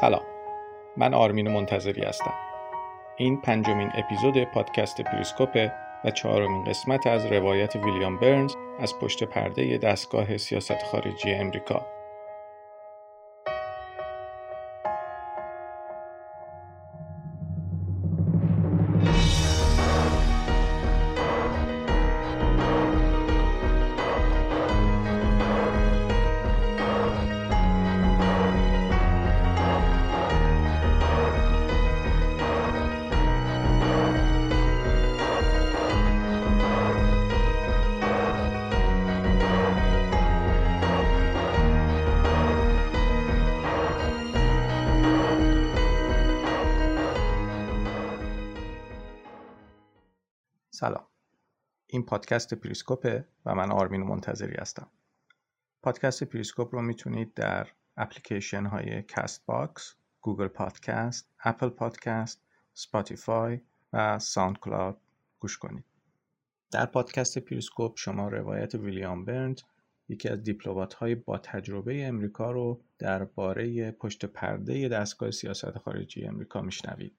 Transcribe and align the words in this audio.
سلام. 0.00 0.22
من 0.96 1.14
آرمین 1.14 1.48
منتظری 1.48 2.02
هستم. 2.02 2.34
این 3.16 3.40
پنجمین 3.40 3.90
اپیزود 3.94 4.44
پادکست 4.44 5.00
پریسکوپ 5.00 5.70
و 6.04 6.10
چهارمین 6.10 6.64
قسمت 6.64 7.06
از 7.06 7.26
روایت 7.26 7.76
ویلیام 7.76 8.18
برنز 8.18 8.54
از 8.78 8.98
پشت 8.98 9.24
پرده 9.24 9.78
دستگاه 9.78 10.36
سیاست 10.36 10.82
خارجی 10.82 11.32
امریکا. 11.34 11.86
پادکست 52.18 52.54
پریسکوپه 52.54 53.24
و 53.44 53.54
من 53.54 53.70
آرمین 53.70 54.02
منتظری 54.02 54.54
هستم. 54.54 54.90
پادکست 55.82 56.24
پریسکوپ 56.24 56.74
رو 56.74 56.82
می‌تونید 56.82 57.34
در 57.34 57.68
اپلیکیشن 57.96 58.66
های 58.66 59.02
Castbox، 59.02 59.94
Google 60.20 60.48
Podcast، 60.48 61.30
Apple 61.44 61.68
Podcast، 61.68 62.42
Spotify 62.74 63.60
و 63.92 64.18
SoundCloud 64.18 64.96
گوش 65.38 65.58
کنید. 65.58 65.84
در 66.70 66.86
پادکست 66.86 67.38
پریسکوپ 67.38 67.98
شما 67.98 68.28
روایت 68.28 68.74
ویلیام 68.74 69.24
برنز 69.24 69.60
یکی 70.08 70.28
از 70.28 70.42
دیپلومات 70.42 70.94
های 70.94 71.14
با 71.14 71.38
تجربه 71.38 72.06
امریکا 72.06 72.50
رو 72.50 72.80
درباره 72.98 73.90
پشت 73.90 74.24
پرده 74.24 74.88
دستگاه 74.88 75.30
سیاست 75.30 75.78
خارجی 75.78 76.24
امریکا 76.24 76.62
میشنوید. 76.62 77.16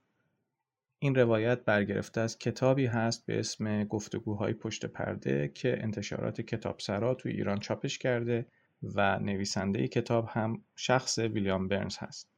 این 1.01 1.15
روایت 1.15 1.65
برگرفته 1.65 2.21
از 2.21 2.37
کتابی 2.37 2.85
هست 2.85 3.25
به 3.25 3.39
اسم 3.39 3.83
گفتگوهای 3.83 4.53
پشت 4.53 4.85
پرده 4.85 5.47
که 5.47 5.83
انتشارات 5.83 6.41
کتابسرا 6.41 7.13
توی 7.13 7.31
ایران 7.31 7.59
چاپش 7.59 7.97
کرده 7.97 8.45
و 8.83 9.19
نویسنده 9.19 9.87
کتاب 9.87 10.29
هم 10.29 10.63
شخص 10.75 11.19
ویلیام 11.19 11.67
برنز 11.67 11.97
هست. 11.97 12.29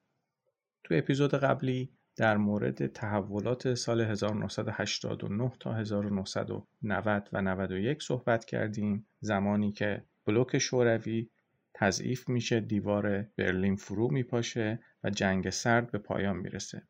تو 0.83 0.93
اپیزود 0.93 1.33
قبلی 1.33 1.91
در 2.15 2.37
مورد 2.37 2.87
تحولات 2.87 3.73
سال 3.73 4.01
1989 4.01 5.51
تا 5.59 5.73
1990 5.73 7.29
و 7.33 7.41
91 7.41 8.03
صحبت 8.03 8.45
کردیم 8.45 9.07
زمانی 9.19 9.71
که 9.71 10.03
بلوک 10.25 10.57
شوروی 10.57 11.29
تضعیف 11.73 12.29
میشه 12.29 12.59
دیوار 12.59 13.21
برلین 13.37 13.75
فرو 13.75 14.11
میپاشه 14.11 14.79
و 15.03 15.09
جنگ 15.09 15.49
سرد 15.49 15.91
به 15.91 15.97
پایان 15.97 16.37
می‌رسه 16.37 16.83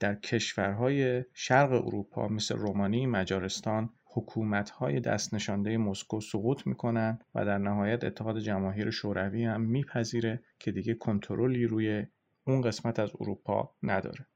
در 0.00 0.14
کشورهای 0.14 1.24
شرق 1.34 1.72
اروپا 1.72 2.28
مثل 2.28 2.56
رومانی، 2.56 3.06
مجارستان 3.06 3.90
حکومت‌های 4.04 5.00
دست 5.00 5.34
نشانده 5.34 5.78
مسکو 5.78 6.20
سقوط 6.20 6.66
می‌کنن 6.66 7.18
و 7.34 7.44
در 7.44 7.58
نهایت 7.58 8.04
اتحاد 8.04 8.38
جماهیر 8.38 8.90
شوروی 8.90 9.44
هم 9.44 9.60
میپذیره 9.60 10.42
که 10.58 10.72
دیگه 10.72 10.94
کنترلی 10.94 11.66
روی 11.66 12.06
اون 12.44 12.60
قسمت 12.60 12.98
از 12.98 13.10
اروپا 13.20 13.74
نداره. 13.82 14.26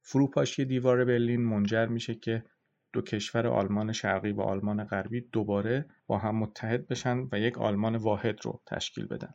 فروپاشی 0.00 0.64
دیوار 0.64 1.04
برلین 1.04 1.40
منجر 1.40 1.86
میشه 1.86 2.14
که 2.14 2.44
دو 2.92 3.02
کشور 3.02 3.46
آلمان 3.46 3.92
شرقی 3.92 4.32
و 4.32 4.40
آلمان 4.40 4.84
غربی 4.84 5.20
دوباره 5.20 5.86
با 6.06 6.18
هم 6.18 6.36
متحد 6.36 6.88
بشن 6.88 7.28
و 7.32 7.38
یک 7.38 7.58
آلمان 7.58 7.96
واحد 7.96 8.38
رو 8.42 8.62
تشکیل 8.66 9.06
بدن. 9.06 9.34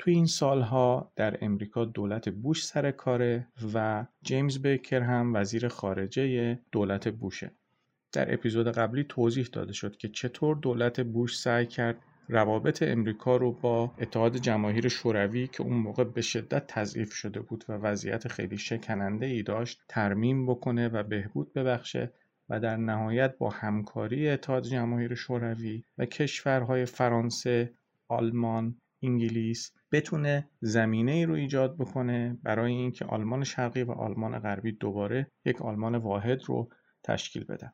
توی 0.00 0.14
این 0.14 0.26
سالها 0.26 1.12
در 1.16 1.38
امریکا 1.40 1.84
دولت 1.84 2.28
بوش 2.28 2.66
سر 2.66 2.90
کاره 2.90 3.46
و 3.74 4.06
جیمز 4.22 4.58
بیکر 4.58 5.00
هم 5.00 5.34
وزیر 5.34 5.68
خارجه 5.68 6.58
دولت 6.72 7.08
بوشه. 7.08 7.50
در 8.12 8.34
اپیزود 8.34 8.68
قبلی 8.68 9.04
توضیح 9.04 9.48
داده 9.52 9.72
شد 9.72 9.96
که 9.96 10.08
چطور 10.08 10.56
دولت 10.56 11.00
بوش 11.00 11.38
سعی 11.38 11.66
کرد 11.66 11.96
روابط 12.28 12.82
امریکا 12.82 13.36
رو 13.36 13.52
با 13.52 13.94
اتحاد 13.98 14.36
جماهیر 14.36 14.88
شوروی 14.88 15.46
که 15.46 15.62
اون 15.62 15.76
موقع 15.76 16.04
به 16.04 16.20
شدت 16.20 16.66
تضعیف 16.66 17.12
شده 17.12 17.40
بود 17.40 17.64
و 17.68 17.72
وضعیت 17.72 18.28
خیلی 18.28 18.58
شکننده 18.58 19.26
ای 19.26 19.42
داشت 19.42 19.80
ترمیم 19.88 20.46
بکنه 20.46 20.88
و 20.88 21.02
بهبود 21.02 21.52
ببخشه 21.52 22.12
و 22.48 22.60
در 22.60 22.76
نهایت 22.76 23.38
با 23.38 23.50
همکاری 23.50 24.28
اتحاد 24.28 24.64
جماهیر 24.64 25.14
شوروی 25.14 25.84
و 25.98 26.06
کشورهای 26.06 26.84
فرانسه، 26.84 27.74
آلمان، 28.08 28.80
انگلیس 29.02 29.72
بتونه 29.92 30.48
زمینه 30.60 31.12
ای 31.12 31.24
رو 31.24 31.34
ایجاد 31.34 31.76
بکنه 31.76 32.38
برای 32.42 32.72
اینکه 32.72 33.04
آلمان 33.04 33.44
شرقی 33.44 33.82
و 33.82 33.92
آلمان 33.92 34.38
غربی 34.38 34.72
دوباره 34.72 35.30
یک 35.44 35.62
آلمان 35.62 35.94
واحد 35.94 36.42
رو 36.44 36.68
تشکیل 37.02 37.44
بدن. 37.44 37.72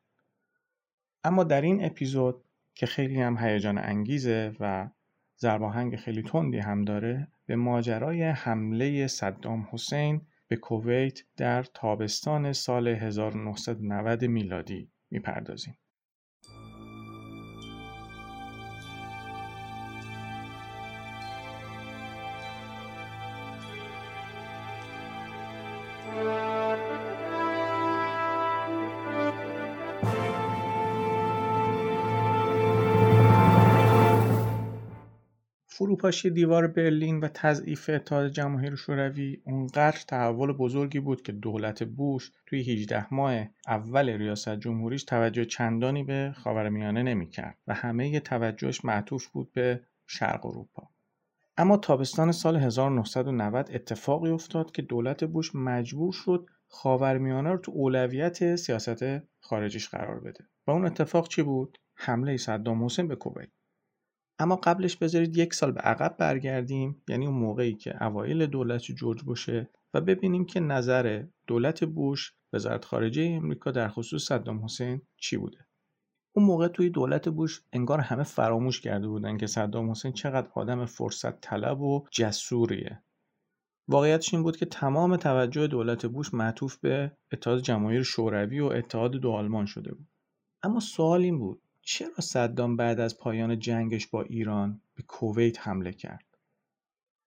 اما 1.24 1.44
در 1.44 1.60
این 1.60 1.84
اپیزود 1.84 2.44
که 2.74 2.86
خیلی 2.86 3.20
هم 3.20 3.38
هیجان 3.38 3.78
انگیزه 3.78 4.56
و 4.60 4.90
زرباهنگ 5.36 5.96
خیلی 5.96 6.22
تندی 6.22 6.58
هم 6.58 6.84
داره 6.84 7.28
به 7.46 7.56
ماجرای 7.56 8.22
حمله 8.22 9.06
صدام 9.06 9.68
حسین 9.72 10.26
به 10.48 10.56
کویت 10.56 11.20
در 11.36 11.62
تابستان 11.62 12.52
سال 12.52 12.88
1990 12.88 14.24
میلادی 14.24 14.90
می‌پردازیم. 15.10 15.78
فروپاشی 36.06 36.30
دیوار 36.30 36.66
برلین 36.66 37.20
و 37.20 37.28
تضعیف 37.28 37.90
اتحاد 37.90 38.28
جماهیر 38.28 38.74
شوروی 38.74 39.40
اونقدر 39.44 39.98
تحول 40.08 40.52
بزرگی 40.52 41.00
بود 41.00 41.22
که 41.22 41.32
دولت 41.32 41.82
بوش 41.82 42.32
توی 42.46 42.72
18 42.72 43.14
ماه 43.14 43.46
اول 43.66 44.08
ریاست 44.08 44.56
جمهوریش 44.56 45.04
توجه 45.04 45.44
چندانی 45.44 46.04
به 46.04 46.34
خاورمیانه 46.36 47.02
نمی‌کرد 47.02 47.58
و 47.66 47.74
همه 47.74 48.20
توجهش 48.20 48.84
معطوف 48.84 49.26
بود 49.26 49.52
به 49.52 49.80
شرق 50.06 50.46
اروپا. 50.46 50.88
اما 51.56 51.76
تابستان 51.76 52.32
سال 52.32 52.56
1990 52.56 53.70
اتفاقی 53.74 54.30
افتاد 54.30 54.72
که 54.72 54.82
دولت 54.82 55.24
بوش 55.24 55.54
مجبور 55.54 56.12
شد 56.12 56.46
خاورمیانه 56.68 57.50
رو 57.50 57.58
تو 57.58 57.72
اولویت 57.74 58.56
سیاست 58.56 59.22
خارجیش 59.40 59.88
قرار 59.88 60.20
بده. 60.20 60.44
و 60.66 60.70
اون 60.70 60.86
اتفاق 60.86 61.28
چی 61.28 61.42
بود؟ 61.42 61.78
حمله 61.94 62.36
صدام 62.36 62.84
حسین 62.84 63.08
به 63.08 63.16
کویت. 63.16 63.48
اما 64.38 64.56
قبلش 64.56 64.96
بذارید 64.96 65.36
یک 65.36 65.54
سال 65.54 65.72
به 65.72 65.80
عقب 65.80 66.16
برگردیم 66.18 67.02
یعنی 67.08 67.26
اون 67.26 67.36
موقعی 67.36 67.74
که 67.74 68.04
اوایل 68.04 68.46
دولت 68.46 68.82
جورج 68.82 69.24
باشه 69.24 69.70
و 69.94 70.00
ببینیم 70.00 70.44
که 70.44 70.60
نظر 70.60 71.24
دولت 71.46 71.84
بوش 71.84 72.34
وزارت 72.52 72.84
خارجه 72.84 73.22
امریکا 73.22 73.70
در 73.70 73.88
خصوص 73.88 74.24
صدام 74.24 74.64
حسین 74.64 75.02
چی 75.16 75.36
بوده. 75.36 75.66
اون 76.32 76.46
موقع 76.46 76.68
توی 76.68 76.90
دولت 76.90 77.28
بوش 77.28 77.62
انگار 77.72 78.00
همه 78.00 78.22
فراموش 78.22 78.80
کرده 78.80 79.08
بودن 79.08 79.38
که 79.38 79.46
صدام 79.46 79.90
حسین 79.90 80.12
چقدر 80.12 80.48
آدم 80.54 80.84
فرصت 80.84 81.40
طلب 81.40 81.80
و 81.80 82.04
جسوریه. 82.10 83.02
واقعیتش 83.88 84.34
این 84.34 84.42
بود 84.42 84.56
که 84.56 84.66
تمام 84.66 85.16
توجه 85.16 85.66
دولت 85.66 86.06
بوش 86.06 86.34
معطوف 86.34 86.76
به 86.76 87.12
اتحاد 87.32 87.60
جماهیر 87.60 88.02
شوروی 88.02 88.60
و 88.60 88.66
اتحاد 88.66 89.10
دو 89.10 89.30
آلمان 89.30 89.66
شده 89.66 89.94
بود. 89.94 90.08
اما 90.62 90.80
سوال 90.80 91.22
این 91.22 91.38
بود 91.38 91.62
چرا 91.88 92.20
صدام 92.20 92.76
بعد 92.76 93.00
از 93.00 93.18
پایان 93.18 93.58
جنگش 93.58 94.06
با 94.06 94.22
ایران 94.22 94.80
به 94.94 95.02
کویت 95.02 95.68
حمله 95.68 95.92
کرد؟ 95.92 96.24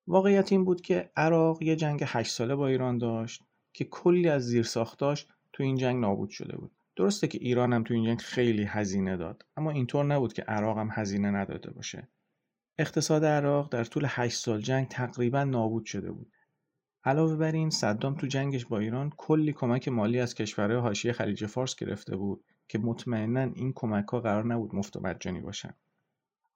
واقعیت 0.07 0.51
این 0.51 0.65
بود 0.65 0.81
که 0.81 1.11
عراق 1.15 1.63
یه 1.63 1.75
جنگ 1.75 2.03
هشت 2.07 2.31
ساله 2.31 2.56
با 2.56 2.67
ایران 2.67 2.97
داشت 2.97 3.44
که 3.73 3.85
کلی 3.85 4.29
از 4.29 4.44
زیرساختاش 4.45 5.27
تو 5.53 5.63
این 5.63 5.77
جنگ 5.77 6.01
نابود 6.01 6.29
شده 6.29 6.57
بود. 6.57 6.71
درسته 6.95 7.27
که 7.27 7.38
ایران 7.41 7.73
هم 7.73 7.83
تو 7.83 7.94
این 7.94 8.06
جنگ 8.06 8.19
خیلی 8.19 8.63
هزینه 8.63 9.17
داد 9.17 9.45
اما 9.57 9.71
اینطور 9.71 10.06
نبود 10.06 10.33
که 10.33 10.41
عراق 10.41 10.77
هم 10.77 10.89
هزینه 10.91 11.31
نداده 11.31 11.71
باشه. 11.71 12.07
اقتصاد 12.77 13.25
عراق 13.25 13.71
در 13.71 13.83
طول 13.83 14.06
8 14.07 14.38
سال 14.38 14.61
جنگ 14.61 14.88
تقریبا 14.88 15.44
نابود 15.44 15.85
شده 15.85 16.11
بود. 16.11 16.31
علاوه 17.03 17.35
بر 17.35 17.51
این 17.51 17.69
صدام 17.69 18.15
تو 18.15 18.27
جنگش 18.27 18.65
با 18.65 18.79
ایران 18.79 19.13
کلی 19.17 19.53
کمک 19.53 19.88
مالی 19.88 20.19
از 20.19 20.35
کشورهای 20.35 20.79
حاشیه 20.79 21.13
خلیج 21.13 21.45
فارس 21.45 21.75
گرفته 21.75 22.15
بود 22.15 22.44
که 22.69 22.80
مطمئنا 22.80 23.42
این 23.42 23.74
کمک 23.75 24.07
ها 24.07 24.19
قرار 24.19 24.45
نبود 24.45 24.75
مفت 24.75 24.98
و 24.98 25.00
مجانی 25.00 25.42
باشن. 25.42 25.74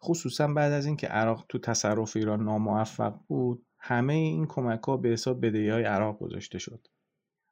خصوصا 0.04 0.48
بعد 0.48 0.72
از 0.72 0.86
اینکه 0.86 1.08
عراق 1.08 1.46
تو 1.50 1.60
تصرف 1.60 2.16
ایران 2.16 2.44
ناموفق 2.44 3.20
بود 3.28 3.66
همه 3.80 4.14
این 4.14 4.46
کمک 4.46 4.84
ها 4.84 4.98
به 4.98 5.10
حساب 5.10 5.46
بدهی 5.46 5.70
های 5.70 5.84
عراق 5.84 6.20
گذاشته 6.20 6.60
شد. 6.60 6.88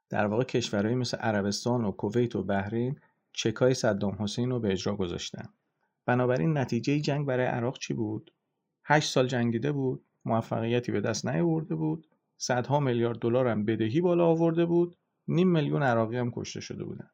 در 0.09 0.25
واقع 0.25 0.43
کشورهایی 0.43 0.95
مثل 0.95 1.17
عربستان 1.17 1.85
و 1.85 1.91
کویت 1.91 2.35
و 2.35 2.43
بحرین 2.43 2.99
چکای 3.33 3.73
صدام 3.73 4.17
حسین 4.19 4.49
رو 4.49 4.59
به 4.59 4.71
اجرا 4.71 4.95
گذاشتن. 4.95 5.49
بنابراین 6.05 6.57
نتیجه 6.57 6.99
جنگ 6.99 7.25
برای 7.25 7.45
عراق 7.45 7.77
چی 7.77 7.93
بود؟ 7.93 8.33
هشت 8.85 9.11
سال 9.11 9.27
جنگیده 9.27 9.71
بود 9.71 10.05
موفقیتی 10.25 10.91
به 10.91 11.01
دست 11.01 11.27
نیاورده 11.27 11.75
بود 11.75 12.07
صدها 12.37 12.79
میلیارد 12.79 13.19
دلار 13.19 13.47
هم 13.47 13.65
بدهی 13.65 14.01
بالا 14.01 14.27
آورده 14.27 14.65
بود 14.65 14.97
نیم 15.27 15.51
میلیون 15.51 15.83
عراقی 15.83 16.17
هم 16.17 16.31
کشته 16.31 16.59
شده 16.59 16.83
بودن. 16.83 17.09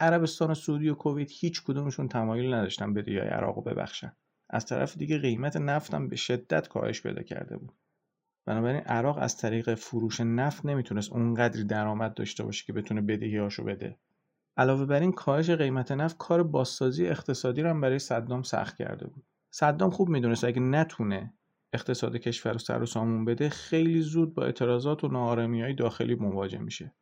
عربستان 0.00 0.50
و 0.50 0.54
سعودی 0.54 0.88
و 0.88 0.94
کویت 0.94 1.30
هیچ 1.32 1.62
کدومشون 1.62 2.08
تمایل 2.08 2.54
نداشتن 2.54 2.94
بدهی 2.94 3.18
های 3.18 3.28
عراق 3.28 3.68
ببخشن. 3.68 4.12
از 4.50 4.66
طرف 4.66 4.96
دیگه 4.96 5.18
قیمت 5.18 5.56
نفتم 5.56 6.08
به 6.08 6.16
شدت 6.16 6.68
کاهش 6.68 7.02
پیدا 7.02 7.22
کرده 7.22 7.56
بود. 7.56 7.72
بنابراین 8.46 8.80
عراق 8.80 9.18
از 9.18 9.36
طریق 9.36 9.74
فروش 9.74 10.20
نفت 10.20 10.66
نمی‌تونست 10.66 11.12
اونقدری 11.12 11.64
درآمد 11.64 12.14
داشته 12.14 12.44
باشه 12.44 12.64
که 12.66 12.72
بتونه 12.72 13.00
بدهیاشو 13.00 13.64
بده. 13.64 13.98
علاوه 14.56 14.86
بر 14.86 15.00
این 15.00 15.12
کاهش 15.12 15.50
قیمت 15.50 15.92
نفت 15.92 16.16
کار 16.18 16.42
بازسازی 16.42 17.06
اقتصادی 17.06 17.62
رو 17.62 17.70
هم 17.70 17.80
برای 17.80 17.98
صدام 17.98 18.42
سخت 18.42 18.76
کرده 18.76 19.06
بود. 19.06 19.24
صدام 19.50 19.90
خوب 19.90 20.08
می‌دونست 20.08 20.44
اگه 20.44 20.60
نتونه 20.60 21.34
اقتصاد 21.72 22.16
کشور 22.16 22.52
رو 22.52 22.58
سر 22.58 22.82
و 22.82 22.86
سامون 22.86 23.24
بده 23.24 23.48
خیلی 23.48 24.00
زود 24.00 24.34
با 24.34 24.44
اعتراضات 24.44 25.04
و 25.04 25.08
ناآرامی 25.08 25.62
های 25.62 25.74
داخلی 25.74 26.14
مواجه 26.14 26.58
میشه. 26.58 26.94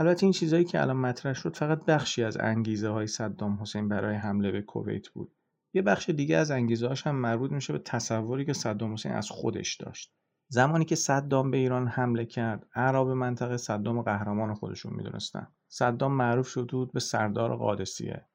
البته 0.00 0.24
این 0.24 0.32
چیزهایی 0.32 0.64
که 0.64 0.80
الان 0.80 0.96
مطرح 0.96 1.32
شد 1.32 1.56
فقط 1.56 1.84
بخشی 1.84 2.22
از 2.24 2.36
انگیزه 2.36 2.88
های 2.88 3.06
صدام 3.06 3.58
حسین 3.62 3.88
برای 3.88 4.16
حمله 4.16 4.50
به 4.50 4.62
کویت 4.62 5.08
بود. 5.08 5.32
یه 5.74 5.82
بخش 5.82 6.10
دیگه 6.10 6.36
از 6.36 6.50
انگیزه 6.50 6.94
هم 7.04 7.16
مربوط 7.16 7.52
میشه 7.52 7.72
به 7.72 7.78
تصوری 7.78 8.44
که 8.44 8.52
صدام 8.52 8.92
حسین 8.92 9.12
از 9.12 9.30
خودش 9.30 9.76
داشت. 9.76 10.14
زمانی 10.48 10.84
که 10.84 10.94
صدام 10.94 11.50
به 11.50 11.56
ایران 11.56 11.88
حمله 11.88 12.24
کرد 12.24 12.66
اعراب 12.74 13.10
منطقه 13.10 13.56
صدام 13.56 14.02
قهرمان 14.02 14.54
خودشون 14.54 14.94
می‌دونستن. 14.94 15.46
صدام 15.68 16.12
معروف 16.12 16.48
شده 16.48 16.76
بود 16.76 16.92
به 16.92 17.00
سردار 17.00 17.56
قادسیه. 17.56 18.26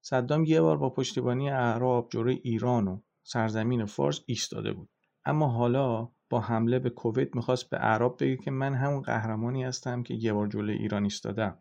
صدام 0.00 0.44
یه 0.44 0.60
بار 0.60 0.76
با 0.76 0.90
پشتیبانی 0.90 1.50
اعراب 1.50 2.08
جلوی 2.12 2.40
ایران 2.44 2.88
و 2.88 3.00
سرزمین 3.22 3.84
فارس 3.84 4.20
ایستاده 4.26 4.72
بود. 4.72 4.90
اما 5.24 5.48
حالا 5.48 6.12
با 6.30 6.40
حمله 6.40 6.78
به 6.78 6.90
کویت 6.90 7.36
می‌خواست 7.36 7.70
به 7.70 7.76
اعراب 7.76 8.16
بگه 8.20 8.36
که 8.36 8.50
من 8.50 8.74
همون 8.74 9.02
قهرمانی 9.02 9.64
هستم 9.64 10.02
که 10.02 10.14
یه 10.14 10.32
بار 10.32 10.46
جلوی 10.46 10.76
ایران 10.76 11.02
ایستادم. 11.02 11.58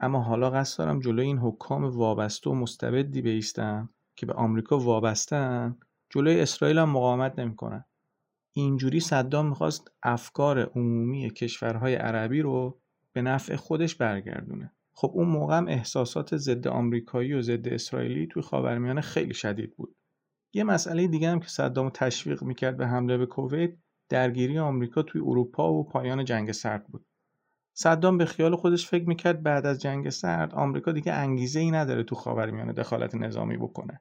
اما 0.00 0.20
حالا 0.20 0.50
قصد 0.50 0.78
دارم 0.78 1.00
جلوی 1.00 1.26
این 1.26 1.38
حکام 1.38 1.84
وابسته 1.84 2.50
و 2.50 2.54
مستبدی 2.54 3.22
بیستم 3.22 3.90
که 4.16 4.26
به 4.26 4.32
آمریکا 4.32 4.78
وابستن 4.78 5.76
جلوی 6.10 6.40
اسرائیل 6.40 6.78
هم 6.78 6.90
مقاومت 6.90 7.38
نمی‌کنن. 7.38 7.84
اینجوری 8.52 9.00
صدام 9.00 9.48
می‌خواست 9.48 9.90
افکار 10.02 10.60
عمومی 10.60 11.30
کشورهای 11.30 11.94
عربی 11.94 12.42
رو 12.42 12.80
به 13.12 13.22
نفع 13.22 13.56
خودش 13.56 13.94
برگردونه. 13.94 14.72
خب 14.94 15.10
اون 15.14 15.28
موقع 15.28 15.56
هم 15.56 15.68
احساسات 15.68 16.36
ضد 16.36 16.68
آمریکایی 16.68 17.32
و 17.32 17.42
ضد 17.42 17.68
اسرائیلی 17.68 18.26
توی 18.26 18.42
خاورمیانه 18.42 19.00
خیلی 19.00 19.34
شدید 19.34 19.76
بود. 19.76 19.96
یه 20.52 20.64
مسئله 20.64 21.06
دیگه 21.06 21.30
هم 21.30 21.40
که 21.40 21.48
صدام 21.48 21.90
تشویق 21.90 22.42
می‌کرد 22.42 22.76
به 22.76 22.86
حمله 22.86 23.18
به 23.18 23.26
کویت 23.26 23.72
درگیری 24.12 24.58
آمریکا 24.58 25.02
توی 25.02 25.20
اروپا 25.20 25.72
و 25.72 25.88
پایان 25.88 26.24
جنگ 26.24 26.52
سرد 26.52 26.86
بود. 26.86 27.06
صدام 27.74 28.18
به 28.18 28.24
خیال 28.24 28.56
خودش 28.56 28.88
فکر 28.88 29.08
می‌کرد 29.08 29.42
بعد 29.42 29.66
از 29.66 29.82
جنگ 29.82 30.10
سرد 30.10 30.54
آمریکا 30.54 30.92
دیگه 30.92 31.12
انگیزه 31.12 31.60
ای 31.60 31.70
نداره 31.70 32.02
تو 32.02 32.14
خاورمیانه 32.14 32.72
دخالت 32.72 33.14
نظامی 33.14 33.56
بکنه. 33.56 34.00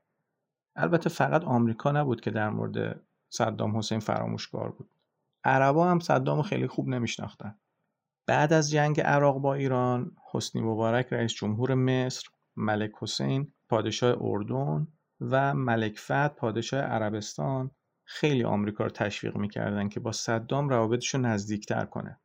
البته 0.76 1.10
فقط 1.10 1.44
آمریکا 1.44 1.92
نبود 1.92 2.22
که 2.22 2.32
در 2.32 2.50
مورد 2.50 3.02
صدام 3.30 3.78
حسین 3.78 4.00
فراموشکار 4.00 4.72
بود. 4.72 4.90
عربا 5.44 5.88
هم 5.88 6.00
صدام 6.00 6.42
خیلی 6.42 6.68
خوب 6.68 6.88
نمیشناختن. 6.88 7.56
بعد 8.28 8.54
از 8.54 8.72
جنگ 8.72 9.02
عراق 9.02 9.38
با 9.38 9.54
ایران 9.54 10.16
حسنی 10.32 10.62
مبارک 10.62 11.14
رئیس 11.14 11.34
جمهور 11.34 11.74
مصر 11.74 12.28
ملک 12.56 12.92
حسین 13.00 13.54
پادشاه 13.70 14.18
اردن 14.22 14.88
و 15.22 15.54
ملک 15.54 16.00
فهد 16.00 16.36
پادشاه 16.36 16.82
عربستان 16.82 17.72
خیلی 18.14 18.44
آمریکا 18.44 18.84
رو 18.84 18.90
تشویق 18.90 19.38
می‌کردن 19.38 19.90
که 19.90 20.00
با 20.00 20.12
صدام 20.12 20.70
روابطش 20.70 21.16
رو 21.16 21.22
نزدیکتر 21.22 21.86
کنه. 21.86 22.20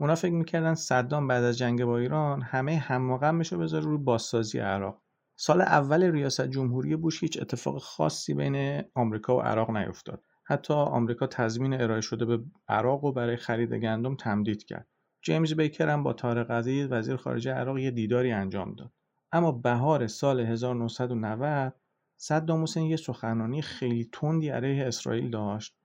اونا 0.00 0.14
فکر 0.14 0.32
می‌کردن 0.32 0.74
صدام 0.74 1.28
بعد 1.28 1.44
از 1.44 1.58
جنگ 1.58 1.84
با 1.84 1.98
ایران 1.98 2.42
همه 2.42 2.76
هممقامش 2.76 3.52
رو 3.52 3.58
بذاره 3.58 3.84
روی 3.84 3.98
بازسازی 3.98 4.58
عراق. 4.58 5.02
سال 5.36 5.60
اول 5.60 6.02
ریاست 6.02 6.48
جمهوری 6.48 6.96
بوش 6.96 7.22
هیچ 7.22 7.42
اتفاق 7.42 7.78
خاصی 7.78 8.34
بین 8.34 8.82
آمریکا 8.94 9.36
و 9.36 9.40
عراق 9.40 9.70
نیفتاد. 9.70 10.22
حتی 10.44 10.74
آمریکا 10.74 11.26
تضمین 11.26 11.80
ارائه 11.80 12.00
شده 12.00 12.24
به 12.24 12.44
عراق 12.68 13.04
و 13.04 13.12
برای 13.12 13.36
خرید 13.36 13.74
گندم 13.74 14.16
تمدید 14.16 14.64
کرد. 14.64 14.86
جیمز 15.22 15.54
بیکر 15.54 15.88
هم 15.88 16.02
با 16.02 16.12
طارق 16.12 16.50
عزیز 16.50 16.86
وزیر 16.90 17.16
خارجه 17.16 17.52
عراق 17.52 17.78
یه 17.78 17.90
دیداری 17.90 18.32
انجام 18.32 18.74
داد. 18.74 18.92
اما 19.32 19.52
بهار 19.52 20.06
سال 20.06 20.40
1990 20.40 21.74
صدام 22.20 22.62
حسین 22.62 22.84
یه 22.84 22.96
سخنرانی 22.96 23.62
خیلی 23.62 24.08
تندی 24.12 24.48
علیه 24.48 24.86
اسرائیل 24.86 25.30
داشت 25.30 25.76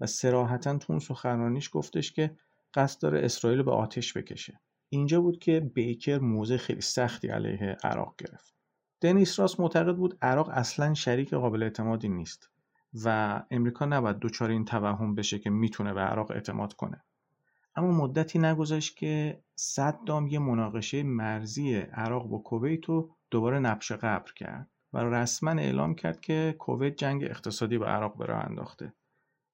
و 0.00 0.06
سراحتا 0.06 0.78
تو 0.78 0.92
اون 0.92 1.00
سخنرانیش 1.00 1.70
گفتش 1.72 2.12
که 2.12 2.36
قصد 2.74 3.00
داره 3.00 3.24
اسرائیل 3.24 3.62
به 3.62 3.70
آتش 3.70 4.16
بکشه. 4.16 4.60
اینجا 4.88 5.20
بود 5.20 5.38
که 5.38 5.60
بیکر 5.60 6.18
موضع 6.18 6.56
خیلی 6.56 6.80
سختی 6.80 7.28
علیه 7.28 7.76
عراق 7.84 8.14
گرفت. 8.18 8.54
دنیس 9.00 9.40
راست 9.40 9.60
معتقد 9.60 9.96
بود 9.96 10.18
عراق 10.22 10.48
اصلا 10.48 10.94
شریک 10.94 11.34
قابل 11.34 11.62
اعتمادی 11.62 12.08
نیست 12.08 12.50
و 13.04 13.42
امریکا 13.50 13.84
نباید 13.84 14.18
دچار 14.18 14.50
این 14.50 14.64
توهم 14.64 15.14
بشه 15.14 15.38
که 15.38 15.50
می‌تونه 15.50 15.92
به 15.94 16.00
عراق 16.00 16.30
اعتماد 16.30 16.72
کنه. 16.72 17.04
اما 17.76 17.90
مدتی 17.90 18.38
نگذشت 18.38 18.96
که 18.96 19.42
صدام 19.54 20.26
یه 20.26 20.38
مناقشه 20.38 21.02
مرزی 21.02 21.76
عراق 21.76 22.28
با 22.28 22.38
کویت 22.38 22.84
رو 22.84 23.16
دوباره 23.30 23.58
نبش 23.58 23.92
قبر 23.92 24.32
کرد. 24.32 24.68
و 24.92 24.98
رسما 24.98 25.50
اعلام 25.50 25.94
کرد 25.94 26.20
که 26.20 26.56
کویت 26.58 26.96
جنگ 26.96 27.24
اقتصادی 27.24 27.78
با 27.78 27.86
عراق 27.86 28.16
به 28.18 28.34
انداخته. 28.34 28.92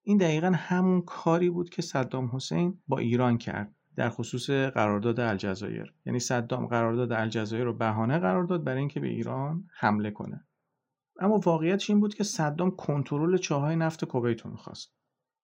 این 0.03 0.19
دقیقا 0.19 0.53
همون 0.55 1.03
کاری 1.03 1.51
بود 1.51 1.71
که 1.71 1.83
صدام 1.83 2.31
حسین 2.33 2.79
با 2.89 2.99
ایران 2.99 3.39
کرد 3.39 3.75
در 3.97 4.09
خصوص 4.09 4.51
قرارداد 4.51 5.21
الجزایر. 5.21 5.95
یعنی 6.07 6.19
صدام 6.19 6.67
قرارداد 6.67 7.13
الجزایر 7.13 7.65
رو 7.65 7.73
بهانه 7.73 8.19
قرار 8.19 8.45
داد 8.45 8.65
برای 8.65 8.79
اینکه 8.79 9.01
به 9.01 9.09
ایران 9.09 9.69
حمله 9.75 10.11
کنه. 10.11 10.47
اما 11.21 11.41
واقعیتش 11.45 11.91
این 11.91 12.01
بود 12.01 12.15
که 12.15 12.25
صدام 12.25 12.71
کنترل 12.71 13.37
چاهای 13.37 13.77
نفت 13.77 14.05
کویت 14.05 14.41
رو 14.41 14.51
می‌خواست. 14.51 14.95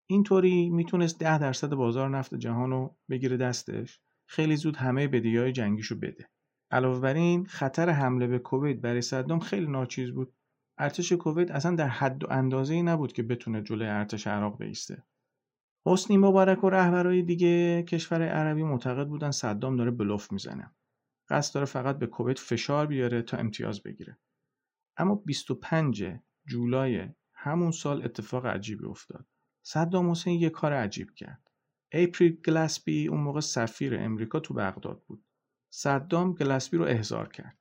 اینطوری 0.07 0.71
می‌تونست 0.71 1.19
ده 1.19 1.39
درصد 1.39 1.75
بازار 1.75 2.11
نفت 2.11 2.35
جهان 2.35 2.71
رو 2.71 2.97
بگیره 3.11 3.37
دستش. 3.37 4.01
خیلی 4.27 4.57
زود 4.57 4.77
همه 4.77 5.09
بدیهای 5.09 5.45
های 5.45 5.53
جنگیشو 5.53 5.99
بده. 5.99 6.29
علاوه 6.71 7.01
بر 7.01 7.15
این 7.15 7.47
خطر 7.47 7.91
حمله 7.91 8.27
به 8.27 8.39
کویت 8.39 8.81
برای 8.81 9.03
صدام 9.03 9.41
خیلی 9.41 9.67
ناچیز 9.67 10.11
بود. 10.11 10.35
ارتش 10.79 11.13
کویت 11.13 11.51
اصلا 11.51 11.77
در 11.77 11.89
حد 11.89 12.25
و 12.25 12.27
اندازه 12.31 12.75
ای 12.75 12.83
نبود 12.83 13.13
که 13.13 13.23
بتونه 13.23 13.63
جلوی 13.63 13.89
ارتش 13.89 14.27
عراق 14.27 14.59
بیسته. 14.59 15.03
حسنی 15.87 16.17
مبارک 16.17 16.65
و 16.65 16.71
رهبرهای 16.71 17.23
دیگه 17.23 17.83
کشور 17.83 18.23
عربی 18.23 18.63
معتقد 18.63 19.09
بودن 19.09 19.31
صدام 19.31 19.77
داره 19.77 19.91
بلوف 19.91 20.33
می‌زنه. 20.33 20.75
قصد 21.29 21.55
داره 21.55 21.67
فقط 21.67 21.99
به 21.99 22.07
کویت 22.07 22.39
فشار 22.39 22.87
بیاره 22.87 23.23
تا 23.23 23.37
امتیاز 23.37 23.83
بگیره. 23.83 24.19
اما 24.97 25.15
25 25.15 26.05
جولای 26.47 27.09
همون 27.35 27.71
سال 27.71 28.05
اتفاق 28.05 28.47
عجیبی 28.47 28.85
افتاد. 28.85 29.27
صدام 29.67 30.11
حسین 30.11 30.41
یه 30.41 30.51
کار 30.51 30.73
عجیب 30.73 31.11
کرد. 31.11 31.51
اپریل 31.93 32.41
گلاسبی 32.47 33.09
اون 33.09 33.21
موقع 33.21 33.41
سفیر 33.41 33.97
امریکا 34.01 34.41
تو 34.41 34.55
بغداد 34.55 35.03
بود. 35.07 35.25
صدام 35.77 36.33
گلاسبی 36.33 36.77
رو 36.77 36.85
احضار 36.85 37.29
کرد. 37.29 37.59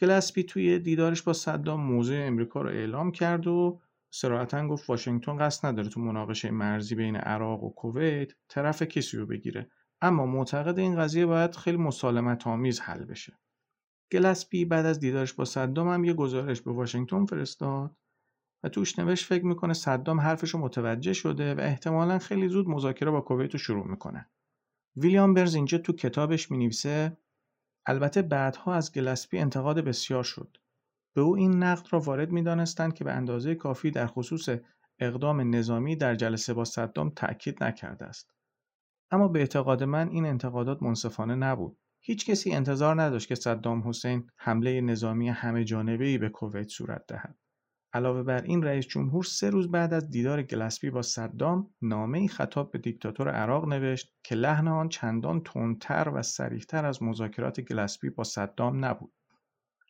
گلاسبی 0.00 0.42
توی 0.42 0.78
دیدارش 0.78 1.22
با 1.22 1.32
صدام 1.32 1.80
موضع 1.80 2.24
امریکا 2.26 2.62
رو 2.62 2.68
اعلام 2.68 3.12
کرد 3.12 3.46
و 3.46 3.80
سراحتا 4.10 4.68
گفت 4.68 4.90
واشنگتن 4.90 5.38
قصد 5.38 5.66
نداره 5.66 5.88
تو 5.88 6.00
مناقشه 6.00 6.50
مرزی 6.50 6.94
بین 6.94 7.16
عراق 7.16 7.64
و 7.64 7.70
کویت 7.70 8.32
طرف 8.48 8.82
کسی 8.82 9.16
رو 9.16 9.26
بگیره. 9.26 9.70
اما 10.00 10.26
معتقد 10.26 10.78
این 10.78 10.96
قضیه 10.96 11.26
باید 11.26 11.56
خیلی 11.56 11.76
مسالمت 11.76 12.46
آمیز 12.46 12.80
حل 12.80 13.04
بشه. 13.04 13.38
گلاسپی 14.12 14.64
بعد 14.64 14.86
از 14.86 15.00
دیدارش 15.00 15.32
با 15.32 15.44
صدام 15.44 15.88
هم 15.88 16.04
یه 16.04 16.12
گزارش 16.12 16.60
به 16.60 16.72
واشنگتن 16.72 17.24
فرستاد 17.24 17.96
و 18.64 18.68
توش 18.68 18.98
نوشت 18.98 19.26
فکر 19.26 19.44
می‌کنه 19.44 19.72
صدام 19.72 20.20
حرفش 20.20 20.50
رو 20.50 20.60
متوجه 20.60 21.12
شده 21.12 21.54
و 21.54 21.60
احتمالا 21.60 22.18
خیلی 22.18 22.48
زود 22.48 22.68
مذاکره 22.68 23.10
با 23.10 23.20
کویت 23.20 23.52
رو 23.52 23.58
شروع 23.58 23.88
می‌کنه. 23.88 24.30
ویلیام 24.96 25.34
برز 25.34 25.54
اینجا 25.54 25.78
تو 25.78 25.92
کتابش 25.92 26.50
می‌نویسه 26.50 27.16
البته 27.86 28.22
بعدها 28.22 28.74
از 28.74 28.92
گلسپی 28.92 29.38
انتقاد 29.38 29.80
بسیار 29.80 30.24
شد. 30.24 30.56
به 31.14 31.20
او 31.20 31.36
این 31.36 31.62
نقد 31.62 31.86
را 31.90 32.00
وارد 32.00 32.32
می‌دانستند 32.32 32.94
که 32.94 33.04
به 33.04 33.12
اندازه 33.12 33.54
کافی 33.54 33.90
در 33.90 34.06
خصوص 34.06 34.48
اقدام 34.98 35.54
نظامی 35.54 35.96
در 35.96 36.14
جلسه 36.14 36.54
با 36.54 36.64
صدام 36.64 37.10
تأکید 37.10 37.64
نکرده 37.64 38.04
است. 38.04 38.30
اما 39.10 39.28
به 39.28 39.38
اعتقاد 39.38 39.82
من 39.82 40.08
این 40.08 40.26
انتقادات 40.26 40.82
منصفانه 40.82 41.34
نبود. 41.34 41.78
هیچ 42.00 42.26
کسی 42.30 42.52
انتظار 42.52 43.02
نداشت 43.02 43.28
که 43.28 43.34
صدام 43.34 43.88
حسین 43.88 44.30
حمله 44.36 44.80
نظامی 44.80 45.28
همه 45.28 45.64
جانبه 45.64 46.04
ای 46.04 46.18
به 46.18 46.28
کویت 46.28 46.68
صورت 46.68 47.06
دهد. 47.08 47.38
علاوه 47.94 48.22
بر 48.22 48.42
این 48.42 48.62
رئیس 48.62 48.86
جمهور 48.86 49.24
سه 49.24 49.50
روز 49.50 49.70
بعد 49.70 49.94
از 49.94 50.10
دیدار 50.10 50.42
گلسپی 50.42 50.90
با 50.90 51.02
صدام 51.02 51.70
نامه 51.82 52.28
خطاب 52.28 52.70
به 52.70 52.78
دیکتاتور 52.78 53.28
عراق 53.28 53.68
نوشت 53.68 54.14
که 54.22 54.34
لحن 54.34 54.68
آن 54.68 54.88
چندان 54.88 55.40
تندتر 55.40 56.08
و 56.14 56.22
صریح‌تر 56.22 56.84
از 56.84 57.02
مذاکرات 57.02 57.60
گلسپی 57.60 58.10
با 58.10 58.24
صدام 58.24 58.84
نبود. 58.84 59.12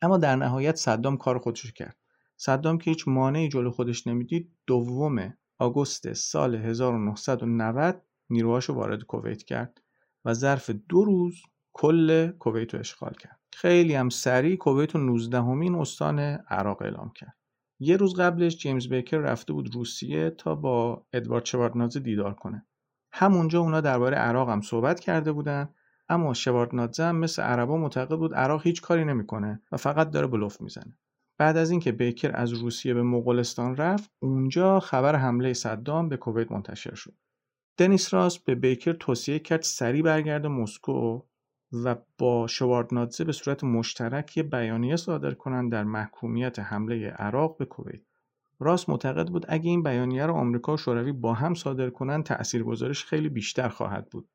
اما 0.02 0.18
در 0.18 0.37
نهایت 0.37 0.76
صدام 0.76 1.16
کار 1.16 1.38
خودش 1.38 1.73
کرد. 1.73 1.96
صدام 2.37 2.78
که 2.78 2.90
هیچ 2.90 3.08
مانعی 3.08 3.49
جلو 3.49 3.70
خودش 3.70 4.06
نمی‌دید 4.06 4.52
دوم 4.66 5.34
آگوست 5.58 6.12
سال 6.12 6.54
1990 6.54 8.02
نیروهاشو 8.30 8.73
وارد 8.73 9.02
کویت 9.02 9.42
کرد 9.42 9.82
و 10.25 10.34
ظرف 10.34 10.70
دو 10.70 11.04
روز 11.04 11.42
کل 11.73 12.30
کویت 12.30 12.75
رو 12.75 12.80
اشغال 12.80 13.12
کرد. 13.12 13.40
خیلی 13.52 13.94
هم 13.94 14.08
سریع 14.08 14.56
کویت 14.56 14.94
رو 14.94 15.00
19 15.00 15.42
همین 15.42 15.75
استان 15.75 16.18
عراق 16.49 16.82
اعلام 16.82 17.12
کرد. 17.14 17.37
یه 17.84 17.96
روز 17.96 18.14
قبلش 18.14 18.56
جیمز 18.56 18.88
بیکر 18.88 19.18
رفته 19.18 19.52
بود 19.52 19.74
روسیه 19.74 20.30
تا 20.30 20.54
با 20.54 21.06
ادوارد 21.12 21.44
شواردنادزه 21.44 22.00
دیدار 22.00 22.34
کنه. 22.34 22.66
همونجا 23.12 23.60
اونا 23.60 23.80
درباره 23.80 24.16
عراق 24.16 24.48
هم 24.48 24.60
صحبت 24.60 25.00
کرده 25.00 25.32
بودن 25.32 25.68
اما 26.08 26.34
شواردنادزه 26.34 27.04
هم 27.04 27.16
مثل 27.16 27.42
عربا 27.42 27.76
معتقد 27.76 28.16
بود 28.16 28.34
عراق 28.34 28.62
هیچ 28.62 28.82
کاری 28.82 29.04
نمی‌کنه 29.04 29.62
و 29.72 29.76
فقط 29.76 30.10
داره 30.10 30.26
بلوف 30.26 30.60
می‌زنه. 30.60 30.98
بعد 31.38 31.56
از 31.56 31.70
اینکه 31.70 31.92
بیکر 31.92 32.30
از 32.34 32.52
روسیه 32.52 32.94
به 32.94 33.02
مغولستان 33.02 33.76
رفت 33.76 34.10
اونجا 34.18 34.80
خبر 34.80 35.16
حمله 35.16 35.52
صدام 35.52 36.08
به 36.08 36.16
کویت 36.16 36.52
منتشر 36.52 36.94
شد. 36.94 37.14
دنیس 37.76 38.14
راس 38.14 38.38
به 38.38 38.54
بیکر 38.54 38.92
توصیه 38.92 39.38
کرد 39.38 39.62
سریع 39.62 40.02
برگرده 40.02 40.48
مسکو 40.48 41.22
و 41.74 41.96
با 42.18 42.46
شواردنادزه 42.46 43.24
به 43.24 43.32
صورت 43.32 43.64
مشترک 43.64 44.36
یه 44.36 44.42
بیانیه 44.42 44.96
صادر 44.96 45.34
کنند 45.34 45.72
در 45.72 45.84
محکومیت 45.84 46.58
حمله 46.58 47.08
عراق 47.08 47.56
به 47.56 47.64
کویت. 47.64 48.00
راست 48.60 48.88
معتقد 48.88 49.28
بود 49.28 49.46
اگه 49.48 49.70
این 49.70 49.82
بیانیه 49.82 50.26
رو 50.26 50.34
آمریکا 50.34 50.74
و 50.74 50.76
شوروی 50.76 51.12
با 51.12 51.34
هم 51.34 51.54
صادر 51.54 51.90
کنند 51.90 52.24
تاثیرگذارش 52.24 53.04
خیلی 53.04 53.28
بیشتر 53.28 53.68
خواهد 53.68 54.10
بود. 54.10 54.28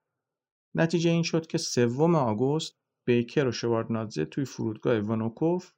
نتیجه 0.76 1.10
این 1.10 1.24
شد 1.24 1.48
که 1.48 1.58
سوم 1.58 2.16
آگوست 2.16 2.78
بیکر 3.06 3.48
و 3.48 3.52
شواردنادزه 3.52 4.26
توی 4.26 4.46
فرودگاه 4.46 5.00
ونوکوف 5.00 5.72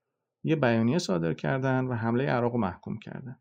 یه 0.43 0.55
بیانیه 0.55 0.97
صادر 0.97 1.33
کردن 1.33 1.85
و 1.85 1.93
حمله 1.93 2.25
عراق 2.25 2.55
محکوم 2.55 2.97
کردن. 2.97 3.39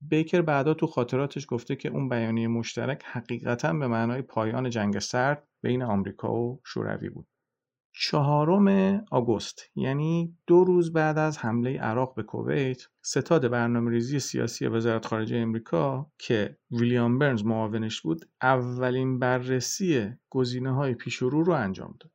بیکر 0.00 0.42
بعدا 0.42 0.74
تو 0.74 0.86
خاطراتش 0.86 1.46
گفته 1.48 1.76
که 1.76 1.88
اون 1.88 2.08
بیانیه 2.08 2.48
مشترک 2.48 3.02
حقیقتا 3.04 3.72
به 3.72 3.86
معنای 3.86 4.22
پایان 4.22 4.70
جنگ 4.70 4.98
سرد 4.98 5.48
بین 5.62 5.82
آمریکا 5.82 6.34
و 6.34 6.60
شوروی 6.64 7.08
بود. 7.08 7.26
چهارم 7.98 8.68
آگوست 9.10 9.62
یعنی 9.74 10.38
دو 10.46 10.64
روز 10.64 10.92
بعد 10.92 11.18
از 11.18 11.38
حمله 11.38 11.78
عراق 11.78 12.14
به 12.14 12.22
کویت 12.22 12.82
ستاد 13.02 13.48
برنامه 13.48 13.90
ریزی 13.90 14.18
سیاسی 14.18 14.66
وزارت 14.66 15.06
خارجه 15.06 15.36
امریکا 15.36 16.12
که 16.18 16.58
ویلیام 16.70 17.18
برنز 17.18 17.44
معاونش 17.44 18.00
بود 18.00 18.28
اولین 18.42 19.18
بررسی 19.18 20.10
گزینه 20.30 20.74
های 20.74 20.94
پیش 20.94 21.16
رو 21.16 21.44
رو 21.44 21.52
انجام 21.52 21.96
داد. 22.00 22.12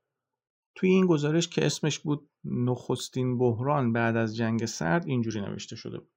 توی 0.75 0.89
این 0.89 1.05
گزارش 1.05 1.47
که 1.47 1.65
اسمش 1.65 1.99
بود 1.99 2.29
نخستین 2.43 3.37
بحران 3.37 3.93
بعد 3.93 4.15
از 4.15 4.35
جنگ 4.35 4.65
سرد 4.65 5.07
اینجوری 5.07 5.41
نوشته 5.41 5.75
شده 5.75 5.99
بود. 5.99 6.11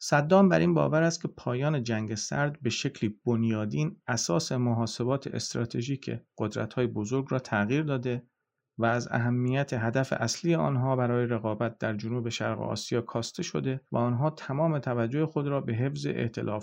صدام 0.00 0.48
بر 0.48 0.58
این 0.58 0.74
باور 0.74 1.02
است 1.02 1.22
که 1.22 1.28
پایان 1.28 1.82
جنگ 1.82 2.14
سرد 2.14 2.62
به 2.62 2.70
شکلی 2.70 3.20
بنیادین 3.24 4.00
اساس 4.06 4.52
محاسبات 4.52 5.26
استراتژیک 5.26 6.10
قدرت‌های 6.38 6.86
بزرگ 6.86 7.26
را 7.30 7.38
تغییر 7.38 7.82
داده 7.82 8.31
و 8.78 8.84
از 8.84 9.08
اهمیت 9.10 9.72
هدف 9.72 10.12
اصلی 10.12 10.54
آنها 10.54 10.96
برای 10.96 11.26
رقابت 11.26 11.78
در 11.78 11.96
جنوب 11.96 12.28
شرق 12.28 12.60
آسیا 12.60 13.00
کاسته 13.00 13.42
شده 13.42 13.80
و 13.92 13.96
آنها 13.96 14.30
تمام 14.30 14.78
توجه 14.78 15.26
خود 15.26 15.48
را 15.48 15.60
به 15.60 15.72
حفظ 15.72 16.06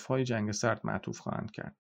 های 0.10 0.24
جنگ 0.24 0.52
سرد 0.52 0.82
معطوف 0.84 1.20
خواهند 1.20 1.52
کرد. 1.52 1.76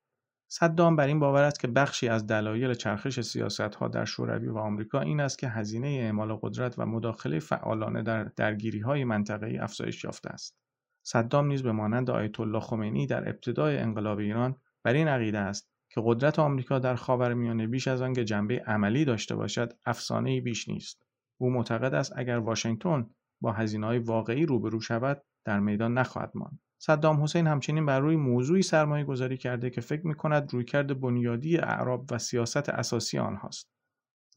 صدام 0.51 0.95
بر 0.95 1.07
این 1.07 1.19
باور 1.19 1.43
است 1.43 1.59
که 1.59 1.67
بخشی 1.67 2.07
از 2.07 2.27
دلایل 2.27 2.73
چرخش 2.73 3.19
سیاست 3.19 3.75
ها 3.75 3.87
در 3.87 4.05
شوروی 4.05 4.47
و 4.47 4.57
آمریکا 4.57 5.01
این 5.01 5.19
است 5.19 5.39
که 5.39 5.49
هزینه 5.49 5.87
اعمال 5.87 6.39
قدرت 6.41 6.79
و 6.79 6.85
مداخله 6.85 7.39
فعالانه 7.39 8.01
در 8.01 8.23
درگیری 8.23 8.79
های 8.79 9.03
منطقه‌ای 9.03 9.57
افزایش 9.57 10.03
یافته 10.03 10.29
است. 10.29 10.57
صدام 11.05 11.47
نیز 11.47 11.63
به 11.63 11.71
مانند 11.71 12.09
آیت 12.09 12.39
الله 12.39 12.59
خمینی 12.59 13.07
در 13.07 13.29
ابتدای 13.29 13.77
انقلاب 13.77 14.17
ایران 14.17 14.55
بر 14.83 14.93
این 14.93 15.07
عقیده 15.07 15.39
است 15.39 15.71
که 15.89 16.01
قدرت 16.05 16.39
آمریکا 16.39 16.79
در 16.79 16.95
خاورمیانه 16.95 17.67
بیش 17.67 17.87
از 17.87 18.01
آنکه 18.01 18.25
جنبه 18.25 18.63
عملی 18.67 19.05
داشته 19.05 19.35
باشد 19.35 19.73
افسانه 19.85 20.41
بیش 20.41 20.69
نیست 20.69 21.05
او 21.37 21.49
معتقد 21.49 21.93
است 21.93 22.13
اگر 22.15 22.37
واشنگتن 22.37 23.09
با 23.41 23.51
های 23.51 23.99
واقعی 23.99 24.45
روبرو 24.45 24.81
شود 24.81 25.21
در 25.45 25.59
میدان 25.59 25.97
نخواهد 25.97 26.31
ماند 26.35 26.59
صدام 26.81 27.23
حسین 27.23 27.47
همچنین 27.47 27.85
بر 27.85 27.99
روی 27.99 28.15
موضوعی 28.15 28.61
سرمایه 28.61 29.03
گذاری 29.03 29.37
کرده 29.37 29.69
که 29.69 29.81
فکر 29.81 30.07
می 30.07 30.15
کند 30.15 30.53
رویکرد 30.53 30.99
بنیادی 30.99 31.57
اعراب 31.57 32.05
و 32.11 32.17
سیاست 32.17 32.69
اساسی 32.69 33.17
آنهاست. 33.17 33.69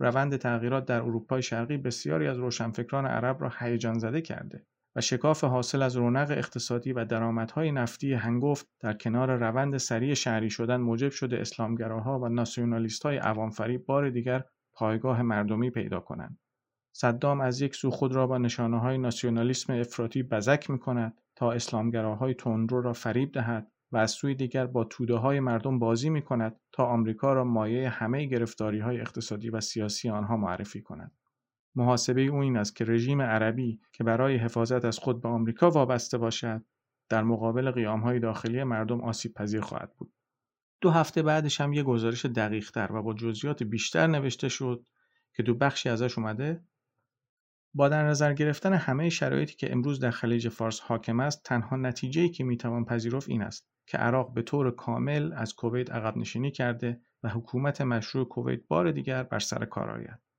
روند 0.00 0.36
تغییرات 0.36 0.84
در 0.84 1.00
اروپای 1.02 1.42
شرقی 1.42 1.76
بسیاری 1.76 2.26
از 2.26 2.38
روشنفکران 2.38 3.06
عرب 3.06 3.42
را 3.42 3.52
هیجان 3.58 3.98
زده 3.98 4.20
کرده. 4.20 4.66
و 4.96 5.00
شکاف 5.00 5.44
حاصل 5.44 5.82
از 5.82 5.96
رونق 5.96 6.30
اقتصادی 6.30 6.92
و 6.92 7.04
درآمدهای 7.04 7.72
نفتی 7.72 8.12
هنگفت 8.12 8.68
در 8.80 8.92
کنار 8.92 9.36
روند 9.36 9.76
سریع 9.76 10.14
شهری 10.14 10.50
شدن 10.50 10.76
موجب 10.76 11.10
شده 11.10 11.40
اسلامگراها 11.40 12.18
و 12.18 12.28
ناسیونالیستهای 12.28 13.16
عوامفری 13.16 13.78
بار 13.78 14.10
دیگر 14.10 14.44
پایگاه 14.72 15.22
مردمی 15.22 15.70
پیدا 15.70 16.00
کنند. 16.00 16.38
صدام 16.92 17.40
از 17.40 17.60
یک 17.60 17.74
سو 17.74 17.90
خود 17.90 18.14
را 18.14 18.26
با 18.26 18.38
نشانه 18.38 18.80
های 18.80 18.98
ناسیونالیسم 18.98 19.72
افراطی 19.72 20.22
بزک 20.22 20.70
می 20.70 20.78
کند 20.78 21.18
تا 21.36 21.52
اسلامگراهای 21.52 22.34
تندرو 22.34 22.82
را 22.82 22.92
فریب 22.92 23.32
دهد 23.32 23.72
و 23.92 23.96
از 23.96 24.10
سوی 24.10 24.34
دیگر 24.34 24.66
با 24.66 24.84
توده 24.84 25.14
های 25.14 25.40
مردم 25.40 25.78
بازی 25.78 26.10
می 26.10 26.22
کند 26.22 26.60
تا 26.72 26.84
آمریکا 26.84 27.32
را 27.32 27.44
مایه 27.44 27.88
همه 27.88 28.24
گرفتاری 28.24 28.80
های 28.80 29.00
اقتصادی 29.00 29.50
و 29.50 29.60
سیاسی 29.60 30.10
آنها 30.10 30.36
معرفی 30.36 30.82
کند. 30.82 31.12
محاسبه 31.74 32.22
او 32.22 32.36
این 32.36 32.56
است 32.56 32.76
که 32.76 32.84
رژیم 32.84 33.22
عربی 33.22 33.80
که 33.92 34.04
برای 34.04 34.36
حفاظت 34.36 34.84
از 34.84 34.98
خود 34.98 35.22
به 35.22 35.28
آمریکا 35.28 35.70
وابسته 35.70 36.18
باشد 36.18 36.64
در 37.08 37.22
مقابل 37.22 37.70
قیامهای 37.70 38.18
داخلی 38.20 38.64
مردم 38.64 39.00
آسیب 39.00 39.34
پذیر 39.34 39.60
خواهد 39.60 39.94
بود. 39.96 40.12
دو 40.80 40.90
هفته 40.90 41.22
بعدش 41.22 41.60
هم 41.60 41.72
یه 41.72 41.82
گزارش 41.82 42.26
دقیقتر 42.26 42.92
و 42.92 43.02
با 43.02 43.14
جزئیات 43.14 43.62
بیشتر 43.62 44.06
نوشته 44.06 44.48
شد 44.48 44.86
که 45.34 45.42
دو 45.42 45.54
بخشی 45.54 45.88
ازش 45.88 46.18
اومده 46.18 46.64
با 47.74 47.88
در 47.88 48.08
نظر 48.08 48.32
گرفتن 48.32 48.72
همه 48.72 49.08
شرایطی 49.08 49.54
که 49.54 49.72
امروز 49.72 50.00
در 50.00 50.10
خلیج 50.10 50.48
فارس 50.48 50.80
حاکم 50.80 51.20
است 51.20 51.42
تنها 51.44 51.76
نتیجه‌ای 51.76 52.28
که 52.28 52.44
می‌توان 52.44 52.84
پذیرفت 52.84 53.28
این 53.28 53.42
است 53.42 53.68
که 53.86 53.98
عراق 53.98 54.34
به 54.34 54.42
طور 54.42 54.70
کامل 54.70 55.32
از 55.32 55.54
کویت 55.54 55.90
عقب 55.90 56.16
نشینی 56.16 56.50
کرده 56.50 57.00
و 57.22 57.28
حکومت 57.28 57.80
مشروع 57.80 58.28
کویت 58.28 58.60
بار 58.68 58.90
دیگر 58.90 59.22
بر 59.22 59.38
سر 59.38 59.64
کار 59.64 59.90
آید 59.90 60.31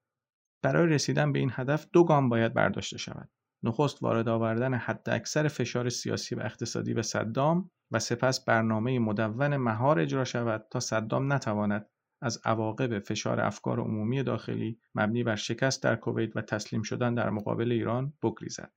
برای 0.64 0.88
رسیدن 0.88 1.32
به 1.32 1.40
این 1.40 1.52
هدف 1.54 1.88
دو 1.94 2.04
گام 2.04 2.30
باید 2.30 2.54
برداشته 2.54 2.98
شود 2.98 3.30
نخست 3.64 4.04
وارد 4.04 4.28
آوردن 4.28 4.74
حداکثر 4.74 5.48
فشار 5.48 5.90
سیاسی 5.90 6.36
و 6.36 6.40
اقتصادی 6.40 6.94
به 6.94 7.02
صدام 7.02 7.72
و 7.92 8.00
سپس 8.00 8.46
برنامه 8.46 9.00
مدون 9.00 9.58
مهار 9.58 10.00
اجرا 10.00 10.24
شود 10.24 10.68
تا 10.72 10.80
صدام 10.80 11.34
نتواند 11.34 11.90
از 12.22 12.42
عواقب 12.46 13.00
فشار 13.00 13.42
افکار 13.42 13.80
عمومی 13.80 14.24
داخلی 14.24 14.80
مبنی 14.96 15.24
بر 15.24 15.36
شکست 15.36 15.84
در 15.84 15.96
کویت 15.96 16.36
و 16.36 16.42
تسلیم 16.42 16.82
شدن 16.82 17.14
در 17.14 17.30
مقابل 17.30 17.72
ایران 17.72 18.14
بگریزد. 18.24 18.74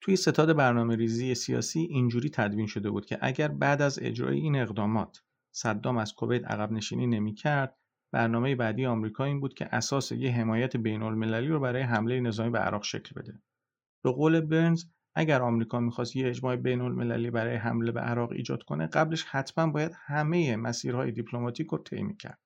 توی 0.00 0.16
ستاد 0.16 0.56
برنامه 0.56 0.96
ریزی 0.96 1.34
سیاسی 1.34 1.80
اینجوری 1.80 2.30
تدوین 2.30 2.66
شده 2.66 2.90
بود 2.90 3.06
که 3.06 3.18
اگر 3.22 3.48
بعد 3.48 3.82
از 3.82 3.98
اجرای 4.02 4.38
این 4.38 4.56
اقدامات 4.56 5.22
صدام 5.54 5.98
از 5.98 6.14
کویت 6.14 6.44
عقب 6.44 6.72
نشینی 6.72 7.06
نمی 7.06 7.34
کرد 7.34 7.78
برنامه 8.12 8.54
بعدی 8.54 8.86
آمریکا 8.86 9.24
این 9.24 9.40
بود 9.40 9.54
که 9.54 9.68
اساس 9.74 10.12
یه 10.12 10.30
حمایت 10.30 10.76
بین 10.76 11.02
المللی 11.02 11.48
رو 11.48 11.60
برای 11.60 11.82
حمله 11.82 12.20
نظامی 12.20 12.50
به 12.50 12.58
عراق 12.58 12.84
شکل 12.84 13.20
بده. 13.20 13.42
به 14.04 14.12
قول 14.12 14.40
برنز 14.40 14.84
اگر 15.14 15.42
آمریکا 15.42 15.80
می‌خواست 15.80 16.16
یه 16.16 16.28
اجماع 16.28 16.56
بین 16.56 16.80
المللی 16.80 17.30
برای 17.30 17.56
حمله 17.56 17.92
به 17.92 18.00
عراق 18.00 18.32
ایجاد 18.32 18.62
کنه 18.62 18.86
قبلش 18.86 19.24
حتما 19.24 19.66
باید 19.66 19.92
همه 20.06 20.56
مسیرهای 20.56 21.12
دیپلماتیک 21.12 21.66
رو 21.66 21.78
طی 21.78 22.16
کرد. 22.20 22.38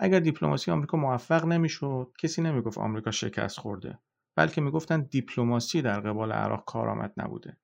اگر 0.00 0.20
دیپلماسی 0.20 0.70
آمریکا 0.70 0.96
موفق 0.96 1.44
نمی‌شد 1.44 2.12
کسی 2.18 2.42
نمی‌گفت 2.42 2.78
آمریکا 2.78 3.10
شکست 3.10 3.58
خورده 3.58 3.98
بلکه 4.36 4.60
می‌گفتن 4.60 5.00
دیپلماسی 5.00 5.82
در 5.82 6.00
قبال 6.00 6.32
عراق 6.32 6.64
کارآمد 6.64 7.12
نبوده. 7.16 7.56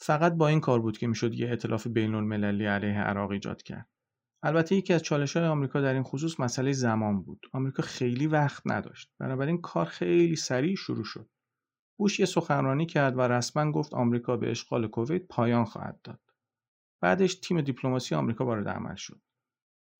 فقط 0.00 0.32
با 0.32 0.48
این 0.48 0.60
کار 0.60 0.80
بود 0.80 0.98
که 0.98 1.06
می‌شد 1.06 1.34
یه 1.34 1.48
ائتلاف 1.48 1.86
بین 1.86 2.14
المللی 2.14 2.66
علیه 2.66 3.00
عراق 3.00 3.30
ایجاد 3.30 3.62
کرد. 3.62 3.88
البته 4.46 4.74
یکی 4.76 4.92
از 4.92 5.02
چالش 5.02 5.36
های 5.36 5.46
آمریکا 5.46 5.80
در 5.80 5.94
این 5.94 6.02
خصوص 6.02 6.40
مسئله 6.40 6.72
زمان 6.72 7.22
بود. 7.22 7.46
آمریکا 7.52 7.82
خیلی 7.82 8.26
وقت 8.26 8.62
نداشت. 8.66 9.10
بنابراین 9.18 9.60
کار 9.60 9.84
خیلی 9.84 10.36
سریع 10.36 10.76
شروع 10.76 11.04
شد. 11.04 11.28
بوش 11.98 12.20
یه 12.20 12.26
سخنرانی 12.26 12.86
کرد 12.86 13.18
و 13.18 13.20
رسما 13.20 13.72
گفت 13.72 13.94
آمریکا 13.94 14.36
به 14.36 14.50
اشغال 14.50 14.88
کویت 14.88 15.26
پایان 15.28 15.64
خواهد 15.64 16.00
داد. 16.04 16.20
بعدش 17.02 17.34
تیم 17.34 17.60
دیپلماسی 17.60 18.14
آمریکا 18.14 18.46
وارد 18.46 18.68
عمل 18.68 18.94
شد. 18.94 19.20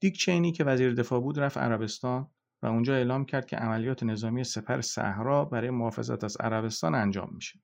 دیک 0.01 0.19
چینی 0.19 0.53
که 0.53 0.65
وزیر 0.65 0.95
دفاع 0.95 1.21
بود 1.21 1.41
رفت 1.41 1.59
عربستان 1.59 2.31
و 2.63 2.67
اونجا 2.67 2.95
اعلام 2.95 3.25
کرد 3.25 3.47
که 3.47 3.57
عملیات 3.57 4.03
نظامی 4.03 4.45
سپر 4.45 4.81
صحرا 4.81 5.45
برای 5.45 5.71
محافظت 5.71 6.25
از 6.25 6.37
عربستان 6.37 6.95
انجام 6.95 7.31
میشه. 7.35 7.61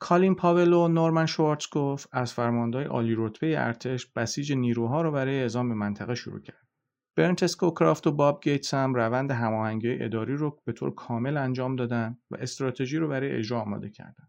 کالین 0.00 0.34
پاول 0.34 0.72
و 0.72 0.88
نورمن 0.88 1.26
شوارتزکوف 1.26 2.06
از 2.12 2.32
فرماندهای 2.32 2.84
عالی 2.84 3.14
رتبه 3.16 3.64
ارتش 3.64 4.06
بسیج 4.06 4.52
نیروها 4.52 5.02
رو 5.02 5.12
برای 5.12 5.40
اعزام 5.40 5.68
به 5.68 5.74
منطقه 5.74 6.14
شروع 6.14 6.40
کرد. 6.40 6.68
برنت 7.16 7.42
اسکوکرافت 7.42 8.06
و 8.06 8.12
باب 8.12 8.40
گیتس 8.42 8.74
هم 8.74 8.94
روند 8.94 9.30
هماهنگی 9.30 10.02
اداری 10.02 10.36
رو 10.36 10.58
به 10.64 10.72
طور 10.72 10.94
کامل 10.94 11.36
انجام 11.36 11.76
دادن 11.76 12.18
و 12.30 12.36
استراتژی 12.36 12.96
رو 12.96 13.08
برای 13.08 13.36
اجرا 13.36 13.60
آماده 13.60 13.90
کردن. 13.90 14.28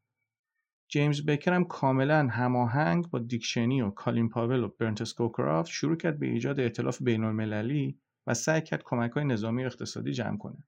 جیمز 0.92 1.26
بیکر 1.26 1.54
هم 1.54 1.64
کاملا 1.64 2.28
هماهنگ 2.28 3.10
با 3.10 3.20
دیک 3.20 3.50
چنی 3.50 3.82
و 3.82 3.90
کالین 3.90 4.30
پاول 4.30 4.64
و 4.64 4.68
برنت 4.68 5.02
اسکوکرافت 5.02 5.72
شروع 5.72 5.96
کرد 5.96 6.20
به 6.20 6.28
ایجاد 6.28 6.60
ائتلاف 6.60 7.02
بین 7.02 7.24
المللی 7.24 8.00
و 8.28 8.34
سعی 8.34 8.62
کرد 8.62 8.84
کمک 8.84 9.12
های 9.12 9.26
نظامی 9.26 9.64
و 9.64 9.66
اقتصادی 9.66 10.12
جمع 10.12 10.38
کنه. 10.38 10.64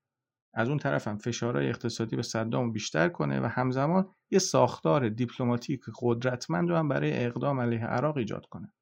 از 0.53 0.70
اون 0.70 0.77
طرف 0.77 1.08
هم 1.08 1.17
فشارهای 1.17 1.70
اقتصادی 1.70 2.15
به 2.15 2.22
صدام 2.22 2.72
بیشتر 2.72 3.10
کنه 3.10 3.39
و 3.39 3.46
همزمان 3.46 4.10
یه 4.31 4.39
ساختار 4.39 5.10
دیپلماتیک 5.10 5.81
قدرتمند 6.01 6.70
رو 6.70 6.75
هم 6.75 6.88
برای 6.88 7.25
اقدام 7.25 7.60
علیه 7.60 7.86
عراق 7.86 8.17
ایجاد 8.17 8.46
کنه. 8.46 8.74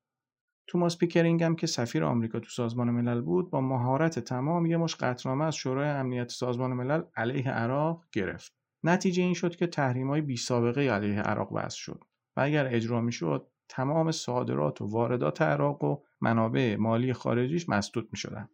توماس 0.68 0.98
پیکرینگ 0.98 1.44
هم 1.44 1.56
که 1.56 1.68
سفیر 1.68 2.04
آمریکا 2.04 2.40
تو 2.40 2.50
سازمان 2.50 2.90
ملل 2.90 3.22
بود 3.22 3.52
با 3.52 3.62
مهارت 3.62 4.20
تمام 4.20 4.66
یه 4.66 4.78
مشت 4.77 4.96
قطعنامه 4.96 5.46
از 5.46 5.56
شورای 5.56 5.90
امنیت 5.90 6.30
سازمان 6.30 6.74
ملل 6.74 7.02
علیه 7.16 7.52
عراق 7.52 8.06
گرفت. 8.12 8.54
نتیجه 8.84 9.24
این 9.24 9.34
شد 9.34 9.56
که 9.56 9.68
تحریم‌های 9.68 10.22
بی 10.22 10.38
سابقه 10.38 10.82
علیه 10.82 11.22
عراق 11.22 11.52
وضع 11.52 11.78
شد 11.78 12.04
و 12.38 12.42
اگر 12.42 12.68
اجرا 12.68 13.02
می‌شد 13.02 13.48
تمام 13.70 14.12
صادرات 14.12 14.82
و 14.82 14.86
واردات 14.86 15.42
عراق 15.42 15.84
و 15.84 15.98
منابع 16.22 16.76
مالی 16.76 17.14
خارجیش 17.14 17.70
مسدود 17.70 18.10
می‌شدن. 18.12 18.50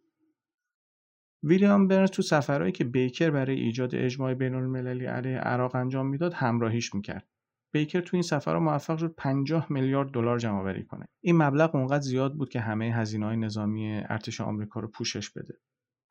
ویلیام 1.46 1.88
برنز 1.88 2.10
تو 2.10 2.22
سفرهایی 2.22 2.72
که 2.72 2.84
بیکر 2.84 3.30
برای 3.30 3.60
ایجاد 3.60 3.94
اجماع 3.94 4.34
بین 4.34 4.54
المللی 4.54 5.06
علیه 5.06 5.38
عراق 5.38 5.74
انجام 5.74 6.06
می‌داد 6.06 6.32
همراهیش 6.34 6.94
می‌کرد. 6.94 7.28
بیکر 7.74 8.00
تو 8.00 8.16
این 8.16 8.22
سفر 8.22 8.58
موفق 8.58 8.98
شد 8.98 9.14
50 9.14 9.66
میلیارد 9.72 10.10
دلار 10.10 10.38
جمع 10.38 10.60
آوری 10.60 10.84
کنه. 10.84 11.08
این 11.24 11.36
مبلغ 11.42 11.74
اونقدر 11.74 12.00
زیاد 12.00 12.34
بود 12.34 12.48
که 12.48 12.60
همه 12.60 12.84
هزینه 12.94 13.26
های 13.26 13.36
نظامی 13.36 14.00
ارتش 14.04 14.40
آمریکا 14.40 14.80
رو 14.80 14.88
پوشش 14.88 15.30
بده. 15.30 15.54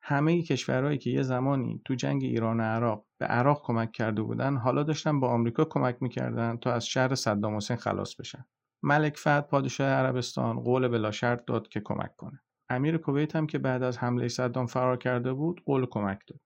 همه 0.02 0.42
کشورهایی 0.42 0.98
که 0.98 1.10
یه 1.10 1.22
زمانی 1.22 1.82
تو 1.84 1.94
جنگ 1.94 2.24
ایران 2.24 2.60
و 2.60 2.62
عراق 2.62 3.06
به 3.20 3.26
عراق 3.26 3.62
کمک 3.64 3.92
کرده 3.92 4.22
بودن 4.22 4.56
حالا 4.56 4.82
داشتن 4.82 5.20
با 5.20 5.28
آمریکا 5.28 5.64
کمک 5.64 5.96
می‌کردن 6.00 6.56
تا 6.56 6.72
از 6.72 6.86
شر 6.86 7.14
صدام 7.14 7.56
حسین 7.56 7.76
خلاص 7.76 8.14
بشن. 8.20 8.44
ملک 8.82 9.16
فهد 9.16 9.48
پادشاه 9.48 9.88
عربستان 9.88 10.60
قول 10.60 10.88
بلا 10.88 11.10
شرط 11.10 11.44
داد 11.46 11.68
که 11.68 11.80
کمک 11.80 12.16
کنه. 12.16 12.40
امیر 12.70 12.96
کویت 12.96 13.36
هم 13.36 13.46
که 13.46 13.58
بعد 13.58 13.82
از 13.82 13.98
حمله 13.98 14.28
صدام 14.28 14.66
فرار 14.66 14.96
کرده 14.96 15.32
بود 15.32 15.62
قول 15.66 15.86
کمک 15.90 16.18
داد. 16.28 16.40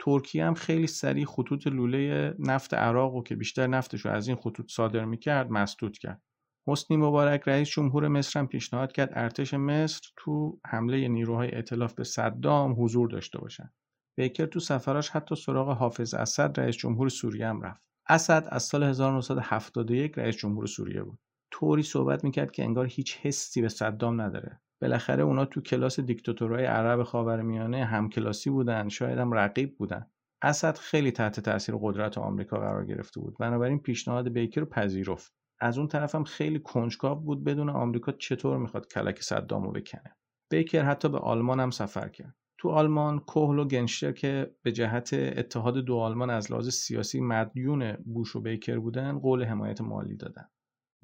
ترکیه 0.00 0.44
هم 0.44 0.54
خیلی 0.54 0.86
سریع 0.86 1.24
خطوط 1.24 1.66
لوله 1.66 2.34
نفت 2.38 2.74
عراق 2.74 3.14
و 3.14 3.22
که 3.22 3.36
بیشتر 3.36 3.66
نفتش 3.66 4.04
رو 4.04 4.10
از 4.10 4.28
این 4.28 4.36
خطوط 4.36 4.70
صادر 4.70 5.04
می‌کرد 5.04 5.50
مسدود 5.50 5.98
کرد. 5.98 6.22
حسنی 6.68 6.96
مبارک 6.96 7.42
رئیس 7.46 7.68
جمهور 7.68 8.08
مصر 8.08 8.40
هم 8.40 8.46
پیشنهاد 8.46 8.92
کرد 8.92 9.10
ارتش 9.12 9.54
مصر 9.54 10.00
تو 10.16 10.60
حمله 10.66 11.08
نیروهای 11.08 11.54
ائتلاف 11.54 11.94
به 11.94 12.04
صدام 12.04 12.84
حضور 12.84 13.08
داشته 13.10 13.38
باشن. 13.38 13.70
بیکر 14.18 14.46
تو 14.46 14.60
سفراش 14.60 15.10
حتی 15.10 15.34
سراغ 15.34 15.76
حافظ 15.76 16.14
اسد 16.14 16.60
رئیس 16.60 16.76
جمهور 16.76 17.08
سوریه 17.08 17.48
هم 17.48 17.62
رفت. 17.62 17.82
اسد 18.08 18.48
از 18.48 18.62
سال 18.62 18.82
1971 18.82 20.18
رئیس 20.18 20.36
جمهور 20.36 20.66
سوریه 20.66 21.02
بود. 21.02 21.18
طوری 21.54 21.82
صحبت 21.82 22.24
می‌کرد 22.24 22.50
که 22.50 22.64
انگار 22.64 22.86
هیچ 22.86 23.18
حسی 23.22 23.62
به 23.62 23.68
صدام 23.68 24.20
نداره. 24.20 24.60
بالاخره 24.82 25.22
اونا 25.22 25.44
تو 25.44 25.60
کلاس 25.60 26.00
دیکتاتورهای 26.00 26.64
عرب 26.64 27.02
خاورمیانه 27.02 27.84
همکلاسی 27.84 28.50
بودن 28.50 28.88
شاید 28.88 29.18
هم 29.18 29.32
رقیب 29.32 29.76
بودن. 29.76 30.06
اسد 30.42 30.76
خیلی 30.76 31.10
تحت 31.12 31.40
تاثیر 31.40 31.74
قدرت 31.80 32.18
آمریکا 32.18 32.56
قرار 32.56 32.86
گرفته 32.86 33.20
بود. 33.20 33.36
بنابراین 33.38 33.78
پیشنهاد 33.78 34.28
بیکر 34.28 34.60
رو 34.60 34.66
پذیرفت. 34.66 35.34
از 35.60 35.78
اون 35.78 35.88
طرف 35.88 36.14
هم 36.14 36.24
خیلی 36.24 36.58
کنجکاو 36.58 37.20
بود 37.20 37.44
بدون 37.44 37.68
آمریکا 37.68 38.12
چطور 38.12 38.58
می‌خواد 38.58 38.88
کلک 38.88 39.22
صدامو 39.22 39.70
بکنه. 39.70 40.16
بیکر 40.50 40.82
حتی 40.82 41.08
به 41.08 41.18
آلمان 41.18 41.60
هم 41.60 41.70
سفر 41.70 42.08
کرد. 42.08 42.34
تو 42.58 42.68
آلمان 42.68 43.18
کوهل 43.18 43.58
و 43.58 43.64
گنشتر 43.64 44.12
که 44.12 44.54
به 44.62 44.72
جهت 44.72 45.10
اتحاد 45.12 45.78
دو 45.78 45.96
آلمان 45.96 46.30
از 46.30 46.52
لحاظ 46.52 46.68
سیاسی 46.68 47.20
مدیون 47.20 47.92
بوش 47.92 48.36
و 48.36 48.40
بیکر 48.40 48.78
بودن 48.78 49.18
قول 49.18 49.44
حمایت 49.44 49.80
مالی 49.80 50.16
دادن. 50.16 50.48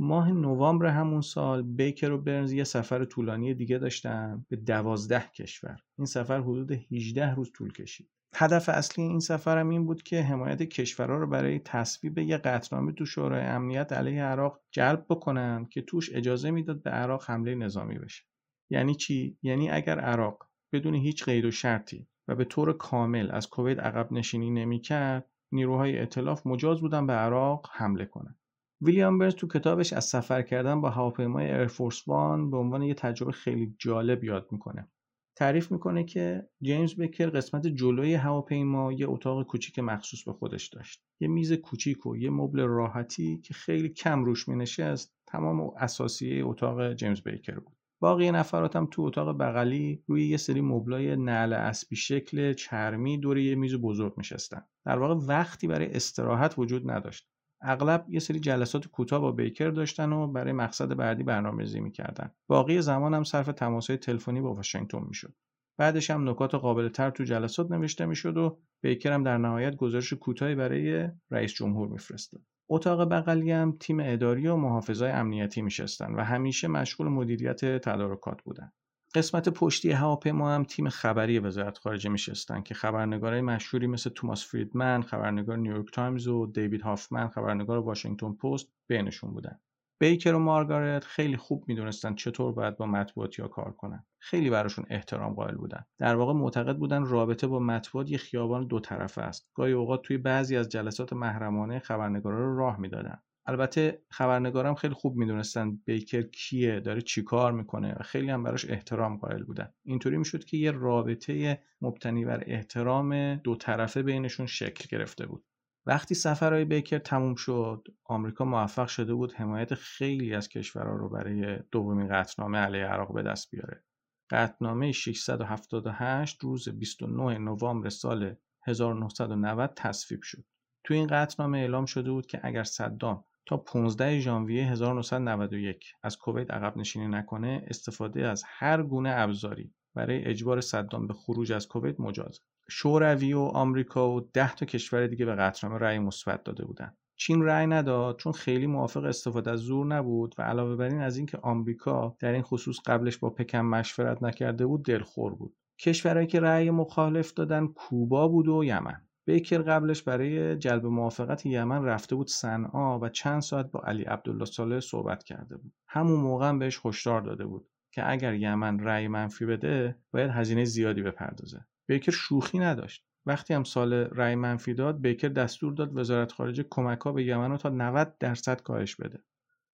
ماه 0.02 0.32
نوامبر 0.32 0.86
همون 0.86 1.20
سال 1.20 1.62
بیکر 1.62 2.12
و 2.12 2.18
برنز 2.18 2.52
یه 2.52 2.64
سفر 2.64 3.04
طولانی 3.04 3.54
دیگه 3.54 3.78
داشتن 3.78 4.46
به 4.48 4.56
دوازده 4.56 5.24
کشور. 5.34 5.76
این 5.98 6.06
سفر 6.06 6.40
حدود 6.40 6.72
18 6.72 7.34
روز 7.34 7.52
طول 7.52 7.72
کشید. 7.72 8.10
هدف 8.34 8.68
اصلی 8.68 9.04
این 9.04 9.20
سفر 9.20 9.66
این 9.66 9.86
بود 9.86 10.02
که 10.02 10.22
حمایت 10.22 10.62
کشورها 10.62 11.16
رو 11.16 11.26
برای 11.26 11.58
تصویب 11.58 12.18
یه 12.18 12.36
قطعنامه 12.36 12.92
تو 12.92 13.06
شورای 13.06 13.42
امنیت 13.44 13.92
علیه 13.92 14.22
عراق 14.22 14.60
جلب 14.70 15.06
بکنن 15.08 15.66
که 15.70 15.82
توش 15.82 16.14
اجازه 16.14 16.50
می‌داد 16.50 16.82
به 16.82 16.90
عراق 16.90 17.24
حمله 17.26 17.54
نظامی 17.54 17.98
بشه. 17.98 18.24
یعنی 18.70 18.94
چی؟ 18.94 19.38
یعنی 19.42 19.70
اگر 19.70 20.00
عراق 20.00 20.48
بدون 20.72 20.94
هیچ 20.94 21.24
قید 21.24 21.44
و 21.44 21.50
شرطی 21.50 22.08
و 22.28 22.34
به 22.34 22.44
طور 22.44 22.72
کامل 22.72 23.30
از 23.30 23.50
کویت 23.50 23.78
عقب 23.78 24.12
نشینی 24.12 24.50
نمی‌کرد 24.50 25.30
نیروهای 25.52 25.98
ائتلاف 25.98 26.46
مجاز 26.46 26.80
بودن 26.80 27.06
به 27.06 27.12
عراق 27.12 27.70
حمله 27.72 28.04
کنند 28.04 28.38
ویلیام 28.82 29.18
برنز 29.18 29.34
تو 29.34 29.46
کتابش 29.46 29.92
از 29.92 30.04
سفر 30.04 30.42
کردن 30.42 30.80
با 30.80 30.90
هواپیمای 30.90 31.44
ایرفورس 31.44 32.08
وان 32.08 32.50
به 32.50 32.56
عنوان 32.56 32.82
یه 32.82 32.94
تجربه 32.94 33.32
خیلی 33.32 33.74
جالب 33.78 34.24
یاد 34.24 34.48
می‌کنه. 34.50 34.88
تعریف 35.36 35.72
می‌کنه 35.72 36.04
که 36.04 36.48
جیمز 36.62 36.94
بکر 36.96 37.30
قسمت 37.30 37.66
جلوی 37.66 38.14
هواپیما 38.14 38.92
یه 38.92 39.08
اتاق 39.08 39.46
کوچیک 39.46 39.78
مخصوص 39.78 40.24
به 40.24 40.32
خودش 40.32 40.68
داشت. 40.68 41.02
یه 41.20 41.28
میز 41.28 41.52
کوچیک 41.52 42.06
و 42.06 42.16
یه 42.16 42.30
مبل 42.30 42.60
راحتی 42.60 43.40
که 43.44 43.54
خیلی 43.54 43.88
کم 43.88 44.24
روش 44.24 44.48
مینشست 44.48 45.14
تمام 45.26 45.60
اساسیه 45.60 46.46
اتاق 46.46 46.92
جیمز 46.92 47.20
بیکر 47.20 47.58
بود. 47.58 47.76
باقی 48.02 48.30
نفراتم 48.30 48.86
تو 48.90 49.02
اتاق 49.02 49.38
بغلی 49.38 50.04
روی 50.06 50.26
یه 50.28 50.36
سری 50.36 50.60
مبلای 50.60 51.16
نعل 51.16 51.52
اسبی 51.52 51.96
شکل 51.96 52.52
چرمی 52.52 53.18
دور 53.18 53.38
یه 53.38 53.54
میز 53.54 53.74
بزرگ 53.74 54.14
نشستن. 54.18 54.62
در 54.84 54.98
واقع 54.98 55.14
وقتی 55.14 55.66
برای 55.66 55.94
استراحت 55.94 56.58
وجود 56.58 56.90
نداشت. 56.90 57.29
اغلب 57.62 58.04
یه 58.08 58.20
سری 58.20 58.40
جلسات 58.40 58.86
کوتاه 58.86 59.20
با 59.20 59.32
بیکر 59.32 59.70
داشتن 59.70 60.12
و 60.12 60.26
برای 60.26 60.52
مقصد 60.52 60.94
بعدی 60.94 61.22
برنامه‌ریزی 61.22 61.80
می‌کردن. 61.80 62.30
باقی 62.48 62.82
زمان 62.82 63.14
هم 63.14 63.24
صرف 63.24 63.46
تماسهای 63.46 63.96
تلفنی 63.96 64.40
با 64.40 64.54
واشنگتن 64.54 65.04
می‌شد. 65.08 65.34
بعدش 65.78 66.10
هم 66.10 66.28
نکات 66.28 66.54
قابل 66.54 66.88
تر 66.88 67.10
تو 67.10 67.24
جلسات 67.24 67.70
نوشته 67.70 68.06
می‌شد 68.06 68.36
و 68.36 68.58
بیکر 68.82 69.12
هم 69.12 69.22
در 69.22 69.38
نهایت 69.38 69.76
گزارش 69.76 70.12
کوتاهی 70.12 70.54
برای 70.54 71.08
رئیس 71.30 71.52
جمهور 71.52 71.88
میفرستاد. 71.88 72.40
اتاق 72.68 73.08
بغلی 73.12 73.50
هم 73.50 73.76
تیم 73.80 74.00
اداری 74.00 74.46
و 74.46 74.56
محافظای 74.56 75.10
امنیتی 75.10 75.62
میشستن 75.62 76.14
و 76.14 76.24
همیشه 76.24 76.68
مشغول 76.68 77.08
مدیریت 77.08 77.64
تدارکات 77.64 78.42
بودن. 78.42 78.72
قسمت 79.14 79.48
پشتی 79.48 79.90
هواپیما 79.90 80.54
هم 80.54 80.64
تیم 80.64 80.88
خبری 80.88 81.38
وزارت 81.38 81.78
خارجه 81.78 82.10
میشستن 82.10 82.62
که 82.62 82.74
خبرنگارای 82.74 83.40
مشهوری 83.40 83.86
مثل 83.86 84.10
توماس 84.10 84.46
فریدمن 84.46 85.02
خبرنگار 85.02 85.56
نیویورک 85.56 85.92
تایمز 85.92 86.28
و 86.28 86.46
دیوید 86.46 86.82
هافمن 86.82 87.28
خبرنگار 87.28 87.78
واشنگتن 87.78 88.32
پست 88.32 88.72
بینشون 88.86 89.32
بودن. 89.32 89.60
بیکر 90.00 90.34
و 90.34 90.38
مارگارت 90.38 91.04
خیلی 91.04 91.36
خوب 91.36 91.64
می‌دونستن 91.66 92.14
چطور 92.14 92.52
باید 92.52 92.76
با 92.76 92.86
مطبوعات 92.86 93.40
کار 93.40 93.72
کنن. 93.72 94.06
خیلی 94.18 94.50
براشون 94.50 94.84
احترام 94.90 95.34
قائل 95.34 95.54
بودن. 95.54 95.84
در 95.98 96.16
واقع 96.16 96.32
معتقد 96.32 96.76
بودن 96.76 97.04
رابطه 97.04 97.46
با 97.46 97.58
مطبوعات 97.58 98.10
یه 98.10 98.18
خیابان 98.18 98.66
دو 98.66 98.80
طرفه 98.80 99.22
است. 99.22 99.50
گاهی 99.54 99.72
اوقات 99.72 100.02
توی 100.02 100.18
بعضی 100.18 100.56
از 100.56 100.68
جلسات 100.68 101.12
محرمانه 101.12 101.78
خبرنگارا 101.78 102.38
رو 102.38 102.58
راه 102.58 102.80
می‌دادن. 102.80 103.22
البته 103.50 104.02
خبرنگارم 104.10 104.74
خیلی 104.74 104.94
خوب 104.94 105.16
می‌دونستن 105.16 105.76
بیکر 105.84 106.22
کیه 106.22 106.80
داره 106.80 107.00
چیکار 107.00 107.52
می‌کنه 107.52 107.94
و 107.94 108.02
خیلی 108.02 108.30
هم 108.30 108.42
براش 108.42 108.70
احترام 108.70 109.16
قائل 109.16 109.42
بودن. 109.42 109.72
اینطوری 109.82 110.16
می‌شد 110.16 110.44
که 110.44 110.56
یه 110.56 110.70
رابطه 110.70 111.62
مبتنی 111.80 112.24
بر 112.24 112.42
احترام 112.46 113.34
دو 113.34 113.56
طرفه 113.56 114.02
بینشون 114.02 114.46
شکل 114.46 114.96
گرفته 114.96 115.26
بود. 115.26 115.44
وقتی 115.86 116.14
سفرهای 116.14 116.64
بیکر 116.64 116.98
تموم 116.98 117.34
شد 117.34 117.88
آمریکا 118.04 118.44
موفق 118.44 118.88
شده 118.88 119.14
بود 119.14 119.32
حمایت 119.32 119.74
خیلی 119.74 120.34
از 120.34 120.48
کشورها 120.48 120.96
رو 120.96 121.08
برای 121.08 121.58
دومین 121.70 122.08
قطعنامه 122.08 122.58
علیه 122.58 122.84
عراق 122.84 123.14
به 123.14 123.22
دست 123.22 123.50
بیاره. 123.50 123.84
قطعنامه 124.30 124.92
678 124.92 126.40
روز 126.40 126.68
29 126.68 127.38
نوامبر 127.38 127.88
سال 127.88 128.34
1990 128.66 129.72
تصویب 129.76 130.22
شد. 130.22 130.44
تو 130.84 130.94
این 130.94 131.06
قطعنامه 131.06 131.58
اعلام 131.58 131.84
شده 131.84 132.10
بود 132.10 132.26
که 132.26 132.40
اگر 132.42 132.64
صدام 132.64 133.24
تا 133.46 133.56
15 133.56 134.20
ژانویه 134.20 134.70
1991 134.70 135.92
از 136.02 136.18
کویت 136.18 136.50
عقب 136.50 136.76
نشینی 136.76 137.08
نکنه 137.08 137.64
استفاده 137.66 138.28
از 138.28 138.42
هر 138.46 138.82
گونه 138.82 139.12
ابزاری 139.16 139.74
برای 139.94 140.24
اجبار 140.24 140.60
صدام 140.60 141.06
به 141.06 141.14
خروج 141.14 141.52
از 141.52 141.68
کویت 141.68 142.00
مجاز. 142.00 142.40
شوروی 142.70 143.32
و 143.32 143.40
آمریکا 143.40 144.10
و 144.10 144.20
ده 144.20 144.54
تا 144.54 144.66
کشور 144.66 145.06
دیگه 145.06 145.24
به 145.24 145.34
قطعنامه 145.34 145.78
رأی 145.78 145.98
مثبت 145.98 146.44
داده 146.44 146.64
بودند 146.64 146.96
چین 147.16 147.42
رأی 147.42 147.66
نداد 147.66 148.18
چون 148.18 148.32
خیلی 148.32 148.66
موافق 148.66 149.04
استفاده 149.04 149.50
از 149.50 149.60
زور 149.60 149.86
نبود 149.86 150.34
و 150.38 150.42
علاوه 150.42 150.76
بر 150.76 150.84
این 150.84 151.00
از 151.00 151.16
اینکه 151.16 151.38
آمریکا 151.38 152.16
در 152.18 152.32
این 152.32 152.42
خصوص 152.42 152.80
قبلش 152.86 153.18
با 153.18 153.30
پکن 153.30 153.58
مشورت 153.58 154.22
نکرده 154.22 154.66
بود 154.66 154.84
دلخور 154.84 155.34
بود. 155.34 155.56
کشورهایی 155.80 156.26
که 156.26 156.40
رأی 156.40 156.70
مخالف 156.70 157.32
دادن 157.32 157.66
کوبا 157.66 158.28
بود 158.28 158.48
و 158.48 158.64
یمن. 158.64 159.06
بیکر 159.26 159.62
قبلش 159.62 160.02
برای 160.02 160.56
جلب 160.56 160.86
موافقت 160.86 161.46
یمن 161.46 161.84
رفته 161.84 162.16
بود 162.16 162.28
صنعا 162.28 162.98
و 162.98 163.08
چند 163.08 163.42
ساعت 163.42 163.70
با 163.70 163.80
علی 163.80 164.02
عبدالله 164.02 164.44
صالح 164.44 164.80
صحبت 164.80 165.24
کرده 165.24 165.56
بود. 165.56 165.72
همون 165.88 166.20
موقع 166.20 166.48
هم 166.48 166.58
بهش 166.58 166.80
هشدار 166.84 167.20
داده 167.20 167.46
بود 167.46 167.68
که 167.92 168.10
اگر 168.10 168.34
یمن 168.34 168.78
رأی 168.78 169.08
منفی 169.08 169.46
بده 169.46 169.98
باید 170.12 170.30
هزینه 170.30 170.64
زیادی 170.64 171.02
بپردازه. 171.02 171.66
بیکر 171.86 172.12
شوخی 172.12 172.58
نداشت. 172.58 173.04
وقتی 173.26 173.54
هم 173.54 173.64
سال 173.64 173.92
رأی 173.92 174.34
منفی 174.34 174.74
داد 174.74 175.00
بیکر 175.00 175.28
دستور 175.28 175.72
داد 175.72 175.96
وزارت 175.96 176.32
خارجه 176.32 176.64
کمک 176.70 177.00
ها 177.00 177.12
به 177.12 177.24
یمن 177.24 177.50
رو 177.50 177.56
تا 177.56 177.68
90 177.68 178.18
درصد 178.18 178.62
کاهش 178.62 178.96
بده. 178.96 179.24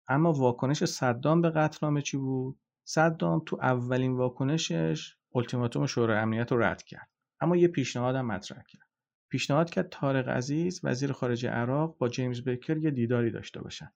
اما 0.07 0.33
واکنش 0.33 0.83
صدام 0.83 1.41
به 1.41 1.49
قطعنامه 1.49 2.01
چی 2.01 2.17
بود؟ 2.17 2.59
صدام 2.83 3.41
تو 3.45 3.57
اولین 3.61 4.17
واکنشش 4.17 5.17
التیماتوم 5.35 5.85
شورای 5.85 6.17
امنیت 6.17 6.51
رو 6.51 6.63
رد 6.63 6.83
کرد. 6.83 7.09
اما 7.41 7.55
یه 7.55 7.67
پیشنهادم 7.67 8.25
مطرح 8.25 8.63
کرد. 8.67 8.86
پیشنهاد 9.29 9.69
کرد 9.69 9.89
طارق 9.89 10.29
عزیز 10.29 10.81
وزیر 10.83 11.11
خارجه 11.11 11.49
عراق 11.49 11.97
با 11.97 12.09
جیمز 12.09 12.41
بیکر 12.41 12.77
یه 12.77 12.91
دیداری 12.91 13.31
داشته 13.31 13.61
باشن. 13.61 13.91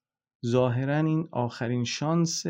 ظاهرا 0.45 0.97
این 0.97 1.27
آخرین 1.31 1.83
شانس 1.83 2.43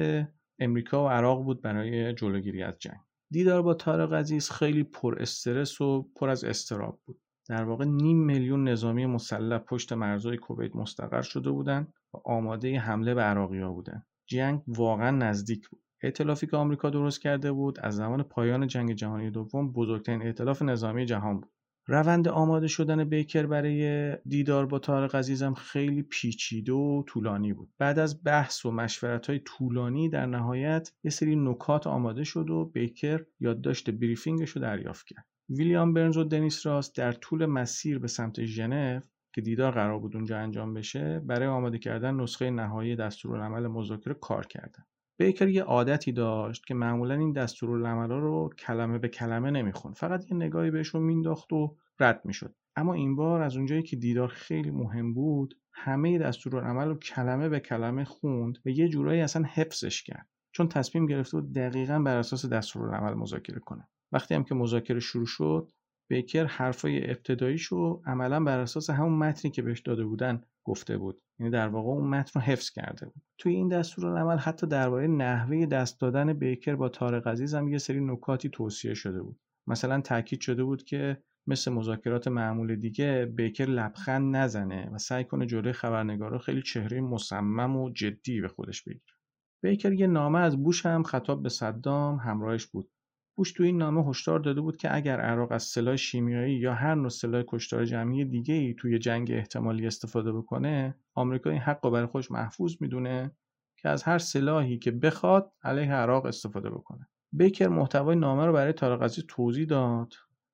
امریکا 0.60 1.06
و 1.06 1.10
عراق 1.10 1.44
بود 1.44 1.62
برای 1.62 2.14
جلوگیری 2.14 2.64
از 2.64 2.80
جنگ. 2.80 3.00
دیدار 3.32 3.62
با 3.62 3.74
طارق 3.74 4.14
عزیز 4.14 4.50
خیلی 4.50 4.84
پر 4.84 5.22
استرس 5.22 5.82
و 5.82 6.10
پر 6.16 6.30
از 6.30 6.44
استراب 6.44 7.00
بود. 7.06 7.22
در 7.50 7.64
واقع 7.64 7.86
نیم 7.86 8.26
میلیون 8.26 8.68
نظامی 8.68 9.06
مسلح 9.06 9.58
پشت 9.58 9.94
مرزهای 9.94 10.38
کویت 10.38 10.76
مستقر 10.76 11.22
شده 11.22 11.52
بودند 11.52 11.94
و 12.14 12.18
آماده 12.26 12.80
حمله 12.80 13.14
به 13.14 13.22
عراقی 13.22 13.64
بودند 13.64 14.06
جنگ 14.30 14.62
واقعا 14.68 15.12
نزدیک 15.12 15.70
بود. 15.70 15.82
ائتلافی 16.04 16.48
که 16.48 16.58
آمریکا 16.58 16.90
درست 16.90 17.22
کرده 17.22 17.52
بود 17.52 17.80
از 17.80 17.96
زمان 17.96 18.24
پایان 18.24 18.68
جنگ 18.68 18.94
جهانی 18.94 19.32
دوم 19.32 19.72
بزرگترین 19.72 20.22
ائتلاف 20.22 20.62
نظامی 20.62 21.06
جهان 21.06 21.40
بود. 21.40 21.52
روند 21.92 22.28
آماده 22.28 22.68
شدن 22.68 23.04
بیکر 23.04 23.46
برای 23.46 24.16
دیدار 24.28 24.66
با 24.66 24.80
طارق 24.80 25.16
عزیزم 25.16 25.54
خیلی 25.54 26.02
پیچیده 26.02 26.74
و 26.74 27.04
طولانی 27.08 27.54
بود. 27.54 27.70
بعد 27.78 28.00
از 28.00 28.24
بحث 28.24 28.66
و 28.66 28.72
مشورت 28.72 29.28
های 29.28 29.40
طولانی 29.40 30.10
در 30.10 30.26
نهایت 30.26 30.92
یه 31.04 31.12
سری 31.12 31.36
نکات 31.36 31.88
آماده 31.88 32.24
شد 32.24 32.50
و 32.50 32.66
بیکر 32.66 33.26
یادداشت 33.40 33.90
بریفینگش 33.90 34.50
رو 34.50 34.62
دریافت 34.62 35.08
کرد. 35.08 35.26
ویلیام 35.50 35.94
برنز 35.94 36.18
و 36.18 36.24
دنیس 36.24 36.66
راست 36.66 36.96
در 36.96 37.12
طول 37.12 37.46
مسیر 37.46 38.00
به 38.00 38.08
سمت 38.08 38.46
ژنو 38.46 39.00
که 39.34 39.42
دیدار 39.42 39.72
قرار 39.72 40.00
بود 40.00 40.16
اونجا 40.16 40.38
انجام 40.38 40.74
بشه 40.74 41.20
برای 41.20 41.48
آماده 41.48 41.78
کردن 41.78 42.16
نسخه 42.16 42.50
نهایی 42.50 42.96
دستورالعمل 42.96 43.68
مذاکره 43.68 44.14
کار 44.14 44.46
کردن. 44.46 44.86
بیکر 45.26 45.48
یه 45.48 45.64
عادتی 45.64 46.12
داشت 46.12 46.66
که 46.66 46.74
معمولا 46.74 47.16
این 47.16 47.34
دستورالعمل‌ها 47.34 48.20
رو 48.20 48.50
کلمه 48.60 48.98
به 48.98 49.08
کلمه 49.08 49.52
نمی‌خوند. 49.52 49.96
فقط 49.96 50.32
یه 50.32 50.38
نگاهی 50.38 50.72
بهشون 50.72 51.04
مینداخت 51.04 51.54
و 51.54 51.76
رد 52.00 52.22
می‌شد. 52.26 52.56
اما 52.76 52.94
این 52.94 53.16
بار 53.16 53.42
از 53.42 53.56
اونجایی 53.56 53.84
که 53.84 53.96
دیدار 53.96 54.28
خیلی 54.28 54.72
مهم 54.72 55.14
بود 55.14 55.58
همه 55.74 56.18
دستورالعمل 56.18 56.88
رو 56.88 56.96
کلمه 56.96 57.50
به 57.50 57.60
کلمه 57.60 58.04
خوند 58.04 58.58
و 58.66 58.70
یه 58.70 58.90
جورایی 58.90 59.22
اصلا 59.22 59.44
حفظش 59.54 60.04
کرد. 60.04 60.28
چون 60.52 60.68
تصمیم 60.68 61.06
گرفته 61.06 61.38
بود 61.38 61.54
دقیقا 61.54 62.00
بر 62.00 62.18
اساس 62.18 62.46
دستورالعمل 62.46 63.14
مذاکره 63.14 63.60
کنه. 63.60 63.88
وقتی 64.12 64.36
هم 64.36 64.44
که 64.44 64.56
مذاکره 64.56 65.00
شروع 65.00 65.26
شد 65.26 65.72
بیکر 66.12 66.46
حرفای 66.46 67.10
ابتداییشو 67.10 68.02
عملا 68.06 68.44
بر 68.44 68.60
اساس 68.60 68.90
همون 68.90 69.14
متنی 69.14 69.52
که 69.52 69.62
بهش 69.62 69.80
داده 69.80 70.06
بودن 70.06 70.42
گفته 70.64 70.98
بود. 70.98 71.22
یعنی 71.40 71.52
در 71.52 71.68
واقع 71.68 71.90
اون 71.90 72.08
متن 72.08 72.40
رو 72.40 72.46
حفظ 72.46 72.70
کرده 72.70 73.06
بود. 73.06 73.22
توی 73.38 73.56
این 73.56 73.68
دستورالعمل 73.68 74.38
حتی 74.38 74.68
درباره 74.68 75.08
نحوه 75.08 75.66
دست 75.66 76.02
دادن 76.02 76.34
بیکر 76.34 76.76
با 76.76 76.90
طارق 76.90 77.28
عزیز 77.28 77.54
هم 77.54 77.68
یه 77.68 77.78
سری 77.78 78.00
نکاتی 78.00 78.50
توصیه 78.50 78.94
شده 78.94 79.22
بود. 79.22 79.40
مثلا 79.68 80.02
تاکید 80.02 80.42
شده 80.42 80.64
بود 80.64 80.84
که 80.84 81.24
مثل 81.48 81.72
مذاکرات 81.72 82.28
معمول 82.28 82.76
دیگه 82.76 83.26
بیکر 83.36 83.66
لبخند 83.66 84.36
نزنه 84.36 84.90
و 84.94 84.98
سعی 84.98 85.24
کنه 85.24 85.46
جلوی 85.46 85.74
خبرنگارا 85.74 86.40
خیلی 86.40 86.62
چهره 86.62 87.02
مصمم 87.02 87.76
و 87.76 87.90
جدی 87.90 88.42
به 88.42 88.48
خودش 88.48 88.84
بگیره. 88.84 89.16
بیکر 89.64 89.94
یه 89.94 90.08
نامه 90.08 90.40
از 90.40 90.64
بوش 90.64 90.86
هم 90.86 91.04
خطاب 91.04 91.44
به 91.44 91.50
صدام 91.50 92.16
همراهش 92.16 92.66
بود. 92.66 92.92
بوش 93.36 93.52
تو 93.52 93.64
این 93.64 93.78
نامه 93.78 94.10
هشدار 94.10 94.40
داده 94.40 94.62
بود 94.62 94.78
که 94.78 94.96
اگر 94.96 95.20
عراق 95.20 95.52
از 95.52 95.64
سلاح 95.64 95.96
شیمیایی 95.96 96.56
یا 96.56 96.74
هر 96.74 96.96
نوع 96.96 97.10
سلاح 97.10 97.44
کشتار 97.48 97.86
جمعی 97.86 98.26
دیگه 98.26 98.54
ای 98.54 98.74
توی 98.74 99.00
جنگ 99.00 99.32
احتمالی 99.32 99.88
استفاده 99.88 100.32
بکنه 100.32 100.96
آمریکا 101.14 101.50
این 101.50 101.60
حق 101.60 101.86
رو 101.86 101.92
برای 101.92 102.06
خودش 102.06 102.32
محفوظ 102.32 102.76
می‌دونه 102.80 103.32
که 103.78 103.90
از 103.90 104.04
هر 104.04 104.18
سلاحی 104.18 104.78
که 104.78 104.92
بخواد 104.92 105.52
علیه 105.64 105.94
عراق 105.94 106.26
استفاده 106.26 106.70
بکنه. 106.70 107.08
بیکر 107.32 107.68
محتوای 107.68 108.16
نامه 108.16 108.46
رو 108.46 108.54
برای 108.54 108.74
طارق 108.74 109.04
عزیز 109.04 109.26
توضیح 109.28 109.66
داد 109.66 110.14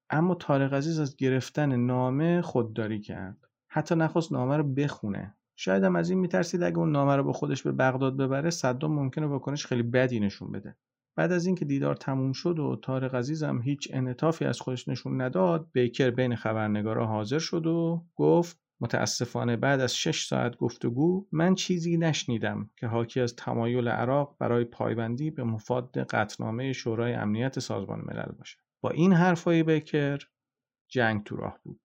اما 0.09 0.35
طارق 0.35 0.73
عزیز 0.73 0.99
از 0.99 1.15
گرفتن 1.15 1.75
نامه 1.75 2.41
خودداری 2.41 3.01
کرد. 3.01 3.37
حتی 3.69 3.95
نخواست 3.95 4.31
نامه 4.31 4.57
رو 4.57 4.63
بخونه. 4.63 5.35
شاید 5.55 5.83
هم 5.83 5.95
از 5.95 6.09
این 6.09 6.19
میترسید 6.19 6.63
اگه 6.63 6.77
اون 6.77 6.91
نامه 6.91 7.15
رو 7.15 7.23
با 7.23 7.33
خودش 7.33 7.63
به 7.63 7.71
بغداد 7.71 8.17
ببره 8.17 8.49
صدام 8.49 8.93
ممکنه 8.93 9.25
واکنش 9.25 9.65
خیلی 9.65 9.83
بدی 9.83 10.19
نشون 10.19 10.51
بده. 10.51 10.77
بعد 11.17 11.31
از 11.31 11.45
اینکه 11.45 11.65
دیدار 11.65 11.95
تموم 11.95 12.31
شد 12.31 12.59
و 12.59 12.75
طارق 12.75 13.15
عزیزم 13.15 13.61
هیچ 13.61 13.89
انعطافی 13.93 14.45
از 14.45 14.61
خودش 14.61 14.87
نشون 14.87 15.21
نداد 15.21 15.67
بیکر 15.73 16.09
بین 16.09 16.35
خبرنگارا 16.35 17.07
حاضر 17.07 17.39
شد 17.39 17.67
و 17.67 18.05
گفت 18.15 18.59
متاسفانه 18.79 19.55
بعد 19.55 19.79
از 19.79 19.95
شش 19.95 20.25
ساعت 20.27 20.57
گفتگو 20.57 21.27
من 21.31 21.55
چیزی 21.55 21.97
نشنیدم 21.97 22.69
که 22.79 22.87
حاکی 22.87 23.21
از 23.21 23.35
تمایل 23.35 23.87
عراق 23.87 24.35
برای 24.39 24.65
پایبندی 24.65 25.31
به 25.31 25.43
مفاد 25.43 25.97
قطنامه 25.97 26.73
شورای 26.73 27.13
امنیت 27.13 27.59
سازمان 27.59 28.01
ملل 28.05 28.31
باشه. 28.37 28.57
با 28.81 28.89
این 28.89 29.13
حرفای 29.13 29.63
بیکر 29.63 30.19
جنگ 30.87 31.23
تو 31.23 31.35
راه 31.35 31.59
بود. 31.63 31.79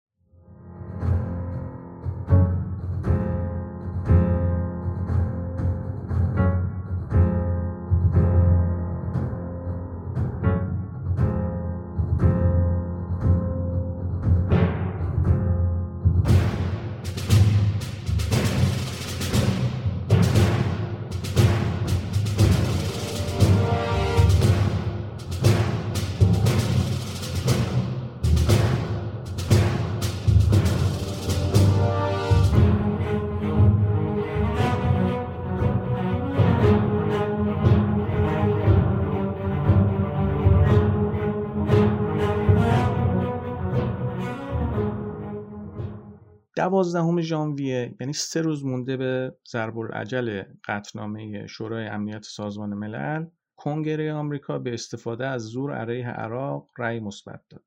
دوازدهم 46.69 47.21
ژانویه 47.21 47.95
یعنی 47.99 48.13
سه 48.13 48.41
روز 48.41 48.65
مونده 48.65 48.97
به 48.97 49.35
ضرب 49.51 49.77
العجل 49.77 50.43
قطعنامه 50.65 51.47
شورای 51.47 51.87
امنیت 51.87 52.23
سازمان 52.23 52.73
ملل 52.73 53.25
کنگره 53.55 54.13
آمریکا 54.13 54.59
به 54.59 54.73
استفاده 54.73 55.27
از 55.27 55.41
زور 55.41 55.75
علیه 55.75 56.07
عراق 56.07 56.69
رأی 56.77 56.99
مثبت 56.99 57.41
داد 57.49 57.63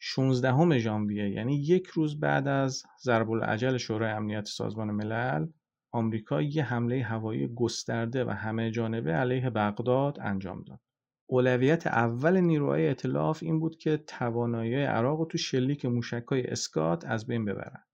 16 0.00 0.78
ژانویه 0.78 1.30
یعنی 1.30 1.54
یک 1.54 1.86
روز 1.86 2.20
بعد 2.20 2.48
از 2.48 2.82
ضرب 3.02 3.30
العجل 3.30 3.76
شورای 3.76 4.10
امنیت 4.10 4.44
سازمان 4.44 4.90
ملل 4.90 5.46
آمریکا 5.92 6.42
یه 6.42 6.64
حمله 6.64 7.02
هوایی 7.02 7.54
گسترده 7.54 8.24
و 8.24 8.30
همه 8.30 8.70
جانبه 8.70 9.12
علیه 9.12 9.50
بغداد 9.50 10.20
انجام 10.20 10.62
داد. 10.62 10.80
اولویت 11.26 11.86
اول 11.86 12.40
نیروهای 12.40 12.86
ائتلاف 12.86 13.42
این 13.42 13.60
بود 13.60 13.76
که 13.76 13.96
توانایی 13.96 14.74
عراق 14.74 15.18
رو 15.18 15.24
تو 15.24 15.38
شلیک 15.38 15.84
موشکهای 15.84 16.46
اسکات 16.46 17.04
از 17.04 17.26
بین 17.26 17.44
ببرن. 17.44 17.84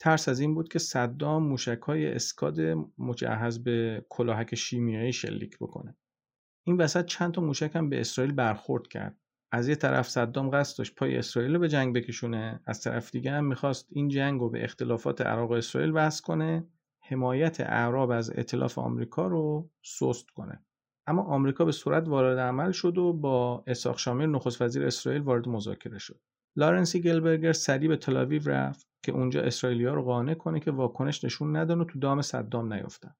ترس 0.00 0.28
از 0.28 0.40
این 0.40 0.54
بود 0.54 0.68
که 0.68 0.78
صدام 0.78 1.42
موشکهای 1.42 2.12
اسکاد 2.12 2.60
مجهز 2.98 3.62
به 3.62 4.04
کلاهک 4.08 4.54
شیمیایی 4.54 5.12
شلیک 5.12 5.58
بکنه. 5.58 5.96
این 6.66 6.76
وسط 6.76 7.04
چند 7.04 7.32
تا 7.32 7.42
موشک 7.42 7.70
هم 7.74 7.88
به 7.88 8.00
اسرائیل 8.00 8.34
برخورد 8.34 8.86
کرد. 8.86 9.16
از 9.52 9.68
یه 9.68 9.74
طرف 9.74 10.08
صدام 10.08 10.50
قصد 10.50 10.78
داشت 10.78 10.94
پای 10.94 11.16
اسرائیل 11.16 11.54
رو 11.54 11.60
به 11.60 11.68
جنگ 11.68 11.94
بکشونه 11.94 12.60
از 12.66 12.80
طرف 12.80 13.10
دیگه 13.10 13.30
هم 13.30 13.44
می‌خواست 13.44 13.88
این 13.90 14.08
جنگ 14.08 14.40
رو 14.40 14.50
به 14.50 14.64
اختلافات 14.64 15.20
عراق 15.20 15.50
و 15.50 15.54
اسرائیل 15.54 15.92
وصل 15.94 16.22
کنه 16.22 16.66
حمایت 17.02 17.60
اعراب 17.60 18.10
از 18.10 18.30
ائتلاف 18.30 18.78
آمریکا 18.78 19.26
رو 19.26 19.70
سست 19.82 20.30
کنه. 20.30 20.64
اما 21.06 21.22
آمریکا 21.22 21.64
به 21.64 21.72
صورت 21.72 22.08
وارد 22.08 22.38
عمل 22.38 22.72
شد 22.72 22.98
و 22.98 23.12
با 23.12 23.64
اساق 23.66 23.98
شامیر 23.98 24.26
نخست 24.26 24.62
وزیر 24.62 24.86
اسرائیل 24.86 25.22
وارد 25.22 25.48
مذاکره 25.48 25.98
شد. 25.98 26.20
لارنسی 26.56 27.00
گلبرگر 27.00 27.52
سریع 27.52 27.88
به 27.88 27.96
تلاویو 27.96 28.42
رفت. 28.50 28.89
که 29.02 29.12
اونجا 29.12 29.42
اسرائیلیا 29.42 29.94
رو 29.94 30.02
قانع 30.02 30.34
کنه 30.34 30.60
که 30.60 30.70
واکنش 30.70 31.24
نشون 31.24 31.56
ندن 31.56 31.80
و 31.80 31.84
تو 31.84 31.98
دام 31.98 32.22
صدام 32.22 32.72
نیفتن. 32.72 33.14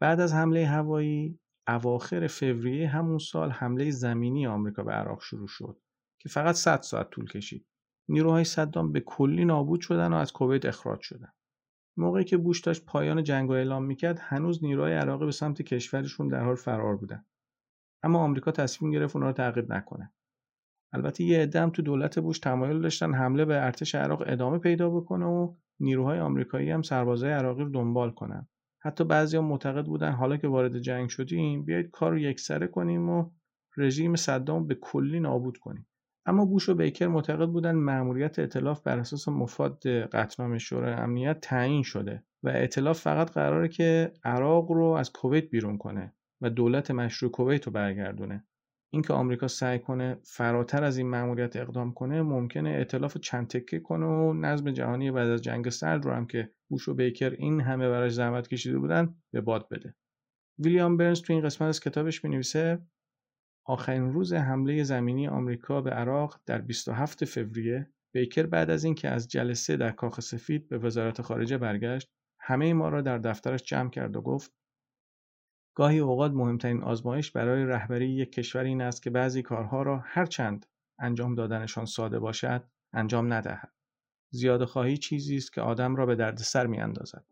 بعد 0.00 0.20
از 0.20 0.32
حمله 0.32 0.66
هوایی 0.66 1.38
اواخر 1.68 2.26
فوریه 2.26 2.88
همون 2.88 3.18
سال 3.18 3.50
حمله 3.50 3.90
زمینی 3.90 4.46
آمریکا 4.46 4.82
به 4.82 4.92
عراق 4.92 5.22
شروع 5.22 5.48
شد 5.48 5.80
که 6.22 6.28
فقط 6.28 6.54
100 6.54 6.80
ساعت 6.80 7.10
طول 7.10 7.26
کشید. 7.26 7.66
نیروهای 8.08 8.44
صدام 8.44 8.92
به 8.92 9.00
کلی 9.00 9.44
نابود 9.44 9.80
شدن 9.80 10.12
و 10.12 10.16
از 10.16 10.32
کویت 10.32 10.64
اخراج 10.64 11.00
شدن. 11.00 11.32
موقعی 11.96 12.24
که 12.24 12.36
بوش 12.36 12.60
داشت 12.60 12.84
پایان 12.84 13.22
جنگ 13.22 13.48
رو 13.48 13.54
اعلام 13.54 13.84
می‌کرد 13.84 14.18
هنوز 14.18 14.64
نیروهای 14.64 14.94
عراقی 14.94 15.24
به 15.24 15.32
سمت 15.32 15.62
کشورشون 15.62 16.28
در 16.28 16.44
حال 16.44 16.54
فرار 16.54 16.96
بودن. 16.96 17.26
اما 18.02 18.18
آمریکا 18.18 18.50
تصمیم 18.50 18.90
گرفت 18.90 19.16
اونا 19.16 19.26
رو 19.26 19.32
تعقیب 19.32 19.72
نکنه. 19.72 20.13
البته 20.94 21.24
یه 21.24 21.42
عده 21.42 21.70
تو 21.70 21.82
دولت 21.82 22.18
بوش 22.18 22.38
تمایل 22.38 22.80
داشتن 22.80 23.14
حمله 23.14 23.44
به 23.44 23.64
ارتش 23.64 23.94
عراق 23.94 24.22
ادامه 24.26 24.58
پیدا 24.58 24.90
بکنه 24.90 25.26
و 25.26 25.54
نیروهای 25.80 26.20
آمریکایی 26.20 26.70
هم 26.70 26.82
سربازای 26.82 27.32
عراقی 27.32 27.62
رو 27.62 27.70
دنبال 27.70 28.10
کنن. 28.10 28.48
حتی 28.78 29.04
بعضی 29.04 29.36
هم 29.36 29.44
معتقد 29.44 29.86
بودن 29.86 30.12
حالا 30.12 30.36
که 30.36 30.48
وارد 30.48 30.78
جنگ 30.78 31.08
شدیم 31.08 31.64
بیایید 31.64 31.90
کار 31.90 32.10
رو 32.10 32.18
یکسره 32.18 32.66
کنیم 32.66 33.08
و 33.08 33.30
رژیم 33.76 34.16
صدام 34.16 34.66
به 34.66 34.74
کلی 34.74 35.20
نابود 35.20 35.58
کنیم. 35.58 35.86
اما 36.26 36.44
بوش 36.44 36.68
و 36.68 36.74
بیکر 36.74 37.06
معتقد 37.06 37.48
بودن 37.48 37.74
مأموریت 37.74 38.38
ائتلاف 38.38 38.82
بر 38.82 38.98
اساس 38.98 39.28
مفاد 39.28 39.86
قطعنامه 39.86 40.58
شورای 40.58 40.92
امنیت 40.92 41.40
تعیین 41.40 41.82
شده 41.82 42.22
و 42.42 42.48
ائتلاف 42.48 43.00
فقط 43.00 43.30
قراره 43.30 43.68
که 43.68 44.12
عراق 44.24 44.72
رو 44.72 44.84
از 44.84 45.12
کویت 45.12 45.50
بیرون 45.50 45.78
کنه 45.78 46.14
و 46.40 46.50
دولت 46.50 46.90
مشروع 46.90 47.30
کویت 47.30 47.66
رو 47.66 47.72
برگردونه. 47.72 48.44
اینکه 48.94 49.12
آمریکا 49.12 49.48
سعی 49.48 49.78
کنه 49.78 50.18
فراتر 50.22 50.84
از 50.84 50.98
این 50.98 51.08
مأموریت 51.08 51.56
اقدام 51.56 51.92
کنه 51.92 52.22
ممکنه 52.22 52.70
ائتلاف 52.70 53.18
چند 53.18 53.46
تکه 53.46 53.80
کنه 53.80 54.06
و 54.06 54.32
نظم 54.32 54.70
جهانی 54.70 55.10
بعد 55.10 55.28
از 55.28 55.42
جنگ 55.42 55.68
سرد 55.68 56.04
رو 56.04 56.12
هم 56.12 56.26
که 56.26 56.50
بوش 56.70 56.88
و 56.88 56.94
بیکر 56.94 57.30
این 57.30 57.60
همه 57.60 57.88
براش 57.88 58.12
زحمت 58.12 58.48
کشیده 58.48 58.78
بودن 58.78 59.14
به 59.32 59.40
باد 59.40 59.68
بده. 59.68 59.94
ویلیام 60.58 60.96
برنز 60.96 61.22
تو 61.22 61.32
این 61.32 61.42
قسمت 61.42 61.68
از 61.68 61.80
کتابش 61.80 62.24
می‌نویسه 62.24 62.86
آخرین 63.66 64.12
روز 64.12 64.32
حمله 64.32 64.82
زمینی 64.82 65.28
آمریکا 65.28 65.80
به 65.80 65.90
عراق 65.90 66.40
در 66.46 66.60
27 66.60 67.24
فوریه 67.24 67.90
بیکر 68.14 68.46
بعد 68.46 68.70
از 68.70 68.84
اینکه 68.84 69.08
از 69.08 69.28
جلسه 69.28 69.76
در 69.76 69.90
کاخ 69.90 70.20
سفید 70.20 70.68
به 70.68 70.78
وزارت 70.78 71.22
خارجه 71.22 71.58
برگشت 71.58 72.10
همه 72.40 72.72
ما 72.72 72.88
را 72.88 73.00
در 73.00 73.18
دفترش 73.18 73.62
جمع 73.62 73.90
کرد 73.90 74.16
و 74.16 74.22
گفت 74.22 74.52
گاهی 75.74 75.98
اوقات 75.98 76.32
مهمترین 76.32 76.82
آزمایش 76.82 77.30
برای 77.30 77.64
رهبری 77.64 78.08
یک 78.10 78.32
کشور 78.32 78.64
این 78.64 78.82
است 78.82 79.02
که 79.02 79.10
بعضی 79.10 79.42
کارها 79.42 79.82
را 79.82 79.98
هرچند 80.04 80.66
انجام 80.98 81.34
دادنشان 81.34 81.84
ساده 81.84 82.18
باشد 82.18 82.64
انجام 82.92 83.32
ندهد. 83.32 83.72
زیاده 84.30 84.66
خواهی 84.66 84.96
چیزی 84.96 85.36
است 85.36 85.52
که 85.52 85.60
آدم 85.60 85.96
را 85.96 86.06
به 86.06 86.14
دردسر 86.14 86.66
میاندازد. 86.66 87.24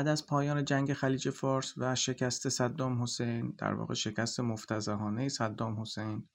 بعد 0.00 0.08
از 0.08 0.26
پایان 0.26 0.64
جنگ 0.64 0.92
خلیج 0.92 1.30
فارس 1.30 1.74
و 1.76 1.94
شکست 1.94 2.48
صدام 2.48 3.02
حسین 3.02 3.54
در 3.58 3.74
واقع 3.74 3.94
شکست 3.94 4.40
مفتزهانه 4.40 5.28
صدام 5.28 5.80
حسین 5.80 6.28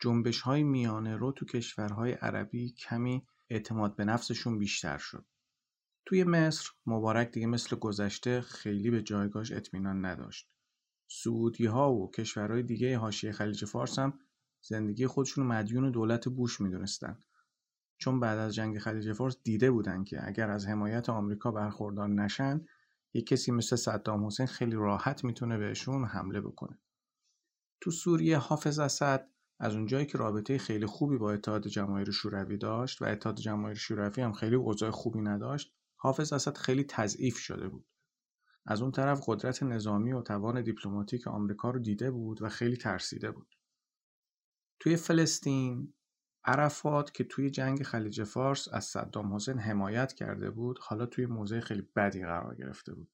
جنبش 0.00 0.40
های 0.40 0.62
میانه 0.62 1.16
رو 1.16 1.32
تو 1.32 1.46
کشورهای 1.46 2.12
عربی 2.12 2.70
کمی 2.72 3.26
اعتماد 3.50 3.96
به 3.96 4.04
نفسشون 4.04 4.58
بیشتر 4.58 4.98
شد. 4.98 5.26
توی 6.06 6.24
مصر 6.24 6.70
مبارک 6.86 7.30
دیگه 7.30 7.46
مثل 7.46 7.76
گذشته 7.76 8.40
خیلی 8.40 8.90
به 8.90 9.02
جایگاهش 9.02 9.52
اطمینان 9.52 10.04
نداشت. 10.04 10.48
سعودی 11.08 11.66
ها 11.66 11.92
و 11.92 12.10
کشورهای 12.10 12.62
دیگه 12.62 12.98
حاشیه 12.98 13.32
خلیج 13.32 13.64
فارس 13.64 13.98
هم 13.98 14.18
زندگی 14.62 15.06
خودشون 15.06 15.46
مدیون 15.46 15.90
دولت 15.90 16.28
بوش 16.28 16.60
می‌دونستن. 16.60 17.18
چون 17.98 18.20
بعد 18.20 18.38
از 18.38 18.54
جنگ 18.54 18.78
خلیج 18.78 19.12
فارس 19.12 19.36
دیده 19.44 19.70
بودن 19.70 20.04
که 20.04 20.28
اگر 20.28 20.50
از 20.50 20.66
حمایت 20.66 21.08
آمریکا 21.08 21.50
برخوردار 21.50 22.08
نشن 22.08 22.64
یک 23.14 23.26
کسی 23.26 23.52
مثل 23.52 23.76
صدام 23.76 24.26
حسین 24.26 24.46
خیلی 24.46 24.76
راحت 24.76 25.24
می‌تونه 25.24 25.58
بهشون 25.58 26.04
حمله 26.04 26.40
بکنه. 26.40 26.78
تو 27.80 27.90
سوریه 27.90 28.38
حافظ 28.38 28.78
اسد 28.78 29.30
از 29.60 29.74
اونجایی 29.74 30.06
که 30.06 30.18
رابطه 30.18 30.58
خیلی 30.58 30.86
خوبی 30.86 31.18
با 31.18 31.32
اتحاد 31.32 31.66
جماهیر 31.66 32.10
شوروی 32.10 32.56
داشت 32.56 33.02
و 33.02 33.04
اتحاد 33.04 33.36
جماهیر 33.36 33.76
شوروی 33.76 34.22
هم 34.22 34.32
خیلی 34.32 34.56
اوضاع 34.56 34.90
خوبی 34.90 35.20
نداشت 35.20 35.74
حافظ 35.96 36.32
اسد 36.32 36.56
خیلی 36.56 36.84
تضعیف 36.84 37.36
شده 37.36 37.68
بود. 37.68 37.86
از 38.66 38.82
اون 38.82 38.92
طرف 38.92 39.20
قدرت 39.26 39.62
نظامی 39.62 40.12
و 40.12 40.22
توان 40.22 40.62
دیپلماتیک 40.62 41.26
آمریکا 41.26 41.70
رو 41.70 41.78
دیده 41.78 42.10
بود 42.10 42.42
و 42.42 42.48
خیلی 42.48 42.76
ترسیده 42.76 43.30
بود. 43.30 43.54
توی 44.80 44.96
فلسطین 44.96 45.94
عرفات 46.44 47.14
که 47.14 47.24
توی 47.24 47.50
جنگ 47.50 47.82
خلیج 47.82 48.22
فارس 48.22 48.68
از 48.72 48.84
صدام 48.84 49.34
حسین 49.34 49.58
حمایت 49.58 50.12
کرده 50.12 50.50
بود 50.50 50.78
حالا 50.78 51.06
توی 51.06 51.26
موضع 51.26 51.60
خیلی 51.60 51.82
بدی 51.96 52.24
قرار 52.24 52.54
گرفته 52.54 52.94
بود. 52.94 53.10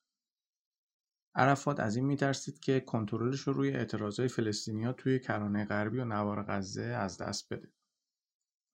عرفات 1.35 1.81
از 1.81 1.97
این 1.97 2.07
میترسید 2.07 2.59
که 2.59 2.81
کنترلش 2.81 3.41
رو 3.41 3.53
روی 3.53 3.71
اعتراضای 3.71 4.29
فلسطینیا 4.29 4.93
توی 4.93 5.19
کرانه 5.19 5.65
غربی 5.65 5.99
و 5.99 6.05
نوار 6.05 6.43
غزه 6.43 6.83
از 6.83 7.19
دست 7.19 7.53
بده. 7.53 7.73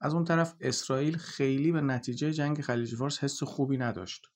از 0.00 0.14
اون 0.14 0.24
طرف 0.24 0.54
اسرائیل 0.60 1.16
خیلی 1.16 1.72
به 1.72 1.80
نتیجه 1.80 2.32
جنگ 2.32 2.60
خلیج 2.60 2.94
فارس 2.94 3.24
حس 3.24 3.42
خوبی 3.42 3.76
نداشت. 3.76 4.26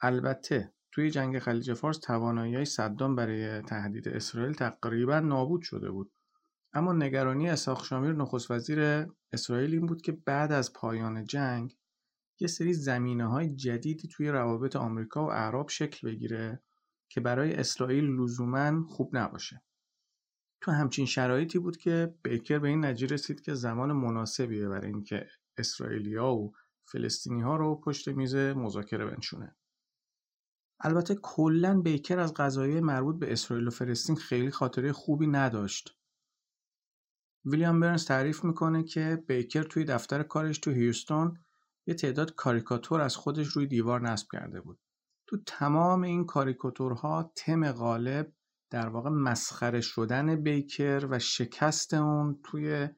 البته 0.00 0.74
توی 0.92 1.10
جنگ 1.10 1.38
خلیج 1.38 1.72
فارس 1.72 1.98
توانایی 1.98 2.64
صدام 2.64 3.16
برای 3.16 3.62
تهدید 3.62 4.08
اسرائیل 4.08 4.54
تقریبا 4.54 5.20
نابود 5.20 5.62
شده 5.62 5.90
بود. 5.90 6.12
اما 6.76 6.92
نگرانی 6.92 7.50
اسحاق 7.50 7.84
شامیر 7.84 8.12
نخست 8.12 8.50
وزیر 8.50 9.06
اسرائیل 9.32 9.72
این 9.72 9.86
بود 9.86 10.02
که 10.02 10.12
بعد 10.12 10.52
از 10.52 10.72
پایان 10.72 11.24
جنگ 11.24 11.76
یه 12.40 12.48
سری 12.48 12.72
زمینه 12.72 13.26
های 13.26 13.54
جدیدی 13.54 14.08
توی 14.08 14.28
روابط 14.28 14.76
آمریکا 14.76 15.26
و 15.26 15.30
عرب 15.30 15.68
شکل 15.68 16.08
بگیره 16.08 16.62
که 17.08 17.20
برای 17.20 17.54
اسرائیل 17.54 18.04
لزوما 18.04 18.86
خوب 18.88 19.16
نباشه. 19.16 19.62
تو 20.60 20.70
همچین 20.70 21.06
شرایطی 21.06 21.58
بود 21.58 21.76
که 21.76 22.14
بیکر 22.22 22.58
به 22.58 22.68
این 22.68 22.84
نتیجه 22.84 23.14
رسید 23.14 23.40
که 23.40 23.54
زمان 23.54 23.92
مناسبیه 23.92 24.68
برای 24.68 24.90
اینکه 24.90 25.26
اسرائیلیا 25.58 26.34
و 26.34 26.52
فلسطینی 26.84 27.40
ها 27.40 27.56
رو 27.56 27.80
پشت 27.80 28.08
میز 28.08 28.34
مذاکره 28.34 29.06
بنشونه. 29.06 29.56
البته 30.80 31.14
کلا 31.22 31.80
بیکر 31.80 32.18
از 32.18 32.34
قضایای 32.34 32.80
مربوط 32.80 33.18
به 33.18 33.32
اسرائیل 33.32 33.66
و 33.66 33.70
فلسطین 33.70 34.16
خیلی 34.16 34.50
خاطره 34.50 34.92
خوبی 34.92 35.26
نداشت. 35.26 35.96
ویلیام 37.46 37.80
برنز 37.80 38.04
تعریف 38.04 38.44
می‌کنه 38.44 38.82
که 38.82 39.24
بیکر 39.28 39.62
توی 39.62 39.84
دفتر 39.84 40.22
کارش 40.22 40.58
تو 40.58 40.70
هیوستون 40.70 41.38
یه 41.86 41.94
تعداد 41.94 42.34
کاریکاتور 42.34 43.00
از 43.00 43.16
خودش 43.16 43.46
روی 43.46 43.66
دیوار 43.66 44.00
نصب 44.00 44.26
کرده 44.32 44.60
بود. 44.60 44.78
تو 45.26 45.36
تمام 45.46 46.02
این 46.02 46.26
کاریکاتورها 46.26 47.32
تم 47.36 47.72
غالب 47.72 48.32
در 48.70 48.88
واقع 48.88 49.10
مسخره 49.10 49.80
شدن 49.80 50.36
بیکر 50.36 51.06
و 51.10 51.18
شکست 51.18 51.94
اون 51.94 52.40
توی 52.44 52.88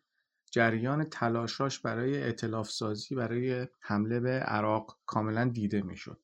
جریان 0.51 1.05
تلاشاش 1.05 1.79
برای 1.79 2.17
اعتلاف 2.23 2.71
سازی 2.71 3.15
برای 3.15 3.69
حمله 3.81 4.21
به 4.21 4.31
عراق 4.31 4.99
کاملا 5.07 5.49
دیده 5.49 5.83
می‌شد. 5.83 6.21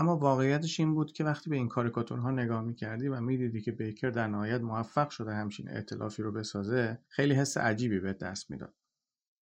اما 0.00 0.16
واقعیتش 0.16 0.80
این 0.80 0.94
بود 0.94 1.12
که 1.12 1.24
وقتی 1.24 1.50
به 1.50 1.56
این 1.56 1.68
کاریکاتورها 1.68 2.30
نگاه 2.30 2.62
می‌کردی 2.62 3.08
و 3.08 3.20
می‌دیدی 3.20 3.60
که 3.60 3.72
بیکر 3.72 4.10
در 4.10 4.26
نهایت 4.26 4.60
موفق 4.60 5.10
شده 5.10 5.34
همچین 5.34 5.70
ائتلافی 5.70 6.22
رو 6.22 6.32
بسازه 6.32 6.98
خیلی 7.08 7.34
حس 7.34 7.56
عجیبی 7.56 8.00
به 8.00 8.12
دست 8.12 8.50
می‌داد. 8.50 8.74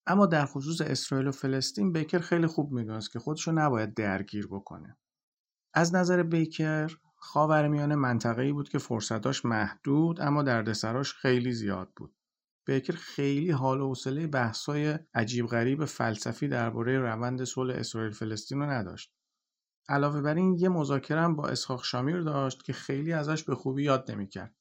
اما 0.07 0.27
در 0.27 0.47
خصوص 0.47 0.81
اسرائیل 0.81 1.29
و 1.29 1.33
فلسطین 1.33 1.93
بیکر 1.93 2.19
خیلی 2.19 2.47
خوب 2.47 2.73
می‌دونست 2.73 3.13
که 3.13 3.19
خودشو 3.19 3.53
نباید 3.53 3.95
درگیر 3.95 4.47
بکنه. 4.47 4.97
از 5.75 5.95
نظر 5.95 6.23
بیکر 6.23 6.97
خاورمیانه 7.17 7.95
منطقه‌ای 7.95 8.53
بود 8.53 8.69
که 8.69 8.79
فرصتاش 8.79 9.45
محدود 9.45 10.21
اما 10.21 10.43
دردسراش 10.43 11.15
خیلی 11.15 11.53
زیاد 11.53 11.93
بود. 11.97 12.15
بیکر 12.67 12.93
خیلی 12.93 13.51
حال 13.51 13.81
و 13.81 13.89
حوصله 13.89 14.27
بحث‌های 14.27 14.99
عجیب 15.15 15.47
غریب 15.47 15.85
فلسفی 15.85 16.49
درباره 16.49 16.99
روند 16.99 17.45
صلح 17.45 17.75
اسرائیل 17.75 18.13
فلسطین 18.13 18.59
رو 18.59 18.71
نداشت. 18.71 19.18
علاوه 19.89 20.21
بر 20.21 20.35
این 20.35 20.55
یه 20.59 20.69
مذاکره 20.69 21.21
هم 21.21 21.37
با 21.37 21.49
اسحاق 21.49 21.85
شامیر 21.85 22.21
داشت 22.21 22.65
که 22.65 22.73
خیلی 22.73 23.13
ازش 23.13 23.45
به 23.45 23.55
خوبی 23.55 23.83
یاد 23.83 24.11
نمی‌کرد. 24.11 24.55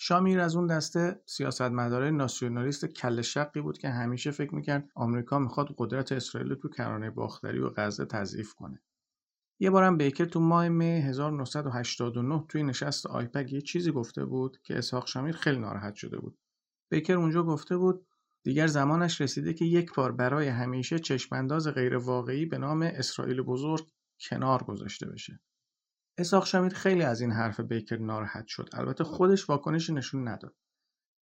شامیر 0.00 0.40
از 0.40 0.56
اون 0.56 0.66
دسته 0.66 1.22
سیاستمدارای 1.26 2.10
ناسیونالیست 2.10 2.84
کل 2.86 3.22
شقی 3.22 3.60
بود 3.60 3.78
که 3.78 3.88
همیشه 3.88 4.30
فکر 4.30 4.54
می‌کرد 4.54 4.90
آمریکا 4.94 5.38
می‌خواد 5.38 5.74
قدرت 5.78 6.12
اسرائیل 6.12 6.54
تو 6.54 6.68
کرانه 6.68 7.10
باختری 7.10 7.58
و 7.58 7.70
غزه 7.76 8.04
تضعیف 8.04 8.54
کنه. 8.54 8.82
یه 9.60 9.70
بارم 9.70 9.96
بیکر 9.96 10.24
تو 10.24 10.40
ماه 10.40 10.68
می 10.68 10.84
1989 10.84 12.44
توی 12.48 12.62
نشست 12.62 13.06
آیپک 13.06 13.52
یه 13.52 13.60
چیزی 13.60 13.92
گفته 13.92 14.24
بود 14.24 14.58
که 14.62 14.78
اسحاق 14.78 15.06
شامیر 15.06 15.36
خیلی 15.36 15.58
ناراحت 15.58 15.94
شده 15.94 16.18
بود. 16.18 16.38
بیکر 16.92 17.14
اونجا 17.14 17.42
گفته 17.42 17.76
بود 17.76 18.06
دیگر 18.44 18.66
زمانش 18.66 19.20
رسیده 19.20 19.54
که 19.54 19.64
یک 19.64 19.94
بار 19.94 20.12
برای 20.12 20.48
همیشه 20.48 20.98
چشمانداز 20.98 21.68
غیر 21.68 21.96
واقعی 21.96 22.46
به 22.46 22.58
نام 22.58 22.82
اسرائیل 22.82 23.42
بزرگ 23.42 23.88
کنار 24.20 24.62
گذاشته 24.62 25.06
بشه. 25.06 25.40
اساق 26.18 26.46
شامیر 26.46 26.74
خیلی 26.74 27.02
از 27.02 27.20
این 27.20 27.32
حرف 27.32 27.60
بیکر 27.60 27.96
ناراحت 27.96 28.46
شد. 28.46 28.68
البته 28.72 29.04
خودش 29.04 29.50
واکنشی 29.50 29.92
نشون 29.92 30.28
نداد. 30.28 30.56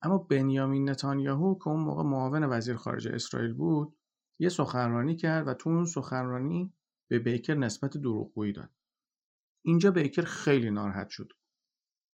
اما 0.01 0.17
بنیامین 0.17 0.89
نتانیاهو 0.89 1.60
که 1.60 1.67
اون 1.67 1.80
موقع 1.80 2.04
معاون 2.04 2.43
وزیر 2.43 2.75
خارجه 2.75 3.12
اسرائیل 3.13 3.54
بود، 3.54 3.97
یه 4.39 4.49
سخنرانی 4.49 5.15
کرد 5.15 5.47
و 5.47 5.54
تو 5.54 5.69
اون 5.69 5.86
سخنرانی 5.86 6.73
به 7.10 7.19
بیکر 7.19 7.54
نسبت 7.54 7.97
دروغگویی 7.97 8.54
داد. 8.54 8.69
اینجا 9.65 9.91
بیکر 9.91 10.21
خیلی 10.21 10.71
ناراحت 10.71 11.10
شد. 11.10 11.32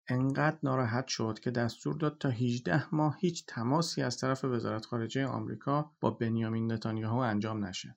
انقدر 0.09 0.59
ناراحت 0.63 1.07
شد 1.07 1.39
که 1.39 1.51
دستور 1.51 1.95
داد 1.95 2.19
تا 2.19 2.29
18 2.29 2.95
ماه 2.95 3.17
هیچ 3.21 3.47
تماسی 3.47 4.03
از 4.03 4.19
طرف 4.19 4.45
وزارت 4.45 4.85
خارجه 4.85 5.27
آمریکا 5.27 5.97
با 6.01 6.11
بنیامین 6.11 6.73
نتانیاهو 6.73 7.17
انجام 7.17 7.65
نشه. 7.65 7.97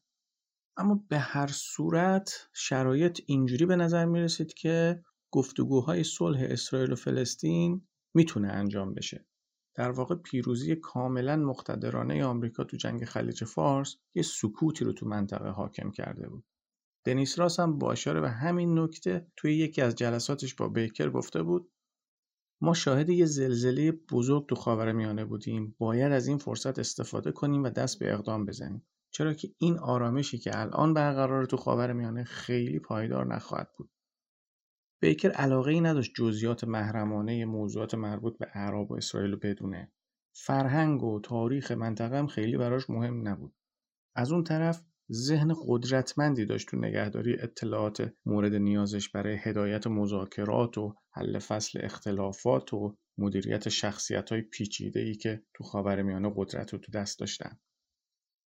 اما 0.80 1.06
به 1.10 1.20
هر 1.20 1.48
صورت 1.48 2.50
شرایط 2.54 3.22
اینجوری 3.26 3.65
به 3.65 3.76
نظر 3.76 4.06
می 4.06 4.20
رسید 4.20 4.54
که 4.54 5.04
گفتگوهای 5.32 6.04
صلح 6.04 6.39
اسرائیل 6.42 6.92
و 6.92 6.96
فلسطین 6.96 7.88
می‌تونه 8.15 8.48
انجام 8.48 8.94
بشه. 8.94 9.26
در 9.76 9.92
واقع 9.92 10.15
پیروزی 10.15 10.76
کاملا 10.76 11.36
مقتدرانه 11.36 12.26
آمریکا 12.26 12.63
تو 12.63 12.78
جنگ 12.78 13.06
خلیج 13.06 13.44
فارس 13.44 13.96
یه 14.15 14.24
سکوتی 14.24 14.86
رو 14.86 14.94
تو 14.94 15.06
منطقه 15.06 15.50
حاکم 15.50 15.92
کرده 15.92 16.30
بود. 16.30 16.46
دنیس 17.06 17.39
راس 17.39 17.60
هم 17.60 17.78
با 17.78 17.92
اشاره 17.92 18.22
به 18.22 18.30
همین 18.30 18.80
نکته 18.80 19.28
توی 19.36 19.58
یکی 19.58 19.82
از 19.82 19.96
جلساتش 19.96 20.56
با 20.56 20.68
بیکر 20.68 21.10
گفته 21.10 21.44
بود 21.44 21.72
ما 22.62 22.74
شاهد 22.74 23.10
یه 23.10 23.26
زلزله 23.26 23.92
بزرگ 23.92 24.48
تو 24.48 24.56
خاورمیانه 24.56 25.26
بودیم 25.26 25.76
باید 25.78 26.12
از 26.12 26.28
این 26.28 26.38
فرصت 26.38 26.80
استفاده 26.80 27.32
کنیم 27.32 27.63
و 27.63 27.70
دست 27.70 28.00
به 28.00 28.13
اقدام 28.13 28.46
بزنیم 28.46 28.88
چرا 29.12 29.34
که 29.34 29.50
این 29.58 29.78
آرامشی 29.78 30.38
که 30.38 30.60
الان 30.60 30.93
برقرار 30.93 31.45
تو 31.45 31.58
خاورمیانه 31.58 32.24
خیلی 32.24 32.80
پایدار 32.80 33.36
نخواهد 33.36 33.69
بود. 33.78 33.89
بیکر 35.02 35.32
علاقه 35.32 35.72
ای 35.72 35.82
نداشت 35.82 36.12
جزئیات 36.15 36.63
محرمانه 36.63 37.45
موضوعات 37.45 37.95
مربوط 37.95 38.38
به 38.38 38.48
اعراب 38.54 38.91
و 38.91 38.95
اسرائیل 38.95 39.32
رو 39.32 39.38
بدونه. 39.38 39.91
فرهنگ 40.36 41.04
و 41.04 41.19
تاریخ 41.19 41.72
منطقه 41.72 42.17
هم 42.17 42.28
خیلی 42.28 42.58
براش 42.58 42.89
مهم 42.89 43.28
نبود. 43.28 43.54
از 44.15 44.32
اون 44.32 44.43
طرف 44.43 44.84
ذهن 45.12 45.56
قدرتمندی 45.67 46.45
داشت 46.45 46.69
تو 46.69 46.78
نگهداری 46.78 47.39
اطلاعات 47.39 48.13
مورد 48.26 48.56
نیازش 48.56 49.10
برای 49.10 49.38
هدایت 49.41 49.88
مذاکرات 49.88 50.78
و 50.78 50.95
حل 51.12 51.39
فصل 51.39 51.80
اختلافات 51.84 52.74
و 52.74 52.98
مدیریت 53.17 53.69
شخصیت 53.69 54.32
های 54.32 54.41
پیچیده 54.41 55.00
ای 55.00 55.15
که 55.15 55.43
تو 55.54 55.63
خاورمیانه 55.63 56.34
قدرت 56.36 56.74
رو 56.74 56.80
تو 56.80 56.91
دست 56.91 57.19
داشتن. 57.19 57.60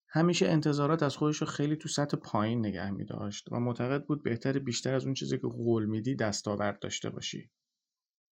همیشه 0.09 0.47
انتظارات 0.47 1.03
از 1.03 1.17
خودش 1.17 1.37
رو 1.37 1.47
خیلی 1.47 1.75
تو 1.75 1.89
سطح 1.89 2.17
پایین 2.17 2.59
نگه 2.59 2.91
می 2.91 3.05
داشت 3.05 3.51
و 3.51 3.59
معتقد 3.59 4.05
بود 4.05 4.23
بهتر 4.23 4.59
بیشتر 4.59 4.95
از 4.95 5.05
اون 5.05 5.13
چیزی 5.13 5.37
که 5.37 5.47
قول 5.47 5.85
میدی 5.85 6.15
دستاورد 6.15 6.79
داشته 6.79 7.09
باشی. 7.09 7.51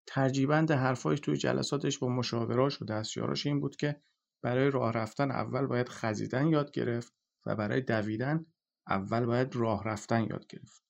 ترجیبند 0.06 0.70
حرفایش 0.70 1.20
توی 1.20 1.36
جلساتش 1.36 1.98
با 1.98 2.08
مشاوراش 2.08 2.82
و 2.82 2.84
دستیاراش 2.84 3.46
این 3.46 3.60
بود 3.60 3.76
که 3.76 4.02
برای 4.42 4.70
راه 4.70 4.92
رفتن 4.92 5.30
اول 5.30 5.66
باید 5.66 5.88
خزیدن 5.88 6.46
یاد 6.46 6.70
گرفت 6.70 7.14
و 7.46 7.56
برای 7.56 7.80
دویدن 7.80 8.46
اول 8.88 9.26
باید 9.26 9.56
راه 9.56 9.84
رفتن 9.84 10.24
یاد 10.24 10.46
گرفت. 10.46 10.82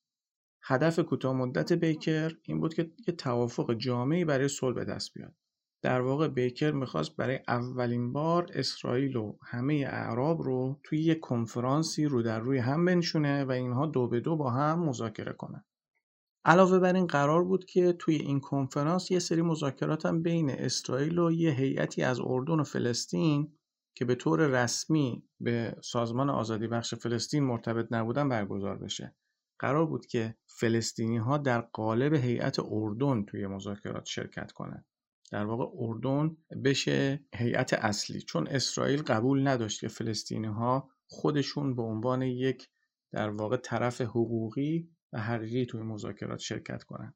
هدف 0.63 0.99
کوتاه 0.99 1.33
مدت 1.33 1.73
بیکر 1.73 2.37
این 2.43 2.61
بود 2.61 2.75
که 2.75 2.93
یه 3.09 3.15
توافق 3.15 3.75
جامعی 3.75 4.25
برای 4.25 4.49
صلح 4.49 4.75
به 4.75 4.85
دست 4.85 5.15
بیاد. 5.15 5.35
در 5.85 6.01
واقع 6.01 6.29
بیکر 6.29 6.71
می‌خواست 6.71 7.17
برای 7.17 7.41
اولین 7.49 8.13
بار 8.13 8.47
اسرائیل 8.55 9.17
و 9.17 9.37
همه 9.43 9.75
اعراب 9.75 10.43
رو 10.43 10.81
توی 10.85 10.99
یک 10.99 11.21
کنفرانسی 11.21 12.05
رو 12.05 12.23
در 12.23 12.41
روی 12.41 12.59
هم 12.59 12.85
بنشونه 12.85 13.45
و 13.45 13.51
اینها 13.51 13.87
دو 13.87 14.09
به 14.09 14.21
دو 14.21 14.37
با 14.37 14.51
هم 14.51 14.81
مذاکره 14.81 15.33
کنن. 15.33 15.65
علاوه 16.45 16.79
بر 16.79 16.95
این 16.95 17.07
قرار 17.07 17.45
بود 17.45 17.65
که 17.65 17.93
توی 17.93 18.15
این 18.15 18.41
کنفرانس 18.41 19.11
یه 19.11 19.19
سری 19.19 19.43
مذاکرات 19.43 20.07
هم 20.07 20.23
بین 20.23 20.51
اسرائیل 20.51 21.19
و 21.19 21.33
یه 21.33 21.51
هیئتی 21.51 22.03
از 22.03 22.21
اردن 22.21 22.61
و 22.61 22.65
فلسطین 22.65 23.53
که 23.95 24.05
به 24.05 24.15
طور 24.15 24.47
رسمی 24.47 25.29
به 25.41 25.77
سازمان 25.83 26.31
آزادی 26.31 26.67
بخش 26.67 26.95
فلسطین 26.95 27.45
مرتبط 27.45 27.87
نبودن 27.91 28.29
برگزار 28.29 28.79
بشه. 28.79 29.17
قرار 29.59 29.87
بود 29.87 30.07
که 30.07 30.35
فلسطینی 30.47 31.17
ها 31.17 31.39
در 31.39 31.61
قالب 31.61 32.15
هیئت 32.15 32.57
اردن 32.61 33.25
توی 33.25 33.47
مذاکرات 33.47 34.07
شرکت 34.07 34.53
کنند. 34.53 34.85
در 35.35 35.45
واقع 35.45 35.65
اردن 35.79 36.37
بشه 36.65 37.25
هیئت 37.35 37.73
اصلی. 37.73 38.23
چون 38.23 38.49
اسرائیل 38.49 39.03
قبول 39.03 39.49
نداشت 39.49 39.81
که 39.81 39.89
فلسطینی 39.89 40.47
ها 40.47 40.91
خودشون 41.07 41.75
به 41.75 41.83
عنوان 41.83 42.23
یک 42.23 42.69
در 43.13 43.31
واقع 43.31 43.57
طرف 43.57 44.01
حقوقی 44.01 44.89
و 45.13 45.21
حقیقی 45.21 45.67
توی 45.67 45.83
مذاکرات 45.83 46.39
شرکت 46.39 46.83
کنند. 46.83 47.15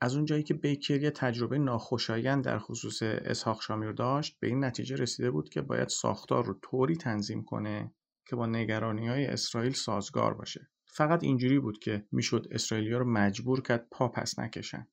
از 0.00 0.16
اونجایی 0.16 0.42
که 0.42 0.54
بیکر 0.54 1.02
یه 1.02 1.10
تجربه 1.10 1.58
ناخوشایند 1.58 2.44
در 2.44 2.58
خصوص 2.58 3.02
اسحاق 3.02 3.62
شامیر 3.62 3.92
داشت 3.92 4.40
به 4.40 4.46
این 4.46 4.64
نتیجه 4.64 4.96
رسیده 4.96 5.30
بود 5.30 5.48
که 5.48 5.62
باید 5.62 5.88
ساختار 5.88 6.44
رو 6.44 6.58
طوری 6.62 6.96
تنظیم 6.96 7.44
کنه 7.44 7.94
که 8.26 8.36
با 8.36 8.46
نگرانی 8.46 9.08
های 9.08 9.26
اسرائیل 9.26 9.72
سازگار 9.72 10.34
باشه. 10.34 10.68
فقط 10.86 11.24
اینجوری 11.24 11.58
بود 11.58 11.78
که 11.78 12.06
می‌شد 12.12 12.46
اسرائیلیا 12.50 12.98
رو 12.98 13.04
مجبور 13.04 13.62
کرد 13.62 13.88
پا 13.90 14.08
پس 14.08 14.38
نکشن. 14.38 14.86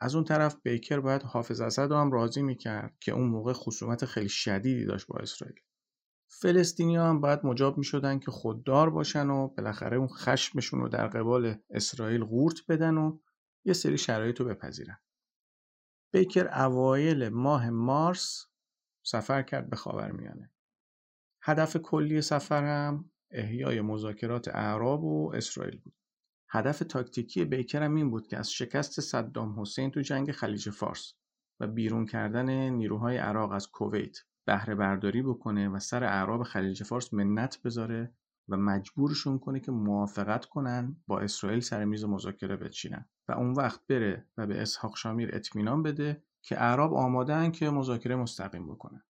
از 0.00 0.14
اون 0.14 0.24
طرف 0.24 0.56
بیکر 0.62 1.00
باید 1.00 1.22
حافظ 1.22 1.60
اسد 1.60 1.92
هم 1.92 2.12
راضی 2.12 2.42
می‌کرد 2.42 2.96
که 3.00 3.12
اون 3.12 3.28
موقع 3.28 3.52
خصومت 3.52 4.04
خیلی 4.04 4.28
شدیدی 4.28 4.84
داشت 4.84 5.06
با 5.06 5.18
اسرائیل 5.18 5.60
فلسطینی 6.40 6.96
هم 6.96 7.20
باید 7.20 7.46
مجاب 7.46 7.78
می 7.78 7.84
شدن 7.84 8.18
که 8.18 8.30
خوددار 8.30 8.90
باشن 8.90 9.30
و 9.30 9.48
بالاخره 9.48 9.96
اون 9.96 10.08
خشمشون 10.08 10.80
رو 10.80 10.88
در 10.88 11.06
قبال 11.08 11.56
اسرائیل 11.70 12.24
قورت 12.24 12.56
بدن 12.68 12.96
و 12.96 13.18
یه 13.64 13.72
سری 13.72 13.98
شرایط 13.98 14.40
رو 14.40 14.46
بپذیرن. 14.46 14.98
بیکر 16.12 16.48
اوایل 16.48 17.28
ماه 17.28 17.70
مارس 17.70 18.46
سفر 19.06 19.42
کرد 19.42 19.70
به 19.70 19.76
خاورمیانه. 19.76 20.52
هدف 21.42 21.76
کلی 21.76 22.22
سفرم 22.22 23.10
احیای 23.30 23.80
مذاکرات 23.80 24.48
اعراب 24.48 25.04
و 25.04 25.32
اسرائیل 25.34 25.78
بود. 25.78 25.94
هدف 26.54 26.78
تاکتیکی 26.78 27.44
بیکر 27.44 27.82
هم 27.82 27.94
این 27.94 28.10
بود 28.10 28.26
که 28.26 28.38
از 28.38 28.52
شکست 28.52 29.00
صدام 29.00 29.60
حسین 29.60 29.90
تو 29.90 30.00
جنگ 30.00 30.32
خلیج 30.32 30.70
فارس 30.70 31.14
و 31.60 31.66
بیرون 31.66 32.06
کردن 32.06 32.68
نیروهای 32.68 33.16
عراق 33.16 33.52
از 33.52 33.70
کویت 33.70 34.18
بهره 34.46 34.74
برداری 34.74 35.22
بکنه 35.22 35.68
و 35.68 35.78
سر 35.78 36.04
اعراب 36.04 36.42
خلیج 36.42 36.82
فارس 36.82 37.14
منت 37.14 37.62
بذاره 37.62 38.14
و 38.48 38.56
مجبورشون 38.56 39.38
کنه 39.38 39.60
که 39.60 39.72
موافقت 39.72 40.44
کنن 40.44 40.96
با 41.06 41.20
اسرائیل 41.20 41.60
سر 41.60 41.84
میز 41.84 42.04
مذاکره 42.04 42.56
بچینن 42.56 43.08
و 43.28 43.32
اون 43.32 43.52
وقت 43.52 43.86
بره 43.86 44.28
و 44.36 44.46
به 44.46 44.62
اسحاق 44.62 44.96
شامیر 44.96 45.30
اطمینان 45.32 45.82
بده 45.82 46.22
که 46.42 46.62
اعراب 46.62 46.94
آمادن 46.94 47.50
که 47.50 47.70
مذاکره 47.70 48.16
مستقیم 48.16 48.66
بکنن. 48.66 49.02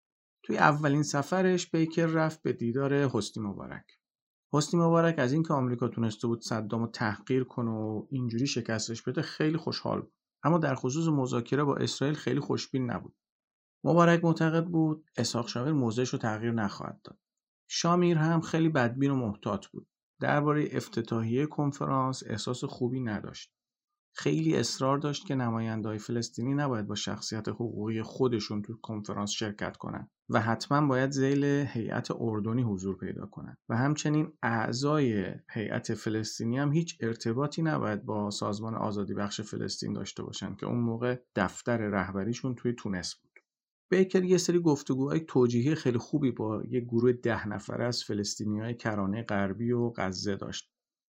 توی 0.44 0.58
اولین 0.58 1.04
سفرش 1.04 1.72
بیکر 1.72 2.06
رفت 2.06 2.42
به 2.42 2.54
دیدار 2.54 2.94
حسنی 2.94 3.44
مبارک. 3.44 4.03
حسنی 4.54 4.80
مبارک 4.80 5.20
از 5.20 5.34
اینکه 5.34 5.54
آمریکا 5.54 5.88
تونسته 5.88 6.28
بود 6.28 6.42
صدام 6.42 6.82
رو 6.82 6.88
تحقیر 6.88 7.44
کنه 7.44 7.72
و 7.72 8.08
اینجوری 8.10 8.48
شکستش 8.48 9.02
بده 9.02 9.22
خیلی 9.22 9.58
خوشحال 9.58 10.02
بود 10.02 10.14
اما 10.44 10.58
در 10.58 10.76
خصوص 10.76 11.08
مذاکره 11.08 11.64
با 11.64 11.76
اسرائیل 11.76 12.16
خیلی 12.16 12.40
خوشبین 12.40 12.92
نبود 12.92 13.16
مبارک 13.84 14.26
معتقد 14.26 14.66
بود 14.66 15.10
اسحاق 15.18 15.48
شامیر 15.48 15.74
موضعش 15.74 16.10
رو 16.10 16.20
تغییر 16.20 16.52
نخواهد 16.52 17.02
داد 17.04 17.20
شامیر 17.70 18.18
هم 18.18 18.42
خیلی 18.42 18.70
بدبین 18.70 19.12
و 19.12 19.16
محتاط 19.16 19.68
بود. 19.68 19.88
درباره 20.22 20.68
افتتاحیه 20.72 21.46
کنفرانس 21.46 22.24
احساس 22.26 22.64
خوبی 22.64 23.00
نداشت. 23.00 23.54
خیلی 24.16 24.56
اصرار 24.56 24.98
داشت 24.98 25.26
که 25.26 25.36
نمایندهای 25.36 25.98
فلسطینی 25.98 26.54
نباید 26.54 26.88
با 26.88 26.96
شخصیت 26.96 27.48
حقوقی 27.48 28.02
خودشون 28.02 28.62
تو 28.62 28.78
کنفرانس 28.82 29.32
شرکت 29.32 29.78
کنند 29.78 30.10
و 30.30 30.42
حتما 30.42 30.88
باید 30.88 31.12
زیل 31.12 31.44
هیئت 31.44 32.08
اردنی 32.20 32.62
حضور 32.62 32.98
پیدا 32.98 33.26
کنند 33.26 33.58
و 33.70 33.78
همچنین 33.78 34.34
اعضای 34.44 35.26
هیئت 35.54 35.94
فلسطینی 35.94 36.58
هم 36.58 36.74
هیچ 36.74 36.98
ارتباطی 37.02 37.62
نباید 37.62 38.06
با 38.06 38.30
سازمان 38.30 38.76
آزادی 38.76 39.14
بخش 39.14 39.42
فلسطین 39.42 39.94
داشته 39.94 40.24
باشند 40.24 40.58
که 40.58 40.66
اون 40.66 40.80
موقع 40.80 41.20
دفتر 41.36 41.78
رهبریشون 41.78 42.56
توی 42.56 42.74
تونس 42.74 43.16
بود. 43.16 43.32
بیکر 43.92 44.24
یه 44.24 44.38
سری 44.38 44.60
گفتگوهای 44.60 45.20
توجیهی 45.20 45.76
خیلی 45.76 45.98
خوبی 45.98 46.32
با 46.32 46.64
یه 46.70 46.80
گروه 46.80 47.12
ده 47.12 47.48
نفره 47.48 47.86
از 47.86 48.04
فلسطینی 48.04 48.60
های 48.60 48.74
کرانه 48.74 49.24
غربی 49.24 49.72
و 49.72 49.90
غزه 49.90 50.36
داشت. 50.36 50.73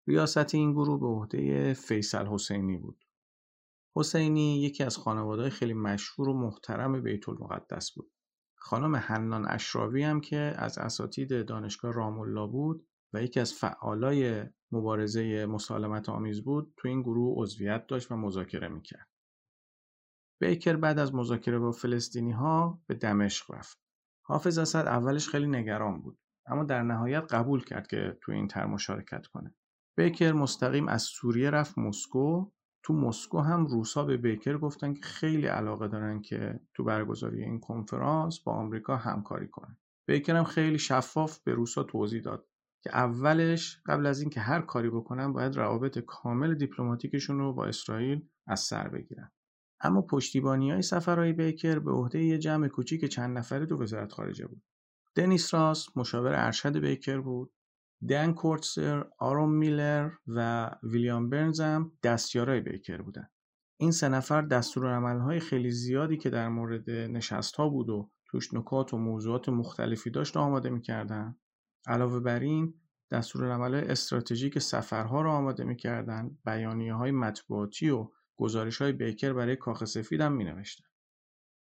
ریاست 0.07 0.55
این 0.55 0.73
گروه 0.73 1.01
به 1.01 1.07
عهده 1.07 1.75
فیصل 1.75 2.27
حسینی 2.27 2.77
بود. 2.77 3.05
حسینی 3.97 4.63
یکی 4.63 4.85
از 4.85 4.97
خانواده 4.97 5.51
خیلی 5.51 5.75
مشهور 5.75 6.29
و 6.29 6.33
محترم 6.33 7.03
بیت 7.03 7.29
المقدس 7.29 7.93
بود. 7.93 8.13
خانم 8.59 8.97
حنان 8.97 9.49
اشراوی 9.49 10.03
هم 10.03 10.21
که 10.21 10.37
از 10.37 10.79
اساتید 10.79 11.47
دانشگاه 11.47 11.93
رام 11.93 12.47
بود 12.47 12.87
و 13.13 13.23
یکی 13.23 13.41
از 13.41 13.55
فعالای 13.55 14.45
مبارزه 14.73 15.47
مسالمت 15.47 16.09
آمیز 16.09 16.45
بود 16.45 16.75
تو 16.77 16.89
این 16.89 17.03
گروه 17.03 17.43
عضویت 17.43 17.87
داشت 17.87 18.13
و 18.13 18.17
مذاکره 18.17 18.69
می‌کرد. 18.69 19.09
بیکر 20.41 20.77
بعد 20.77 20.99
از 20.99 21.15
مذاکره 21.15 21.59
با 21.59 21.73
فلسطینی 21.73 22.33
ها 22.33 22.83
به 22.87 22.95
دمشق 22.95 23.55
رفت. 23.55 23.79
حافظ 24.23 24.59
اسد 24.59 24.87
اولش 24.87 25.29
خیلی 25.29 25.47
نگران 25.47 26.01
بود 26.01 26.19
اما 26.47 26.65
در 26.65 26.83
نهایت 26.83 27.35
قبول 27.35 27.65
کرد 27.65 27.87
که 27.87 28.19
تو 28.23 28.33
این 28.33 28.49
تر 28.49 28.67
مشارکت 28.67 29.27
کنه. 29.27 29.55
بیکر 29.97 30.33
مستقیم 30.33 30.89
از 30.89 31.03
سوریه 31.03 31.51
رفت 31.51 31.79
مسکو 31.79 32.51
تو 32.83 32.95
مسکو 32.95 33.41
هم 33.41 33.67
روسا 33.67 34.05
به 34.05 34.17
بیکر 34.17 34.59
گفتن 34.59 34.95
که 34.95 35.03
خیلی 35.03 35.47
علاقه 35.47 35.89
دارن 35.89 36.23
که 36.23 36.61
تو 36.75 36.85
برگزاری 36.85 37.43
این 37.43 37.61
کنفرانس 37.61 38.41
با 38.41 38.53
آمریکا 38.53 38.97
همکاری 38.97 39.49
کنه. 39.49 39.79
بیکر 40.09 40.37
هم 40.37 40.45
خیلی 40.45 40.79
شفاف 40.79 41.39
به 41.39 41.55
روسا 41.55 41.83
توضیح 41.83 42.23
داد 42.23 42.47
که 42.83 42.97
اولش 42.97 43.81
قبل 43.87 44.07
از 44.07 44.21
اینکه 44.21 44.41
هر 44.41 44.61
کاری 44.61 44.91
بکنن 44.91 45.33
باید 45.33 45.57
روابط 45.57 45.99
کامل 45.99 46.55
دیپلماتیکشون 46.55 47.39
رو 47.39 47.53
با 47.53 47.67
اسرائیل 47.67 48.29
از 48.47 48.61
سر 48.61 48.89
بگیرن. 48.89 49.33
اما 49.81 50.03
پشتیبانی 50.03 50.71
های 50.71 50.83
سفرهای 50.83 51.33
بیکر 51.33 51.79
به 51.79 51.93
عهده 51.93 52.25
یه 52.25 52.39
جمع 52.39 52.69
کوچیک 52.69 53.05
چند 53.05 53.39
نفره 53.39 53.67
تو 53.67 53.83
وزارت 53.83 54.13
خارجه 54.13 54.47
بود. 54.47 54.63
دنیس 55.15 55.55
مشاور 55.97 56.33
ارشد 56.35 56.79
بیکر 56.79 57.21
بود 57.21 57.53
دن 58.09 58.33
کورتسر، 58.33 59.05
آرون 59.19 59.51
میلر 59.51 60.11
و 60.27 60.71
ویلیام 60.83 61.31
برنز 61.31 61.61
هم 61.61 61.93
دستیارای 62.03 62.61
بیکر 62.61 63.03
بودن. 63.03 63.29
این 63.81 63.91
سه 63.91 64.09
نفر 64.09 64.43
دستورالعملهای 64.43 65.41
خیلی 65.41 65.71
زیادی 65.71 66.17
که 66.17 66.31
در 66.31 66.49
مورد 66.49 66.91
نشست 66.91 67.57
ها 67.57 67.69
بود 67.69 67.91
و 67.91 68.11
توش 68.27 68.55
نکات 68.55 68.95
و 68.95 68.99
موضوعات 68.99 69.49
مختلفی 69.49 70.11
داشت 70.11 70.37
آماده 70.37 70.71
می‌کردن. 70.71 71.37
علاوه 71.87 72.21
بر 72.21 72.41
این 72.41 72.75
دستورالعملهای 73.11 73.85
استراتژیک 73.85 74.59
سفرها 74.59 75.23
رو 75.23 75.31
آماده 75.31 75.65
می‌کردن. 75.65 76.39
بیانیه 76.47 76.95
های 76.95 77.11
مطبوعاتی 77.11 77.91
و 77.91 78.11
گزارش 78.37 78.83
های 78.83 78.93
بیکر 78.93 79.33
برای 79.33 79.57
کاخ 79.57 79.85
سفید 79.85 80.21
هم 80.21 80.33
می 80.33 80.45
نوشتن. 80.45 80.85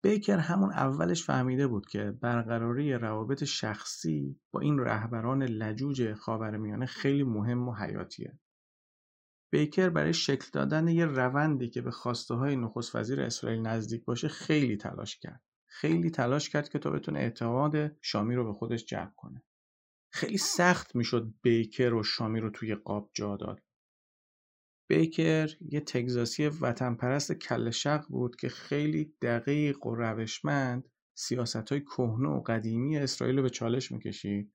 بیکر 0.05 0.39
همون 0.39 0.73
اولش 0.73 1.25
فهمیده 1.25 1.67
بود 1.67 1.87
که 1.87 2.11
برقراری 2.21 2.93
روابط 2.93 3.45
شخصی 3.45 4.41
با 4.51 4.61
این 4.61 4.79
رهبران 4.79 5.43
لجوج 5.43 6.15
خاورمیانه 6.15 6.87
خیلی 6.87 7.23
مهم 7.23 7.69
و 7.69 7.75
حیاتیه. 7.75 8.39
بیکر 9.53 9.89
برای 9.89 10.15
شکل 10.15 10.47
دادن 10.53 10.89
یه 10.89 11.05
روندی 11.05 11.71
که 11.71 11.83
به 11.83 11.91
خواسته 11.91 12.35
های 12.35 12.57
نخست 12.57 12.97
وزیر 12.97 13.21
اسرائیل 13.21 13.61
نزدیک 13.61 14.05
باشه 14.05 14.29
خیلی 14.29 14.77
تلاش 14.77 15.19
کرد. 15.19 15.43
خیلی 15.67 16.11
تلاش 16.11 16.49
کرد 16.49 16.69
که 16.69 16.79
تا 16.79 16.91
بتونه 16.91 17.19
اعتماد 17.19 17.97
شامی 18.01 18.35
رو 18.35 18.45
به 18.45 18.53
خودش 18.53 18.85
جلب 18.85 19.13
کنه. 19.17 19.43
خیلی 20.13 20.39
سخت 20.39 20.97
می‌شد 20.97 21.35
بیکر 21.43 21.95
و 21.95 22.03
شامی 22.03 22.41
رو 22.41 22.51
توی 22.51 22.75
قاب 22.75 23.11
جا 23.13 23.37
داد. 23.37 23.61
بیکر 24.89 25.51
یه 25.61 25.81
تگزاسی 25.81 26.47
وطن 26.47 26.95
پرست 26.95 27.33
کل 27.33 27.71
شق 27.71 28.07
بود 28.09 28.37
که 28.37 28.49
خیلی 28.49 29.15
دقیق 29.23 29.87
و 29.87 29.95
روشمند 29.95 30.89
سیاست 31.17 31.73
های 31.73 31.81
کهنه 31.81 32.29
و 32.29 32.41
قدیمی 32.41 32.99
اسرائیل 32.99 33.37
رو 33.37 33.43
به 33.43 33.51
چالش 33.51 33.93
می‌کشید. 33.93 34.53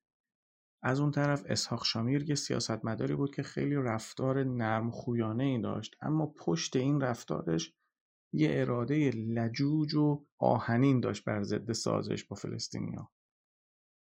از 0.82 1.00
اون 1.00 1.10
طرف 1.10 1.42
اسحاق 1.48 1.84
شامیر 1.84 2.28
یه 2.28 2.34
سیاستمداری 2.34 3.14
بود 3.16 3.34
که 3.34 3.42
خیلی 3.42 3.74
رفتار 3.74 4.44
نرم 4.44 4.90
خویانه 4.90 5.44
ای 5.44 5.60
داشت 5.60 5.96
اما 6.00 6.26
پشت 6.26 6.76
این 6.76 7.00
رفتارش 7.00 7.72
یه 8.34 8.50
اراده 8.52 9.10
لجوج 9.10 9.94
و 9.94 10.26
آهنین 10.38 11.00
داشت 11.00 11.24
بر 11.24 11.42
ضد 11.42 11.72
سازش 11.72 12.24
با 12.24 12.36
فلسطینیا. 12.36 13.10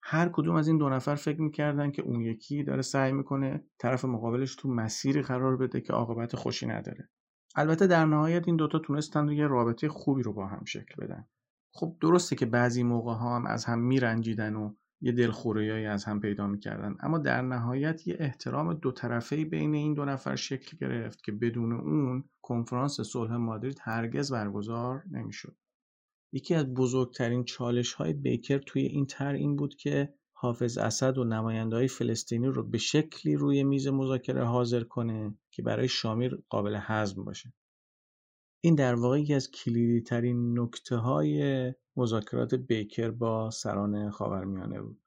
هر 0.09 0.29
کدوم 0.29 0.55
از 0.55 0.67
این 0.67 0.77
دو 0.77 0.89
نفر 0.89 1.15
فکر 1.15 1.41
می‌کردن 1.41 1.91
که 1.91 2.01
اون 2.01 2.21
یکی 2.21 2.63
داره 2.63 2.81
سعی 2.81 3.11
می‌کنه 3.11 3.63
طرف 3.79 4.05
مقابلش 4.05 4.55
تو 4.55 4.69
مسیری 4.69 5.21
قرار 5.21 5.57
بده 5.57 5.81
که 5.81 5.93
عاقبت 5.93 6.35
خوشی 6.35 6.65
نداره. 6.65 7.09
البته 7.55 7.87
در 7.87 8.05
نهایت 8.05 8.47
این 8.47 8.55
دوتا 8.55 8.79
تونستن 8.79 9.29
یه 9.29 9.47
رابطه 9.47 9.89
خوبی 9.89 10.23
رو 10.23 10.33
با 10.33 10.47
هم 10.47 10.65
شکل 10.65 11.05
بدن. 11.05 11.27
خب 11.73 11.97
درسته 12.01 12.35
که 12.35 12.45
بعضی 12.45 12.83
موقع 12.83 13.13
ها 13.13 13.35
هم 13.35 13.45
از 13.45 13.65
هم 13.65 13.79
میرنجیدن 13.79 14.55
و 14.55 14.73
یه 15.01 15.11
دلخوریایی 15.11 15.85
از 15.85 16.05
هم 16.05 16.19
پیدا 16.19 16.47
می‌کردن 16.47 16.95
اما 16.99 17.17
در 17.17 17.41
نهایت 17.41 18.07
یه 18.07 18.17
احترام 18.19 18.73
دو 18.73 18.91
طرفه 18.91 19.45
بین 19.45 19.73
این 19.73 19.93
دو 19.93 20.05
نفر 20.05 20.35
شکل 20.35 20.77
گرفت 20.77 21.23
که 21.23 21.31
بدون 21.31 21.73
اون 21.73 22.23
کنفرانس 22.41 23.01
صلح 23.01 23.35
مادرید 23.35 23.79
هرگز 23.81 24.31
برگزار 24.31 25.03
نمی‌شد. 25.11 25.55
یکی 26.31 26.55
از 26.55 26.73
بزرگترین 26.73 27.43
چالش 27.43 27.93
های 27.93 28.13
بیکر 28.13 28.57
توی 28.57 28.81
این 28.81 29.05
تر 29.05 29.33
این 29.33 29.55
بود 29.55 29.75
که 29.75 30.13
حافظ 30.33 30.77
اسد 30.77 31.17
و 31.17 31.23
نماینده 31.23 31.87
فلسطینی 31.87 32.47
رو 32.47 32.63
به 32.63 32.77
شکلی 32.77 33.35
روی 33.35 33.63
میز 33.63 33.87
مذاکره 33.87 34.43
حاضر 34.43 34.83
کنه 34.83 35.37
که 35.51 35.61
برای 35.61 35.87
شامیر 35.87 36.43
قابل 36.49 36.77
هضم 36.81 37.23
باشه. 37.23 37.53
این 38.63 38.75
در 38.75 38.95
واقع 38.95 39.21
یکی 39.21 39.33
از 39.33 39.51
کلیدی 39.51 40.01
ترین 40.01 40.59
نکته 40.59 40.95
های 40.95 41.73
مذاکرات 41.95 42.55
بیکر 42.55 43.11
با 43.11 43.49
سران 43.49 44.09
خاورمیانه 44.09 44.81
بود. 44.81 45.01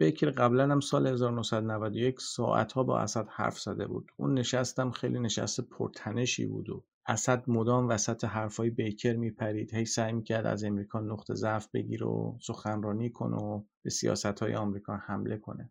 بیکر 0.00 0.30
قبلا 0.30 0.68
هم 0.68 0.80
سال 0.80 1.06
1991 1.06 2.20
ساعتها 2.20 2.82
با 2.82 2.98
اسد 2.98 3.28
حرف 3.30 3.60
زده 3.60 3.86
بود. 3.86 4.12
اون 4.16 4.38
نشستم 4.38 4.90
خیلی 4.90 5.20
نشست 5.20 5.60
پرتنشی 5.60 6.46
بود 6.46 6.70
و 6.70 6.84
اسد 7.08 7.50
مدام 7.50 7.88
وسط 7.88 8.24
حرفای 8.24 8.70
بیکر 8.70 9.16
میپرید. 9.16 9.74
هی 9.74 9.84
سعی 9.84 10.12
می‌کرد 10.12 10.46
از 10.46 10.64
امریکا 10.64 11.00
نقطه 11.00 11.34
ضعف 11.34 11.68
بگیره 11.74 12.06
و 12.06 12.38
سخنرانی 12.42 13.10
کنه 13.10 13.36
و 13.36 13.62
به 13.84 13.90
سیاست 13.90 14.26
های 14.42 14.54
آمریکا 14.54 14.96
حمله 14.96 15.36
کنه. 15.36 15.70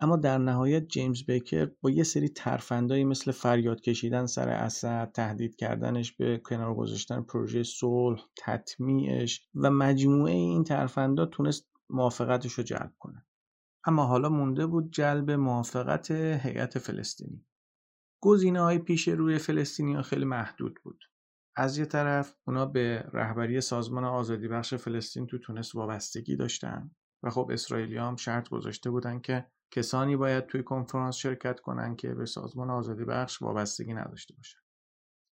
اما 0.00 0.16
در 0.16 0.38
نهایت 0.38 0.88
جیمز 0.88 1.24
بیکر 1.24 1.70
با 1.80 1.90
یه 1.90 2.02
سری 2.02 2.28
ترفندایی 2.28 3.04
مثل 3.04 3.32
فریاد 3.32 3.80
کشیدن 3.80 4.26
سر 4.26 4.48
اسد 4.48 5.12
تهدید 5.12 5.56
کردنش 5.56 6.12
به 6.12 6.38
کنار 6.38 6.74
گذاشتن 6.74 7.22
پروژه 7.22 7.62
صلح 7.62 8.20
تطمیعش 8.38 9.48
و 9.54 9.70
مجموعه 9.70 10.32
این 10.32 10.64
ترفندا 10.64 11.26
تونست 11.26 11.68
موافقتش 11.90 12.52
رو 12.52 12.64
جلب 12.64 12.92
کنه. 12.98 13.26
اما 13.86 14.04
حالا 14.04 14.28
مونده 14.28 14.66
بود 14.66 14.92
جلب 14.92 15.30
موافقت 15.30 16.10
هیئت 16.10 16.78
فلسطینی. 16.78 17.47
گزینه 18.20 18.60
های 18.60 18.78
پیش 18.78 19.08
روی 19.08 19.38
فلسطینیا 19.38 20.02
خیلی 20.02 20.24
محدود 20.24 20.80
بود. 20.82 21.04
از 21.56 21.78
یه 21.78 21.84
طرف 21.84 22.34
اونا 22.46 22.66
به 22.66 23.04
رهبری 23.12 23.60
سازمان 23.60 24.04
آزادی 24.04 24.48
بخش 24.48 24.74
فلسطین 24.74 25.26
تو 25.26 25.38
تونس 25.38 25.74
وابستگی 25.74 26.36
داشتن 26.36 26.90
و 27.22 27.30
خب 27.30 27.50
اسرائیلی 27.52 27.96
هم 27.96 28.16
شرط 28.16 28.48
گذاشته 28.48 28.90
بودن 28.90 29.20
که 29.20 29.46
کسانی 29.70 30.16
باید 30.16 30.46
توی 30.46 30.62
کنفرانس 30.62 31.16
شرکت 31.16 31.60
کنن 31.60 31.96
که 31.96 32.14
به 32.14 32.26
سازمان 32.26 32.70
آزادی 32.70 33.04
بخش 33.04 33.42
وابستگی 33.42 33.94
نداشته 33.94 34.34
باشن. 34.34 34.58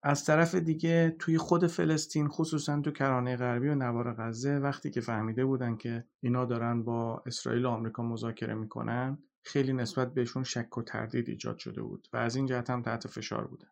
از 0.03 0.24
طرف 0.24 0.55
دیگه 0.55 1.16
توی 1.18 1.39
خود 1.39 1.66
فلسطین 1.66 2.28
خصوصا 2.28 2.80
تو 2.80 2.91
کرانه 2.91 3.37
غربی 3.37 3.68
و 3.68 3.74
نوار 3.74 4.14
غزه 4.14 4.59
وقتی 4.59 4.91
که 4.91 5.01
فهمیده 5.01 5.45
بودن 5.45 5.76
که 5.76 6.05
اینا 6.22 6.45
دارن 6.45 6.84
با 6.84 7.22
اسرائیل 7.26 7.64
و 7.64 7.68
آمریکا 7.68 8.03
مذاکره 8.03 8.55
می‌کنن 8.55 9.18
خیلی 9.47 9.72
نسبت 9.72 10.14
بهشون 10.14 10.42
شک 10.42 10.78
و 10.78 10.82
تردید 10.82 11.28
ایجاد 11.28 11.59
شده 11.59 11.82
بود 11.82 12.09
و 12.12 12.16
از 12.16 12.36
این 12.36 12.47
جهت 12.47 12.70
هم 12.70 12.82
تحت 12.82 13.07
فشار 13.07 13.47
بودن. 13.47 13.68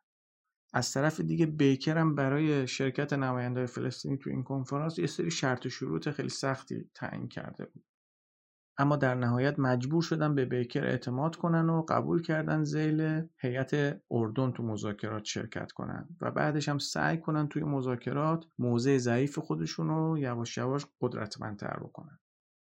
از 0.73 0.93
طرف 0.93 1.21
دیگه 1.21 1.47
بیکر 1.47 1.99
هم 1.99 2.15
برای 2.15 2.67
شرکت 2.67 3.13
نماینده 3.13 3.67
فلسطینی 3.67 4.19
تو 4.19 4.31
این 4.31 4.43
کنفرانس 4.43 4.99
یه 4.99 5.07
سری 5.07 5.31
شرط 5.31 5.67
و 5.67 5.69
شروط 5.69 6.11
خیلی 6.11 6.29
سختی 6.29 6.91
تعیین 6.95 7.29
کرده 7.29 7.65
بود. 7.65 7.85
اما 8.79 8.97
در 8.97 9.15
نهایت 9.15 9.59
مجبور 9.59 10.03
شدن 10.03 10.35
به 10.35 10.45
بیکر 10.45 10.85
اعتماد 10.85 11.37
کنن 11.37 11.71
و 11.71 11.83
قبول 11.89 12.23
کردن 12.23 12.65
زیل 12.65 13.29
هیئت 13.37 14.01
اردن 14.11 14.53
تو 14.53 14.63
مذاکرات 14.63 15.25
شرکت 15.25 15.73
کنن 15.73 16.09
و 16.21 16.31
بعدش 16.31 16.69
هم 16.69 16.79
سعی 16.79 17.19
کنن 17.19 17.49
توی 17.49 17.63
مذاکرات 17.63 18.45
موضع 18.59 18.99
ضعیف 18.99 19.39
خودشون 19.39 19.89
رو 19.89 20.19
یواش 20.19 20.57
یواش 20.57 20.87
قدرتمندتر 21.01 21.77
بکنن. 21.77 22.19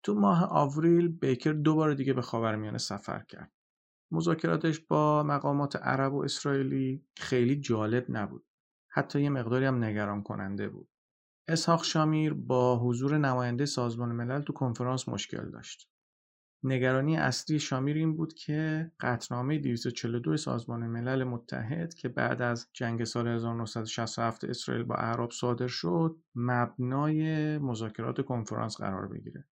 تو 0.03 0.13
ماه 0.13 0.43
آوریل 0.43 1.07
بیکر 1.07 1.51
دوباره 1.51 1.95
دیگه 1.95 2.13
به 2.13 2.21
خاورمیانه 2.21 2.77
سفر 2.77 3.23
کرد. 3.23 3.51
مذاکراتش 4.11 4.79
با 4.79 5.23
مقامات 5.23 5.75
عرب 5.75 6.13
و 6.13 6.23
اسرائیلی 6.23 7.05
خیلی 7.17 7.59
جالب 7.59 8.05
نبود. 8.09 8.45
حتی 8.91 9.21
یه 9.21 9.29
مقداری 9.29 9.65
هم 9.65 9.83
نگران 9.83 10.23
کننده 10.23 10.69
بود. 10.69 10.89
اسحاق 11.47 11.83
شامیر 11.83 12.33
با 12.33 12.79
حضور 12.79 13.17
نماینده 13.17 13.65
سازمان 13.65 14.11
ملل 14.11 14.41
تو 14.41 14.53
کنفرانس 14.53 15.09
مشکل 15.09 15.51
داشت. 15.51 15.89
نگرانی 16.63 17.17
اصلی 17.17 17.59
شامیر 17.59 17.97
این 17.97 18.15
بود 18.15 18.33
که 18.33 18.91
قطنامه 18.99 19.59
242 19.59 20.37
سازمان 20.37 20.87
ملل 20.87 21.23
متحد 21.23 21.93
که 21.93 22.09
بعد 22.09 22.41
از 22.41 22.69
جنگ 22.73 23.03
سال 23.03 23.27
1967 23.27 24.43
اسرائیل 24.43 24.83
با 24.83 24.95
عرب 24.95 25.31
صادر 25.31 25.67
شد 25.67 26.17
مبنای 26.35 27.57
مذاکرات 27.57 28.21
کنفرانس 28.21 28.77
قرار 28.77 29.07
بگیره. 29.07 29.47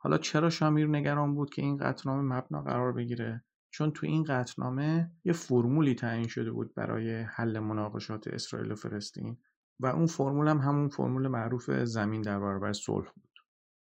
حالا 0.00 0.18
چرا 0.18 0.50
شامیر 0.50 0.86
نگران 0.88 1.34
بود 1.34 1.50
که 1.50 1.62
این 1.62 1.76
قطعنامه 1.76 2.36
مبنا 2.36 2.62
قرار 2.62 2.92
بگیره؟ 2.92 3.44
چون 3.70 3.90
تو 3.90 4.06
این 4.06 4.24
قطعنامه 4.24 5.12
یه 5.24 5.32
فرمولی 5.32 5.94
تعیین 5.94 6.28
شده 6.28 6.50
بود 6.52 6.74
برای 6.74 7.22
حل 7.22 7.58
مناقشات 7.58 8.28
اسرائیل 8.28 8.72
و 8.72 8.74
فلسطین 8.74 9.38
و 9.80 9.86
اون 9.86 10.06
فرمول 10.06 10.48
هم 10.48 10.58
همون 10.58 10.88
فرمول 10.88 11.28
معروف 11.28 11.70
زمین 11.70 12.22
در 12.22 12.40
برابر 12.40 12.72
صلح 12.72 13.10
بود. 13.14 13.28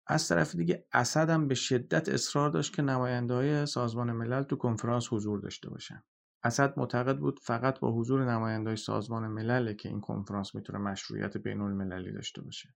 از 0.08 0.28
طرف 0.28 0.56
دیگه 0.56 0.86
اسد 0.94 1.30
هم 1.30 1.48
به 1.48 1.56
شدت 1.56 2.10
اصرار 2.10 2.50
داشت 2.50 2.76
که 2.76 2.82
نماینده 2.82 3.34
های 3.34 3.66
سازمان 3.66 4.12
ملل 4.12 4.44
تو 4.44 4.56
کنفرانس 4.56 5.14
حضور 5.14 5.40
داشته 5.40 5.70
باشن. 5.70 6.04
اسد 6.44 6.74
معتقد 6.80 7.18
بود 7.18 7.40
فقط 7.40 7.80
با 7.80 7.92
حضور 7.92 8.32
نمایندهای 8.32 8.76
سازمان 8.76 9.28
ملل 9.28 9.74
که 9.74 9.90
این 9.90 10.02
کنفرانس 10.02 10.56
می‌تونه 10.56 10.80
مشروعیت 10.80 11.38
بین 11.38 11.62
المللی 11.62 12.12
داشته 12.12 12.42
باشه. 12.42 12.76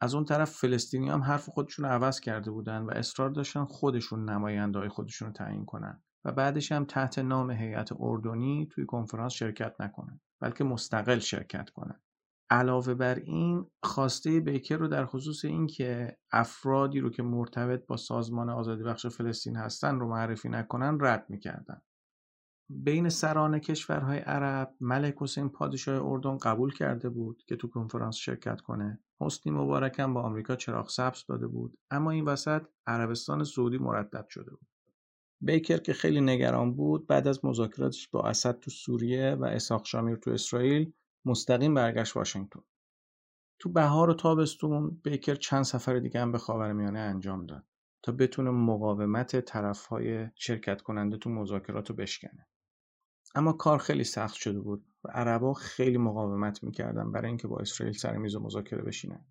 از 0.00 0.14
اون 0.14 0.24
طرف 0.24 0.50
فلسطینی 0.50 1.08
هم 1.08 1.22
حرف 1.22 1.48
خودشون 1.48 1.84
رو 1.84 1.90
عوض 1.90 2.20
کرده 2.20 2.50
بودن 2.50 2.82
و 2.82 2.90
اصرار 2.90 3.30
داشتن 3.30 3.64
خودشون 3.64 4.30
نماینده 4.30 4.78
های 4.78 4.88
خودشون 4.88 5.28
رو 5.28 5.34
تعیین 5.34 5.64
کنن 5.64 6.02
و 6.24 6.32
بعدش 6.32 6.72
هم 6.72 6.84
تحت 6.84 7.18
نام 7.18 7.50
هیئت 7.50 7.90
اردنی 8.00 8.68
توی 8.70 8.86
کنفرانس 8.86 9.32
شرکت 9.32 9.80
نکنن 9.80 10.20
بلکه 10.40 10.64
مستقل 10.64 11.18
شرکت 11.18 11.70
کنن. 11.70 12.00
علاوه 12.50 12.94
بر 12.94 13.14
این 13.14 13.70
خواسته 13.82 14.40
بیکر 14.40 14.76
رو 14.76 14.88
در 14.88 15.06
خصوص 15.06 15.44
اینکه 15.44 16.16
افرادی 16.32 17.00
رو 17.00 17.10
که 17.10 17.22
مرتبط 17.22 17.86
با 17.86 17.96
سازمان 17.96 18.50
آزادی 18.50 18.82
بخش 18.82 19.06
فلسطین 19.06 19.56
هستن 19.56 20.00
رو 20.00 20.08
معرفی 20.08 20.48
نکنن 20.48 20.98
رد 21.00 21.26
می‌کردن. 21.28 21.82
بین 22.68 23.08
سران 23.08 23.58
کشورهای 23.58 24.18
عرب 24.18 24.74
ملک 24.80 25.14
حسین 25.18 25.48
پادشاه 25.48 26.06
اردن 26.06 26.38
قبول 26.38 26.72
کرده 26.72 27.08
بود 27.08 27.42
که 27.46 27.56
تو 27.56 27.68
کنفرانس 27.68 28.16
شرکت 28.16 28.60
کنه. 28.60 29.00
حسنی 29.20 29.52
مبارک 29.52 29.98
هم 29.98 30.14
با 30.14 30.22
آمریکا 30.22 30.56
چراغ 30.56 30.88
سبز 30.88 31.26
داده 31.26 31.46
بود. 31.46 31.78
اما 31.90 32.10
این 32.10 32.24
وسط 32.24 32.62
عربستان 32.86 33.44
سعودی 33.44 33.78
مردد 33.78 34.26
شده 34.28 34.50
بود. 34.50 34.68
بیکر 35.40 35.76
که 35.76 35.92
خیلی 35.92 36.20
نگران 36.20 36.74
بود 36.74 37.06
بعد 37.06 37.28
از 37.28 37.44
مذاکراتش 37.44 38.08
با 38.08 38.22
اسد 38.22 38.60
تو 38.60 38.70
سوریه 38.70 39.34
و 39.34 39.44
اساق 39.44 39.84
شامیر 39.84 40.16
تو 40.16 40.30
اسرائیل 40.30 40.92
مستقیم 41.24 41.74
برگشت 41.74 42.16
واشنگتن. 42.16 42.60
تو 43.58 43.72
بهار 43.72 44.10
و 44.10 44.14
تابستون 44.14 45.00
بیکر 45.04 45.34
چند 45.34 45.62
سفر 45.62 45.98
دیگه 45.98 46.20
هم 46.20 46.32
به 46.32 46.38
خاورمیانه 46.38 46.98
انجام 46.98 47.46
داد 47.46 47.64
تا 48.02 48.12
بتونه 48.12 48.50
مقاومت 48.50 49.40
طرفهای 49.40 50.28
شرکت 50.34 50.82
کننده 50.82 51.16
تو 51.16 51.30
مذاکرات 51.30 51.90
رو 51.90 51.96
بشکنه. 51.96 52.46
اما 53.36 53.52
کار 53.52 53.78
خیلی 53.78 54.04
سخت 54.04 54.34
شده 54.34 54.60
بود 54.60 54.86
و 55.04 55.08
عربا 55.08 55.54
خیلی 55.54 55.98
مقاومت 55.98 56.62
می‌کردن 56.62 57.12
برای 57.12 57.28
اینکه 57.28 57.48
با 57.48 57.58
اسرائیل 57.58 57.96
سر 57.96 58.16
میز 58.16 58.36
مذاکره 58.36 58.82
بشینن. 58.82 59.24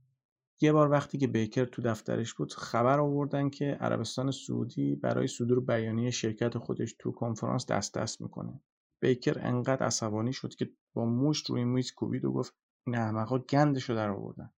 یه 0.62 0.72
بار 0.72 0.92
وقتی 0.92 1.18
که 1.18 1.28
بیکر 1.28 1.66
تو 1.66 1.82
دفترش 1.82 2.34
بود 2.34 2.54
خبر 2.54 3.00
آوردن 3.00 3.50
که 3.50 3.66
عربستان 3.66 4.32
سعودی 4.32 4.96
برای 4.96 5.28
صدور 5.28 5.60
بیانیه 5.60 6.12
شرکت 6.12 6.58
خودش 6.58 6.96
تو 7.00 7.12
کنفرانس 7.12 7.66
دست 7.66 7.98
دست 7.98 8.22
می‌کنه. 8.22 8.62
بیکر 9.02 9.40
انقدر 9.48 9.86
عصبانی 9.86 10.34
شد 10.34 10.56
که 10.56 10.72
با 10.94 11.06
مشت 11.06 11.50
روی 11.50 11.64
میز 11.64 11.92
کوبید 11.92 12.26
و 12.26 12.32
گفت 12.32 12.54
این 12.88 12.96
احمقا 12.96 13.40
گندشو 13.40 13.96
در 13.96 14.10
آوردن. 14.10 14.54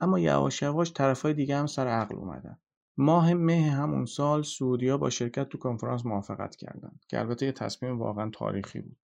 اما 0.00 0.18
یواش 0.18 0.62
یواش 0.62 0.92
طرفای 0.92 1.34
دیگه 1.34 1.56
هم 1.56 1.66
سر 1.66 1.86
عقل 1.86 2.16
اومدن. 2.16 2.58
ماه 3.00 3.34
مه 3.34 3.70
همون 3.70 4.06
سال 4.06 4.42
سعودیا 4.42 4.98
با 4.98 5.10
شرکت 5.10 5.48
تو 5.48 5.58
کنفرانس 5.58 6.06
موافقت 6.06 6.56
کردند 6.56 7.04
که 7.08 7.20
البته 7.20 7.46
یه 7.46 7.52
تصمیم 7.52 7.98
واقعا 7.98 8.30
تاریخی 8.30 8.80
بود 8.80 8.96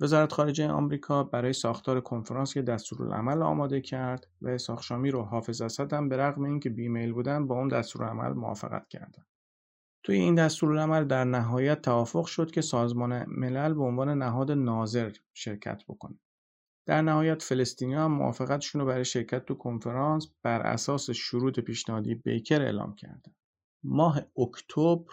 وزارت 0.00 0.32
خارجه 0.32 0.68
آمریکا 0.68 1.24
برای 1.24 1.52
ساختار 1.52 2.00
کنفرانس 2.00 2.56
یه 2.56 2.62
دستورالعمل 2.62 3.42
آماده 3.42 3.80
کرد 3.80 4.26
و 4.42 4.48
اسحاق 4.48 4.82
شامی 4.82 5.10
رو 5.10 5.22
حافظ 5.22 5.62
اسد 5.62 5.92
هم 5.92 6.08
به 6.08 6.16
رغم 6.16 6.44
اینکه 6.44 6.70
بیمیل 6.70 7.12
بودن 7.12 7.46
با 7.46 7.54
اون 7.54 7.68
دستورالعمل 7.68 8.32
موافقت 8.32 8.88
کردند 8.88 9.26
توی 10.04 10.16
این 10.16 10.34
دستورالعمل 10.34 11.04
در 11.04 11.24
نهایت 11.24 11.82
توافق 11.82 12.26
شد 12.26 12.50
که 12.50 12.60
سازمان 12.60 13.24
ملل 13.28 13.74
به 13.74 13.82
عنوان 13.82 14.08
نهاد 14.22 14.52
ناظر 14.52 15.12
شرکت 15.34 15.82
بکنه. 15.88 16.18
در 16.86 17.02
نهایت 17.02 17.42
فلسطینی 17.42 17.94
هم 17.94 18.12
موافقتشون 18.12 18.80
رو 18.80 18.86
برای 18.86 19.04
شرکت 19.04 19.44
تو 19.44 19.54
کنفرانس 19.54 20.26
بر 20.42 20.60
اساس 20.60 21.10
شروط 21.10 21.60
پیشنهادی 21.60 22.14
بیکر 22.14 22.62
اعلام 22.62 22.94
کردن. 22.94 23.34
ماه 23.84 24.20
اکتبر 24.38 25.12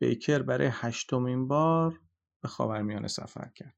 بیکر 0.00 0.42
برای 0.42 0.68
هشتمین 0.72 1.48
بار 1.48 2.00
به 2.42 2.48
خاورمیانه 2.48 3.08
سفر 3.08 3.50
کرد. 3.54 3.74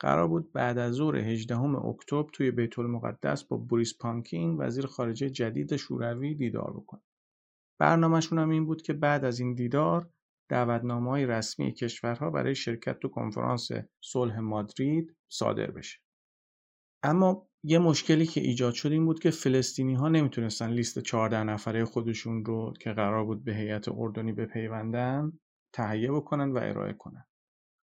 قرار 0.00 0.28
بود 0.28 0.52
بعد 0.52 0.78
از 0.78 0.94
ظهر 0.94 1.16
18 1.16 1.60
اکتبر 1.60 2.30
توی 2.32 2.50
بیت 2.50 2.78
المقدس 2.78 3.44
با 3.44 3.56
بوریس 3.56 3.98
پانکین 3.98 4.56
وزیر 4.58 4.86
خارجه 4.86 5.30
جدید 5.30 5.76
شوروی 5.76 6.34
دیدار 6.34 6.72
بکنه. 6.72 7.02
برنامهشون 7.80 8.38
هم 8.38 8.50
این 8.50 8.66
بود 8.66 8.82
که 8.82 8.92
بعد 8.92 9.24
از 9.24 9.40
این 9.40 9.54
دیدار 9.54 10.10
دعوتنامه 10.50 11.10
های 11.10 11.26
رسمی 11.26 11.72
کشورها 11.72 12.30
برای 12.30 12.54
شرکت 12.54 12.98
تو 12.98 13.08
کنفرانس 13.08 13.68
صلح 14.04 14.38
مادرید 14.38 15.16
صادر 15.28 15.70
بشه. 15.70 15.98
اما 17.02 17.46
یه 17.62 17.78
مشکلی 17.78 18.26
که 18.26 18.40
ایجاد 18.40 18.74
شد 18.74 18.92
این 18.92 19.04
بود 19.04 19.20
که 19.20 19.30
فلسطینی 19.30 19.94
ها 19.94 20.08
نمی‌تونستن 20.08 20.70
لیست 20.70 20.98
14 20.98 21.44
نفره 21.44 21.84
خودشون 21.84 22.44
رو 22.44 22.74
که 22.80 22.92
قرار 22.92 23.24
بود 23.24 23.44
به 23.44 23.54
هیئت 23.54 23.88
اردنی 23.88 24.32
بپیوندن 24.32 25.32
تهیه 25.72 26.12
بکنن 26.12 26.52
و 26.52 26.58
ارائه 26.62 26.92
کنن. 26.92 27.24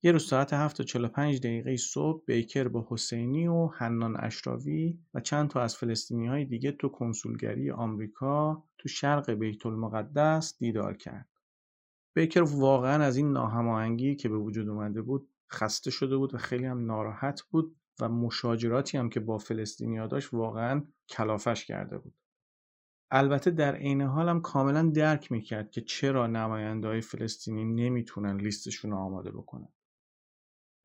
یه 0.05 0.13
روز 0.13 0.27
ساعت 0.27 0.53
7 0.53 0.81
و 0.81 0.85
45 0.85 1.39
دقیقه 1.41 1.77
صبح 1.77 2.25
بیکر 2.27 2.69
با 2.69 2.87
حسینی 2.91 3.47
و 3.47 3.67
حنان 3.67 4.17
اشراوی 4.21 4.99
و 5.15 5.21
چند 5.21 5.51
تا 5.51 5.61
از 5.61 5.77
فلسطینی 5.77 6.27
های 6.27 6.45
دیگه 6.45 6.73
تو 6.73 6.89
کنسولگری 6.89 7.71
آمریکا 7.71 8.65
تو 8.79 8.89
شرق 8.89 9.31
بیت 9.31 9.67
المقدس 9.67 10.59
دیدار 10.59 10.97
کرد. 10.97 11.29
بیکر 12.15 12.43
واقعا 12.43 13.05
از 13.05 13.17
این 13.17 13.33
ناهماهنگی 13.33 14.17
که 14.17 14.29
به 14.29 14.39
وجود 14.39 14.69
اومده 14.69 15.03
بود 15.03 15.29
خسته 15.53 15.91
شده 15.91 16.17
بود 16.17 16.35
و 16.35 16.39
خیلی 16.39 16.65
هم 16.65 16.87
ناراحت 16.87 17.43
بود 17.43 17.77
و 18.01 18.09
مشاجراتی 18.09 18.99
هم 18.99 19.09
که 19.09 19.21
با 19.21 19.39
فلسطینیا 19.39 20.07
داشت 20.07 20.35
واقعا 20.35 20.87
کلافش 21.09 21.65
کرده 21.65 21.99
بود. 21.99 22.15
البته 23.11 23.51
در 23.51 23.75
عین 23.77 24.03
حال 24.03 24.29
هم 24.29 24.41
کاملا 24.41 24.91
درک 24.91 25.33
می‌کرد 25.33 25.71
که 25.71 25.81
چرا 25.81 26.27
نماینده 26.27 26.89
های 26.89 27.01
فلسطینی 27.01 27.65
نمی‌تونن 27.65 28.37
لیستشون 28.41 28.91
رو 28.91 28.97
آماده 28.97 29.31
بکنن. 29.31 29.69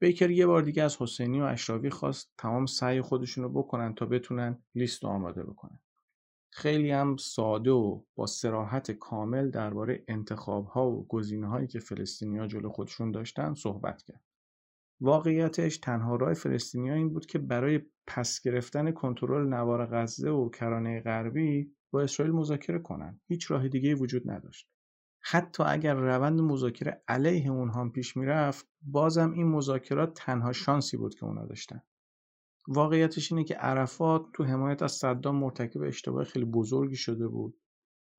بیکر 0.01 0.29
یه 0.29 0.45
بار 0.47 0.61
دیگه 0.61 0.83
از 0.83 1.01
حسینی 1.01 1.41
و 1.41 1.43
اشرافی 1.43 1.89
خواست 1.89 2.33
تمام 2.37 2.65
سعی 2.65 3.01
خودشون 3.01 3.43
رو 3.43 3.49
بکنن 3.49 3.95
تا 3.95 4.05
بتونن 4.05 4.63
لیست 4.75 5.03
رو 5.03 5.09
آماده 5.09 5.43
بکنن. 5.43 5.79
خیلی 6.53 6.91
هم 6.91 7.17
ساده 7.17 7.71
و 7.71 8.01
با 8.15 8.25
سراحت 8.25 8.91
کامل 8.91 9.49
درباره 9.49 10.03
انتخاب 10.07 10.65
ها 10.65 10.91
و 10.91 11.07
گزینه 11.07 11.47
هایی 11.47 11.67
که 11.67 11.79
فلسطینیا 11.79 12.47
جلو 12.47 12.69
خودشون 12.69 13.11
داشتن 13.11 13.53
صحبت 13.53 14.03
کرد. 14.03 14.26
واقعیتش 15.01 15.77
تنها 15.77 16.15
راه 16.15 16.33
فلسطینیا 16.33 16.93
این 16.93 17.13
بود 17.13 17.25
که 17.25 17.39
برای 17.39 17.81
پس 18.07 18.41
گرفتن 18.41 18.91
کنترل 18.91 19.47
نوار 19.47 19.85
غزه 19.85 20.29
و 20.29 20.49
کرانه 20.49 21.01
غربی 21.01 21.71
با 21.91 22.01
اسرائیل 22.01 22.35
مذاکره 22.35 22.79
کنند. 22.79 23.21
هیچ 23.27 23.51
راه 23.51 23.67
دیگه 23.67 23.95
وجود 23.95 24.31
نداشت. 24.31 24.69
حتی 25.21 25.63
اگر 25.63 25.93
روند 25.93 26.41
مذاکره 26.41 27.03
علیه 27.07 27.51
اونها 27.51 27.81
هم 27.81 27.91
پیش 27.91 28.17
می‌رفت 28.17 28.67
بازم 28.81 29.31
این 29.31 29.47
مذاکرات 29.47 30.13
تنها 30.13 30.51
شانسی 30.51 30.97
بود 30.97 31.15
که 31.15 31.25
اونا 31.25 31.45
داشتن 31.45 31.81
واقعیتش 32.67 33.31
اینه 33.31 33.43
که 33.43 33.55
عرفات 33.55 34.25
تو 34.33 34.43
حمایت 34.43 34.81
از 34.81 34.91
صدام 34.91 35.35
مرتکب 35.35 35.81
اشتباه 35.81 36.23
خیلی 36.23 36.45
بزرگی 36.45 36.95
شده 36.95 37.27
بود 37.27 37.57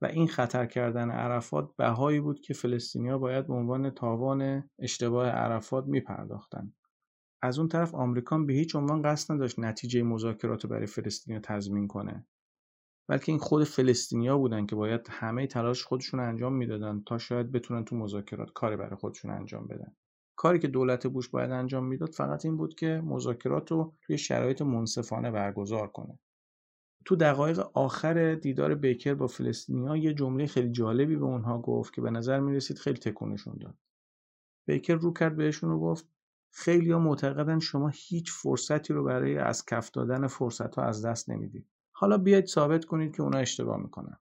و 0.03 0.07
این 0.07 0.28
خطر 0.28 0.66
کردن 0.66 1.11
عرفات 1.11 1.76
بهایی 1.76 2.20
بود 2.20 2.40
که 2.40 2.55
فلسطینیا 2.55 3.18
باید 3.18 3.46
به 3.46 3.55
عنوان 3.55 3.90
تاوان 3.90 4.70
اشتباه 4.78 5.28
عرفات 5.28 5.86
میپرداختن 5.86 6.72
از 7.42 7.59
اون 7.59 7.68
طرف 7.68 7.94
آمریکا 7.94 8.38
به 8.38 8.53
هیچ 8.53 8.76
عنوان 8.76 9.03
قصد 9.03 9.34
نداشت 9.34 9.59
نتیجه 9.59 10.03
مذاکرات 10.03 10.64
رو 10.64 10.70
برای 10.70 10.86
فلسطینیا 10.86 11.40
تضمین 11.40 11.86
کنه. 11.88 12.26
بلکه 13.09 13.32
این 13.32 13.38
خود 13.38 13.64
فلسطینیا 13.64 14.38
بودن 14.38 14.66
که 14.66 14.76
باید 14.76 15.07
همه 15.11 15.46
تلاش 15.46 15.84
خودشون 15.84 16.20
انجام 16.20 16.55
می‌دادن 16.55 17.03
تا 17.07 17.18
شاید 17.18 17.53
بتونن 17.53 17.84
تو 17.84 17.96
مذاکرات 17.96 18.53
کاری 18.53 18.76
برای 18.76 18.96
خودشون 18.96 19.30
انجام 19.30 19.66
بدن. 19.66 19.96
کاری 20.36 20.59
که 20.59 20.68
دولت 20.68 21.07
بوش 21.07 21.28
باید 21.28 21.51
انجام 21.51 21.84
می‌داد 21.84 22.12
فقط 22.12 22.44
این 22.44 22.57
بود 22.57 22.74
که 22.74 23.03
مذاکرات 23.05 23.70
رو 23.70 23.94
توی 24.03 24.18
شرایط 24.18 24.62
منصفانه 24.62 25.30
برگزار 25.30 25.88
کنه. 25.88 26.18
تو 27.09 27.17
دقایق 27.17 27.59
آخر 27.75 28.35
دیدار 28.35 28.75
بیکر 28.75 29.15
با 29.15 29.27
فلسطینیا 29.27 29.97
یه 29.97 30.15
جمله 30.15 30.47
خیلی 30.47 30.71
جالبی 30.73 31.17
به 31.17 31.25
اونها 31.25 31.59
گفت 31.59 31.95
که 31.95 32.01
به 32.01 32.11
نظر 32.11 32.41
می 32.41 32.57
رسید 32.57 32.79
خیلی 32.79 32.99
تکونشون 32.99 33.57
داد. 33.61 33.79
بیکر 34.67 34.95
رو 34.95 35.13
کرد 35.13 35.37
بهشون 35.37 35.71
و 35.71 35.81
گفت 35.81 36.09
خیلی 36.53 36.93
ها 36.93 36.99
معتقدن 36.99 37.59
شما 37.59 37.91
هیچ 37.95 38.33
فرصتی 38.33 38.93
رو 38.95 39.05
برای 39.05 39.39
از 39.39 39.67
کف 39.67 39.91
دادن 39.91 40.27
فرصت 40.27 40.75
ها 40.75 40.83
از 40.83 41.05
دست 41.05 41.31
نمی‌دید. 41.31 41.67
حالا 41.93 42.19
بیاید 42.19 42.47
ثابت 42.47 42.85
کنید 42.85 43.17
که 43.17 43.23
اونا 43.23 43.39
اشتباه 43.39 43.77
می‌کنن. 43.83 44.17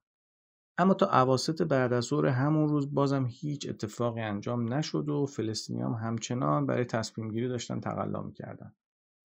اما 0.78 0.94
تا 0.94 1.06
عواسط 1.06 1.62
بعد 1.62 1.92
از 1.92 2.04
ظهر 2.04 2.26
همون 2.26 2.68
روز 2.68 2.94
بازم 2.94 3.26
هیچ 3.26 3.68
اتفاقی 3.68 4.20
انجام 4.20 4.74
نشد 4.74 5.08
و 5.08 5.26
فلسطینیام 5.26 5.92
همچنان 5.92 6.66
برای 6.66 6.84
تصمیم 6.84 7.30
گیری 7.30 7.48
داشتن 7.48 7.80
تقلا 7.80 8.22
می‌کردن. 8.22 8.74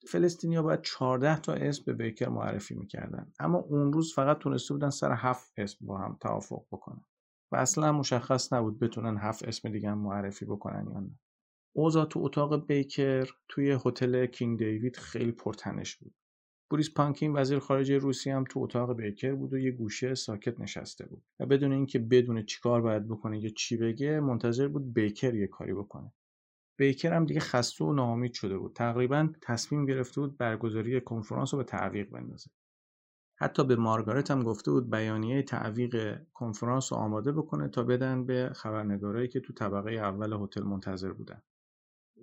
فلسطینیا 0.08 0.64
باید 0.64 0.82
14 0.82 1.40
تا 1.40 1.54
اسم 1.54 1.84
به 1.86 1.94
بیکر 1.94 2.30
معرفی 2.30 2.76
می‌کردن. 2.76 3.34
اما 3.40 3.58
اون 3.58 3.94
روز 3.94 4.14
فقط 4.14 4.38
تونسته 4.38 4.74
بودن 4.74 4.90
سر 4.90 5.14
هفت 5.14 5.54
اسم 5.58 5.86
با 5.86 5.98
هم 5.98 6.18
توافق 6.22 6.66
بکنن. 6.72 7.02
و 7.52 7.56
اصلا 7.56 7.92
مشخص 7.92 8.54
نبود 8.54 8.80
بتونن 8.80 9.18
هفت 9.18 9.44
اسم 9.44 9.70
دیگه 9.70 9.90
هم 9.90 9.98
معرفی 9.98 10.46
بکنن 10.46 10.88
یا 10.94 11.00
نه. 11.00 11.20
اوضاع 11.76 12.06
تو 12.06 12.20
اتاق 12.24 12.68
بیکر 12.68 13.30
توی 13.50 13.78
هتل 13.86 14.26
کینگ 14.26 14.60
دیوید 14.60 14.98
خیلی 14.98 15.32
پرتنش 15.32 15.96
بود. 15.96 16.14
بوریس 16.70 16.94
پانکین 16.94 17.34
وزیر 17.36 17.60
خارجه 17.60 17.98
روسیه 17.98 18.36
هم 18.36 18.44
تو 18.50 18.60
اتاق 18.60 18.94
بیکر 18.94 19.36
بود 19.36 19.54
و 19.54 19.58
یه 19.58 19.72
گوشه 19.72 20.16
ساکت 20.16 20.60
نشسته 20.60 21.06
بود. 21.06 21.24
و 21.40 21.46
بدون 21.46 21.72
اینکه 21.72 22.00
بدونه 22.00 22.46
چیکار 22.46 22.82
باید 22.82 23.08
بکنه 23.08 23.44
یا 23.44 23.50
چی 23.50 23.78
بگه 23.78 24.20
منتظر 24.20 24.68
بود 24.68 24.94
بیکر 24.94 25.36
یه 25.36 25.48
کاری 25.48 25.74
بکنه. 25.74 26.14
بیکر 26.78 27.14
هم 27.14 27.26
دیگه 27.26 27.40
خسته 27.40 27.86
و 27.86 27.94
ناامید 27.94 28.34
شده 28.34 28.58
بود. 28.58 28.74
تقریبا 28.74 29.30
تصمیم 29.42 29.86
گرفته 29.86 30.22
بود 30.22 30.38
برگزاری 30.38 31.02
کنفرانس 31.02 31.54
رو 31.54 31.58
به 31.58 31.64
تعویق 31.64 32.10
بندازه. 32.10 32.52
حتی 33.36 33.64
به 33.64 33.76
مارگارت 33.76 34.32
هم 34.32 34.44
گفته 34.44 34.72
بود 34.72 34.90
بیانیه 34.92 35.44
تعویق 35.44 36.22
کنفرانس 36.34 36.94
رو 36.94 37.00
آماده 37.00 37.32
بکنه 37.32 37.68
تا 37.68 37.84
بدن 37.84 38.26
به 38.26 38.52
خبرنگارایی 38.56 39.28
که 39.28 39.40
تو 39.40 39.54
طبقه 39.54 39.92
اول 39.92 40.34
هتل 40.34 40.64
منتظر 40.64 41.12
بودن. 41.12 41.42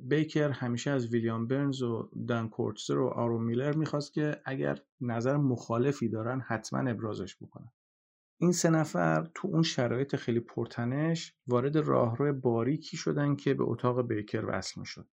بیکر 0.03 0.51
همیشه 0.51 0.91
از 0.91 1.07
ویلیام 1.07 1.47
برنز 1.47 1.83
و 1.83 2.11
دان 2.29 2.49
کورتزر 2.49 2.99
و 2.99 3.07
آرو 3.09 3.39
میلر 3.39 3.77
می‌خواست 3.77 4.13
که 4.13 4.41
اگر 4.45 4.79
نظر 5.01 5.37
مخالفی 5.37 6.09
دارن 6.09 6.41
حتما 6.41 6.91
ابرازش 6.91 7.37
بکنن. 7.37 7.73
این 8.43 8.53
سه 8.53 8.71
نفر 8.71 9.31
تو 9.35 9.49
اون 9.49 9.63
شرایط 9.63 10.17
خیلی 10.17 10.41
پرتنش 10.41 11.35
وارد 11.47 11.77
راهرو 11.77 12.33
باریکی 12.33 12.97
شدن 12.97 13.37
که 13.37 13.55
به 13.55 13.65
اتاق 13.65 14.07
بیکر 14.07 14.45
وصل 14.49 14.81
می‌شد. 14.81 15.09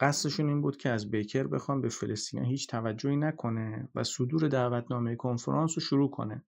قصدشون 0.00 0.48
این 0.48 0.62
بود 0.62 0.76
که 0.76 0.88
از 0.88 1.10
بیکر 1.10 1.46
بخوان 1.46 1.80
به 1.80 1.88
فلسطین 1.88 2.44
هیچ 2.44 2.68
توجهی 2.68 3.16
نکنه 3.16 3.88
و 3.94 4.04
صدور 4.04 4.48
دعوتنامه 4.48 5.16
کنفرانس 5.16 5.72
رو 5.76 5.80
شروع 5.80 6.10
کنه. 6.10 6.44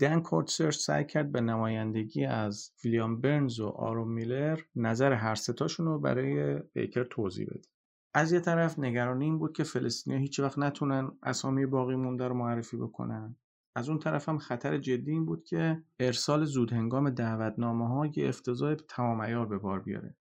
دن 0.00 0.20
کورتسر 0.20 0.70
سعی 0.70 1.04
کرد 1.04 1.32
به 1.32 1.40
نمایندگی 1.40 2.24
از 2.24 2.72
ویلیام 2.84 3.20
برنز 3.20 3.60
و 3.60 3.68
آرون 3.68 4.08
میلر 4.08 4.60
نظر 4.76 5.12
هر 5.12 5.34
ستاشون 5.34 5.86
رو 5.86 5.98
برای 5.98 6.58
بیکر 6.72 7.04
توضیح 7.04 7.46
بده. 7.46 7.68
از 8.14 8.32
یه 8.32 8.40
طرف 8.40 8.78
نگرانی 8.78 9.24
این 9.24 9.38
بود 9.38 9.52
که 9.52 9.64
فلسطینیا 9.64 10.18
هیچ 10.18 10.40
وقت 10.40 10.58
نتونن 10.58 11.18
اسامی 11.22 11.66
باقی 11.66 11.96
مونده 11.96 12.28
رو 12.28 12.34
معرفی 12.34 12.76
بکنن. 12.76 13.36
از 13.74 13.88
اون 13.88 13.98
طرف 13.98 14.28
هم 14.28 14.38
خطر 14.38 14.78
جدی 14.78 15.10
این 15.10 15.26
بود 15.26 15.44
که 15.44 15.82
ارسال 16.00 16.44
زودهنگام 16.44 17.10
دعوتنامه 17.10 17.88
ها 17.88 18.06
یه 18.06 18.28
افتضاح 18.28 18.74
تمام 18.74 19.22
عیار 19.22 19.46
به 19.46 19.58
بار 19.58 19.80
بیاره. 19.80 20.16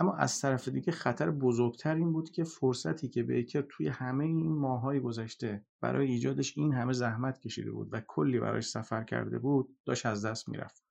اما 0.00 0.14
از 0.14 0.40
طرف 0.40 0.68
دیگه 0.68 0.92
خطر 0.92 1.30
بزرگتر 1.30 1.94
این 1.94 2.12
بود 2.12 2.30
که 2.30 2.44
فرصتی 2.44 3.08
که 3.08 3.22
بیکر 3.22 3.66
توی 3.70 3.88
همه 3.88 4.24
این 4.24 4.58
ماهای 4.58 5.00
گذشته 5.00 5.64
برای 5.80 6.06
ایجادش 6.06 6.58
این 6.58 6.72
همه 6.72 6.92
زحمت 6.92 7.38
کشیده 7.38 7.70
بود 7.70 7.88
و 7.92 8.00
کلی 8.00 8.40
برایش 8.40 8.66
سفر 8.66 9.04
کرده 9.04 9.38
بود 9.38 9.76
داشت 9.84 10.06
از 10.06 10.24
دست 10.24 10.48
می‌رفت. 10.48 10.84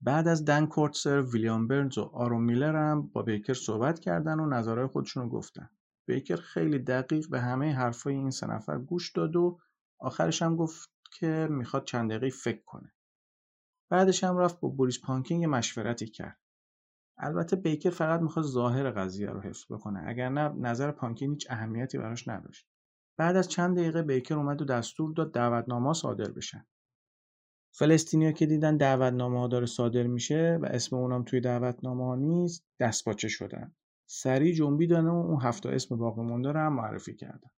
بعد 0.00 0.28
از 0.28 0.44
دن 0.44 0.66
کورتسر 0.66 1.22
ویلیام 1.22 1.68
برنز 1.68 1.98
و 1.98 2.02
آرون 2.02 2.42
میلر 2.42 2.76
هم 2.76 3.06
با 3.06 3.22
بیکر 3.22 3.54
صحبت 3.54 3.98
کردن 4.00 4.40
و 4.40 4.46
نظرهای 4.46 4.86
خودشون 4.86 5.22
رو 5.22 5.28
گفتن. 5.28 5.70
بیکر 6.06 6.36
خیلی 6.36 6.78
دقیق 6.78 7.30
به 7.30 7.40
همه 7.40 7.74
حرفای 7.74 8.14
این 8.14 8.30
سه 8.30 8.46
نفر 8.46 8.78
گوش 8.78 9.12
داد 9.12 9.36
و 9.36 9.58
آخرش 9.98 10.42
هم 10.42 10.56
گفت 10.56 10.90
که 11.12 11.48
می‌خواد 11.50 11.84
چند 11.84 12.10
دقیقه 12.10 12.30
فکر 12.30 12.62
کنه. 12.64 12.92
بعدش 13.90 14.24
هم 14.24 14.38
رفت 14.38 14.60
با 14.60 14.68
بوریس 14.68 15.00
پانکین 15.00 15.44
مشورتی 15.44 16.06
کرد. 16.06 16.40
البته 17.18 17.56
بیکر 17.56 17.90
فقط 17.90 18.20
می‌خواد 18.20 18.44
ظاهر 18.44 18.90
قضیه 18.90 19.30
رو 19.30 19.40
حفظ 19.40 19.64
بکنه 19.72 20.04
اگر 20.06 20.28
نه 20.28 20.48
نظر 20.48 20.90
پانکین 20.90 21.30
هیچ 21.30 21.50
اهمیتی 21.50 21.98
براش 21.98 22.28
نداشت. 22.28 22.68
بعد 23.18 23.36
از 23.36 23.48
چند 23.48 23.78
دقیقه 23.78 24.02
بیکر 24.02 24.34
اومد 24.34 24.62
و 24.62 24.64
دستور 24.64 25.12
داد 25.12 25.32
دعوتنامه 25.32 25.92
صادر 25.92 26.30
بشن. 26.30 26.66
فلسطینیا 27.74 28.32
که 28.32 28.46
دیدن 28.46 28.76
دعوتنامه 28.76 29.38
ها 29.38 29.48
داره 29.48 29.66
صادر 29.66 30.06
میشه 30.06 30.58
و 30.62 30.66
اسم 30.66 30.96
اونا 30.96 31.24
توی 31.24 31.40
دعوتنامه 31.40 32.04
ها 32.04 32.14
نیست 32.14 32.66
دستپاچه 32.80 33.28
شدن. 33.28 33.74
سریع 34.10 34.54
جنبیدن 34.54 35.06
و 35.06 35.14
اون 35.14 35.42
هفت 35.42 35.61
تا 35.61 35.68
اسم 35.68 35.96
باقی 35.96 36.22
مونده 36.22 36.52
رو 36.52 36.60
هم 36.60 36.72
معرفی 36.72 37.14
کردن. 37.14 37.50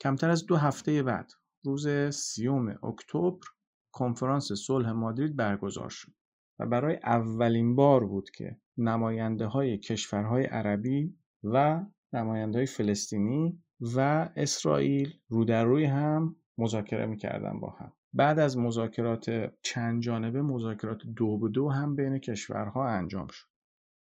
کمتر 0.00 0.30
از 0.30 0.46
دو 0.46 0.56
هفته 0.56 1.02
بعد 1.02 1.32
روز 1.64 1.88
سیوم 2.10 2.68
اکتبر 2.68 3.46
کنفرانس 3.92 4.52
صلح 4.52 4.90
مادرید 4.90 5.36
برگزار 5.36 5.88
شد 5.88 6.12
و 6.58 6.66
برای 6.66 6.96
اولین 7.04 7.76
بار 7.76 8.06
بود 8.06 8.30
که 8.30 8.56
نماینده 8.78 9.46
های 9.46 9.78
کشورهای 9.78 10.44
عربی 10.44 11.16
و 11.44 11.84
نماینده 12.12 12.58
های 12.58 12.66
فلسطینی 12.66 13.62
و 13.80 14.28
اسرائیل 14.36 15.14
رو 15.28 15.44
در 15.44 15.64
روی 15.64 15.84
هم 15.84 16.36
مذاکره 16.58 17.06
می‌کردن 17.06 17.60
با 17.60 17.70
هم. 17.70 17.92
بعد 18.12 18.38
از 18.38 18.58
مذاکرات 18.58 19.52
چند 19.62 20.02
جانبه 20.02 20.42
مذاکرات 20.42 20.98
دو 21.16 21.38
به 21.38 21.48
دو 21.48 21.68
هم 21.68 21.96
بین 21.96 22.18
کشورها 22.18 22.88
انجام 22.88 23.26
شد. 23.26 23.46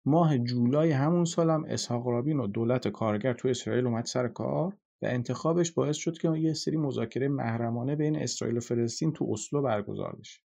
ماه 0.06 0.38
جولای 0.38 0.91
همون 0.91 1.26
سال 1.26 1.49
هم 1.49 1.66
اسحاق 1.68 2.08
رابین 2.08 2.39
و 2.39 2.47
دولت 2.47 2.88
کارگر 2.88 3.34
تو 3.34 3.47
اسرائیل 3.47 3.88
اومد 3.88 4.06
سر 4.06 4.28
کار. 4.28 4.78
و 5.04 5.06
انتخابش 5.06 5.72
باعث 5.72 5.95
شد 5.95 6.18
که 6.18 6.30
یه 6.38 6.54
سری 6.54 6.78
مذاکره 6.78 7.28
محرمانه 7.28 7.95
بین 7.95 8.16
اسرائیل 8.16 8.58
و 8.58 8.60
فلسطین 8.60 9.14
تو 9.14 9.28
اسلو 9.32 9.62
برگزار 9.62 10.16
بشه 10.16 10.41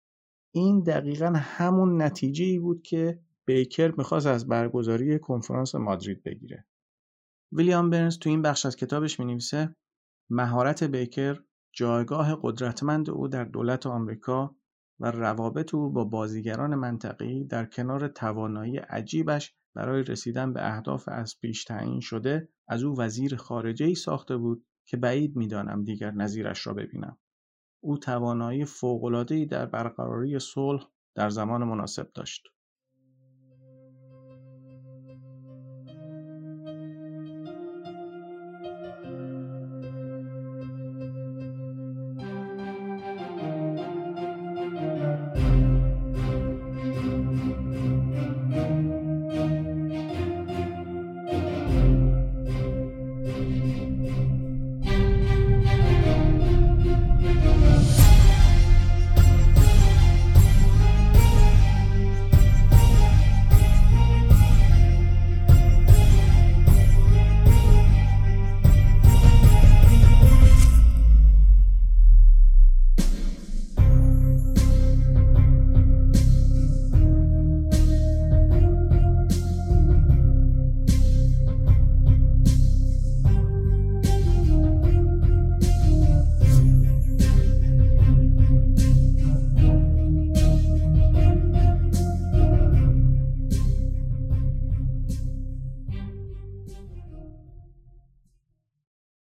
این 0.55 0.83
دقیقا 0.83 1.33
همون 1.35 2.01
نتیجه 2.01 2.45
ای 2.45 2.59
بود 2.59 2.81
که 2.81 3.19
بیکر 3.45 3.93
می‌خواست 3.97 4.27
از 4.27 4.47
برگزاری 4.47 5.19
کنفرانس 5.19 5.75
مادرید 5.75 6.23
بگیره. 6.23 6.65
ویلیام 7.51 7.89
برنز 7.89 8.19
تو 8.19 8.29
این 8.29 8.41
بخش 8.41 8.65
از 8.65 8.75
کتابش 8.75 9.19
می‌نویسه 9.19 9.75
مهارت 10.29 10.83
بیکر 10.83 11.39
جایگاه 11.73 12.39
قدرتمند 12.41 13.09
او 13.09 13.27
در 13.27 13.43
دولت 13.43 13.85
آمریکا 13.85 14.55
و 14.99 15.11
روابط 15.11 15.73
او 15.73 15.89
با 15.89 16.03
بازیگران 16.03 16.75
منطقی 16.75 17.43
در 17.43 17.65
کنار 17.65 18.07
توانایی 18.07 18.77
عجیبش 18.77 19.55
برای 19.75 20.03
رسیدن 20.03 20.53
به 20.53 20.75
اهداف 20.75 21.09
از 21.11 21.39
پیش 21.41 21.63
تعیین 21.63 21.99
شده 21.99 22.49
از 22.67 22.83
او 22.83 22.99
وزیر 22.99 23.35
خارجه 23.35 23.85
ای 23.85 23.95
ساخته 23.95 24.37
بود 24.37 24.65
که 24.85 24.97
بعید 24.97 25.35
می‌دانم 25.35 25.83
دیگر 25.83 26.11
نظیرش 26.11 26.67
را 26.67 26.73
ببینم. 26.73 27.17
او 27.83 27.97
توانایی 27.97 28.65
فوق‌العاده‌ای 28.65 29.45
در 29.45 29.65
برقراری 29.65 30.39
صلح 30.39 30.87
در 31.15 31.29
زمان 31.29 31.63
مناسب 31.63 32.11
داشت. 32.13 32.47